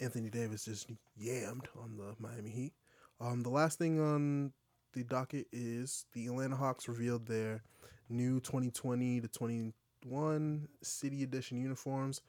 [0.00, 2.72] Anthony Davis just yammed on the Miami Heat.
[3.20, 4.52] Um, the last thing on
[4.92, 7.62] the docket is the Atlanta Hawks revealed their
[8.08, 12.20] new 2020 to 21 City Edition uniforms.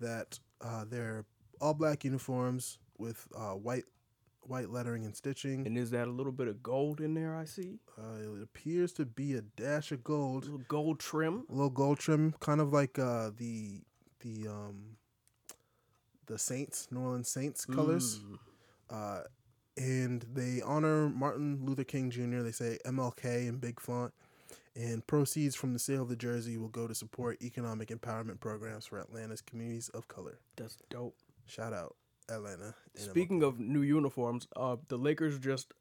[0.00, 1.26] That uh, they're
[1.60, 3.84] all black uniforms with uh, white
[4.44, 5.66] white lettering and stitching.
[5.66, 7.36] And is that a little bit of gold in there?
[7.36, 10.44] I see Uh, it appears to be a dash of a gold.
[10.44, 11.44] little gold trim.
[11.48, 13.82] a little gold trim, kind of like uh, the
[14.20, 14.96] the um,
[16.26, 18.20] the Saints, New Orleans Saints colors.
[18.20, 18.38] Mm.
[18.90, 19.22] Uh,
[19.76, 22.42] and they honor Martin Luther King Jr.
[22.42, 24.12] They say MLK in big font.
[24.74, 28.86] And proceeds from the sale of the jersey will go to support economic empowerment programs
[28.86, 30.38] for Atlanta's communities of color.
[30.56, 31.14] That's dope.
[31.46, 31.94] Shout out
[32.28, 32.74] Atlanta.
[32.94, 35.72] Speaking of new uniforms, uh, the Lakers just,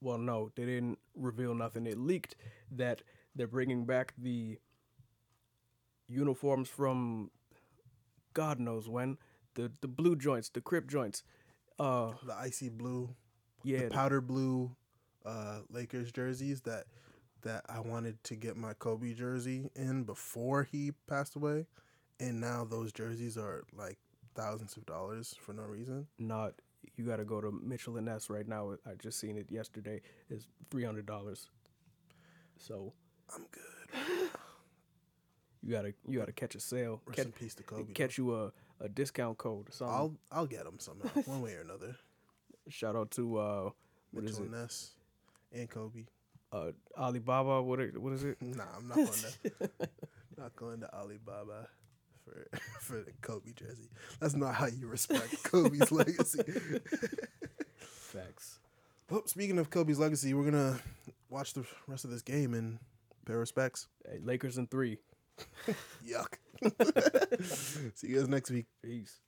[0.00, 1.86] well, no, they didn't reveal nothing.
[1.86, 2.36] It leaked
[2.70, 3.02] that
[3.34, 4.58] they're bringing back the
[6.08, 7.30] uniforms from
[8.34, 9.18] God knows when,
[9.54, 11.22] the the blue joints, the crip joints.
[11.78, 13.14] Uh, the icy blue,
[13.62, 14.74] yeah, the powder blue
[15.24, 16.84] uh, Lakers jerseys that
[17.42, 21.66] that I wanted to get my Kobe jersey in before he passed away,
[22.18, 23.98] and now those jerseys are like
[24.38, 26.06] thousands of dollars for no reason.
[26.18, 26.54] not.
[26.96, 28.74] You got to go to Mitchell and Ness right now.
[28.86, 30.00] I just seen it yesterday.
[30.30, 31.50] It's three hundred dollars.
[32.56, 32.92] So
[33.34, 34.30] I'm good.
[35.62, 37.00] you gotta you gotta catch a sale.
[37.06, 37.92] Rest Catch, in peace to Kobe.
[37.92, 39.94] catch you a, a discount code or something.
[39.94, 41.96] I'll I'll get them somehow, one way or another.
[42.68, 43.70] Shout out to uh,
[44.16, 44.90] is Mitchell and Ness
[45.52, 46.04] and Kobe.
[46.52, 47.60] Uh, Alibaba.
[47.62, 48.38] What it, what is it?
[48.42, 49.70] Nah, I'm not going to
[50.38, 51.68] not going to Alibaba
[52.28, 53.88] for for the Kobe jersey.
[54.20, 56.42] That's not how you respect Kobe's legacy.
[57.78, 58.58] Facts.
[59.10, 60.78] Well, speaking of Kobe's legacy, we're gonna
[61.30, 62.78] watch the rest of this game and
[63.26, 63.88] pay respects.
[64.08, 64.98] Hey, Lakers in three.
[66.06, 66.34] Yuck.
[67.94, 68.66] See you guys next week.
[68.82, 69.20] Peace.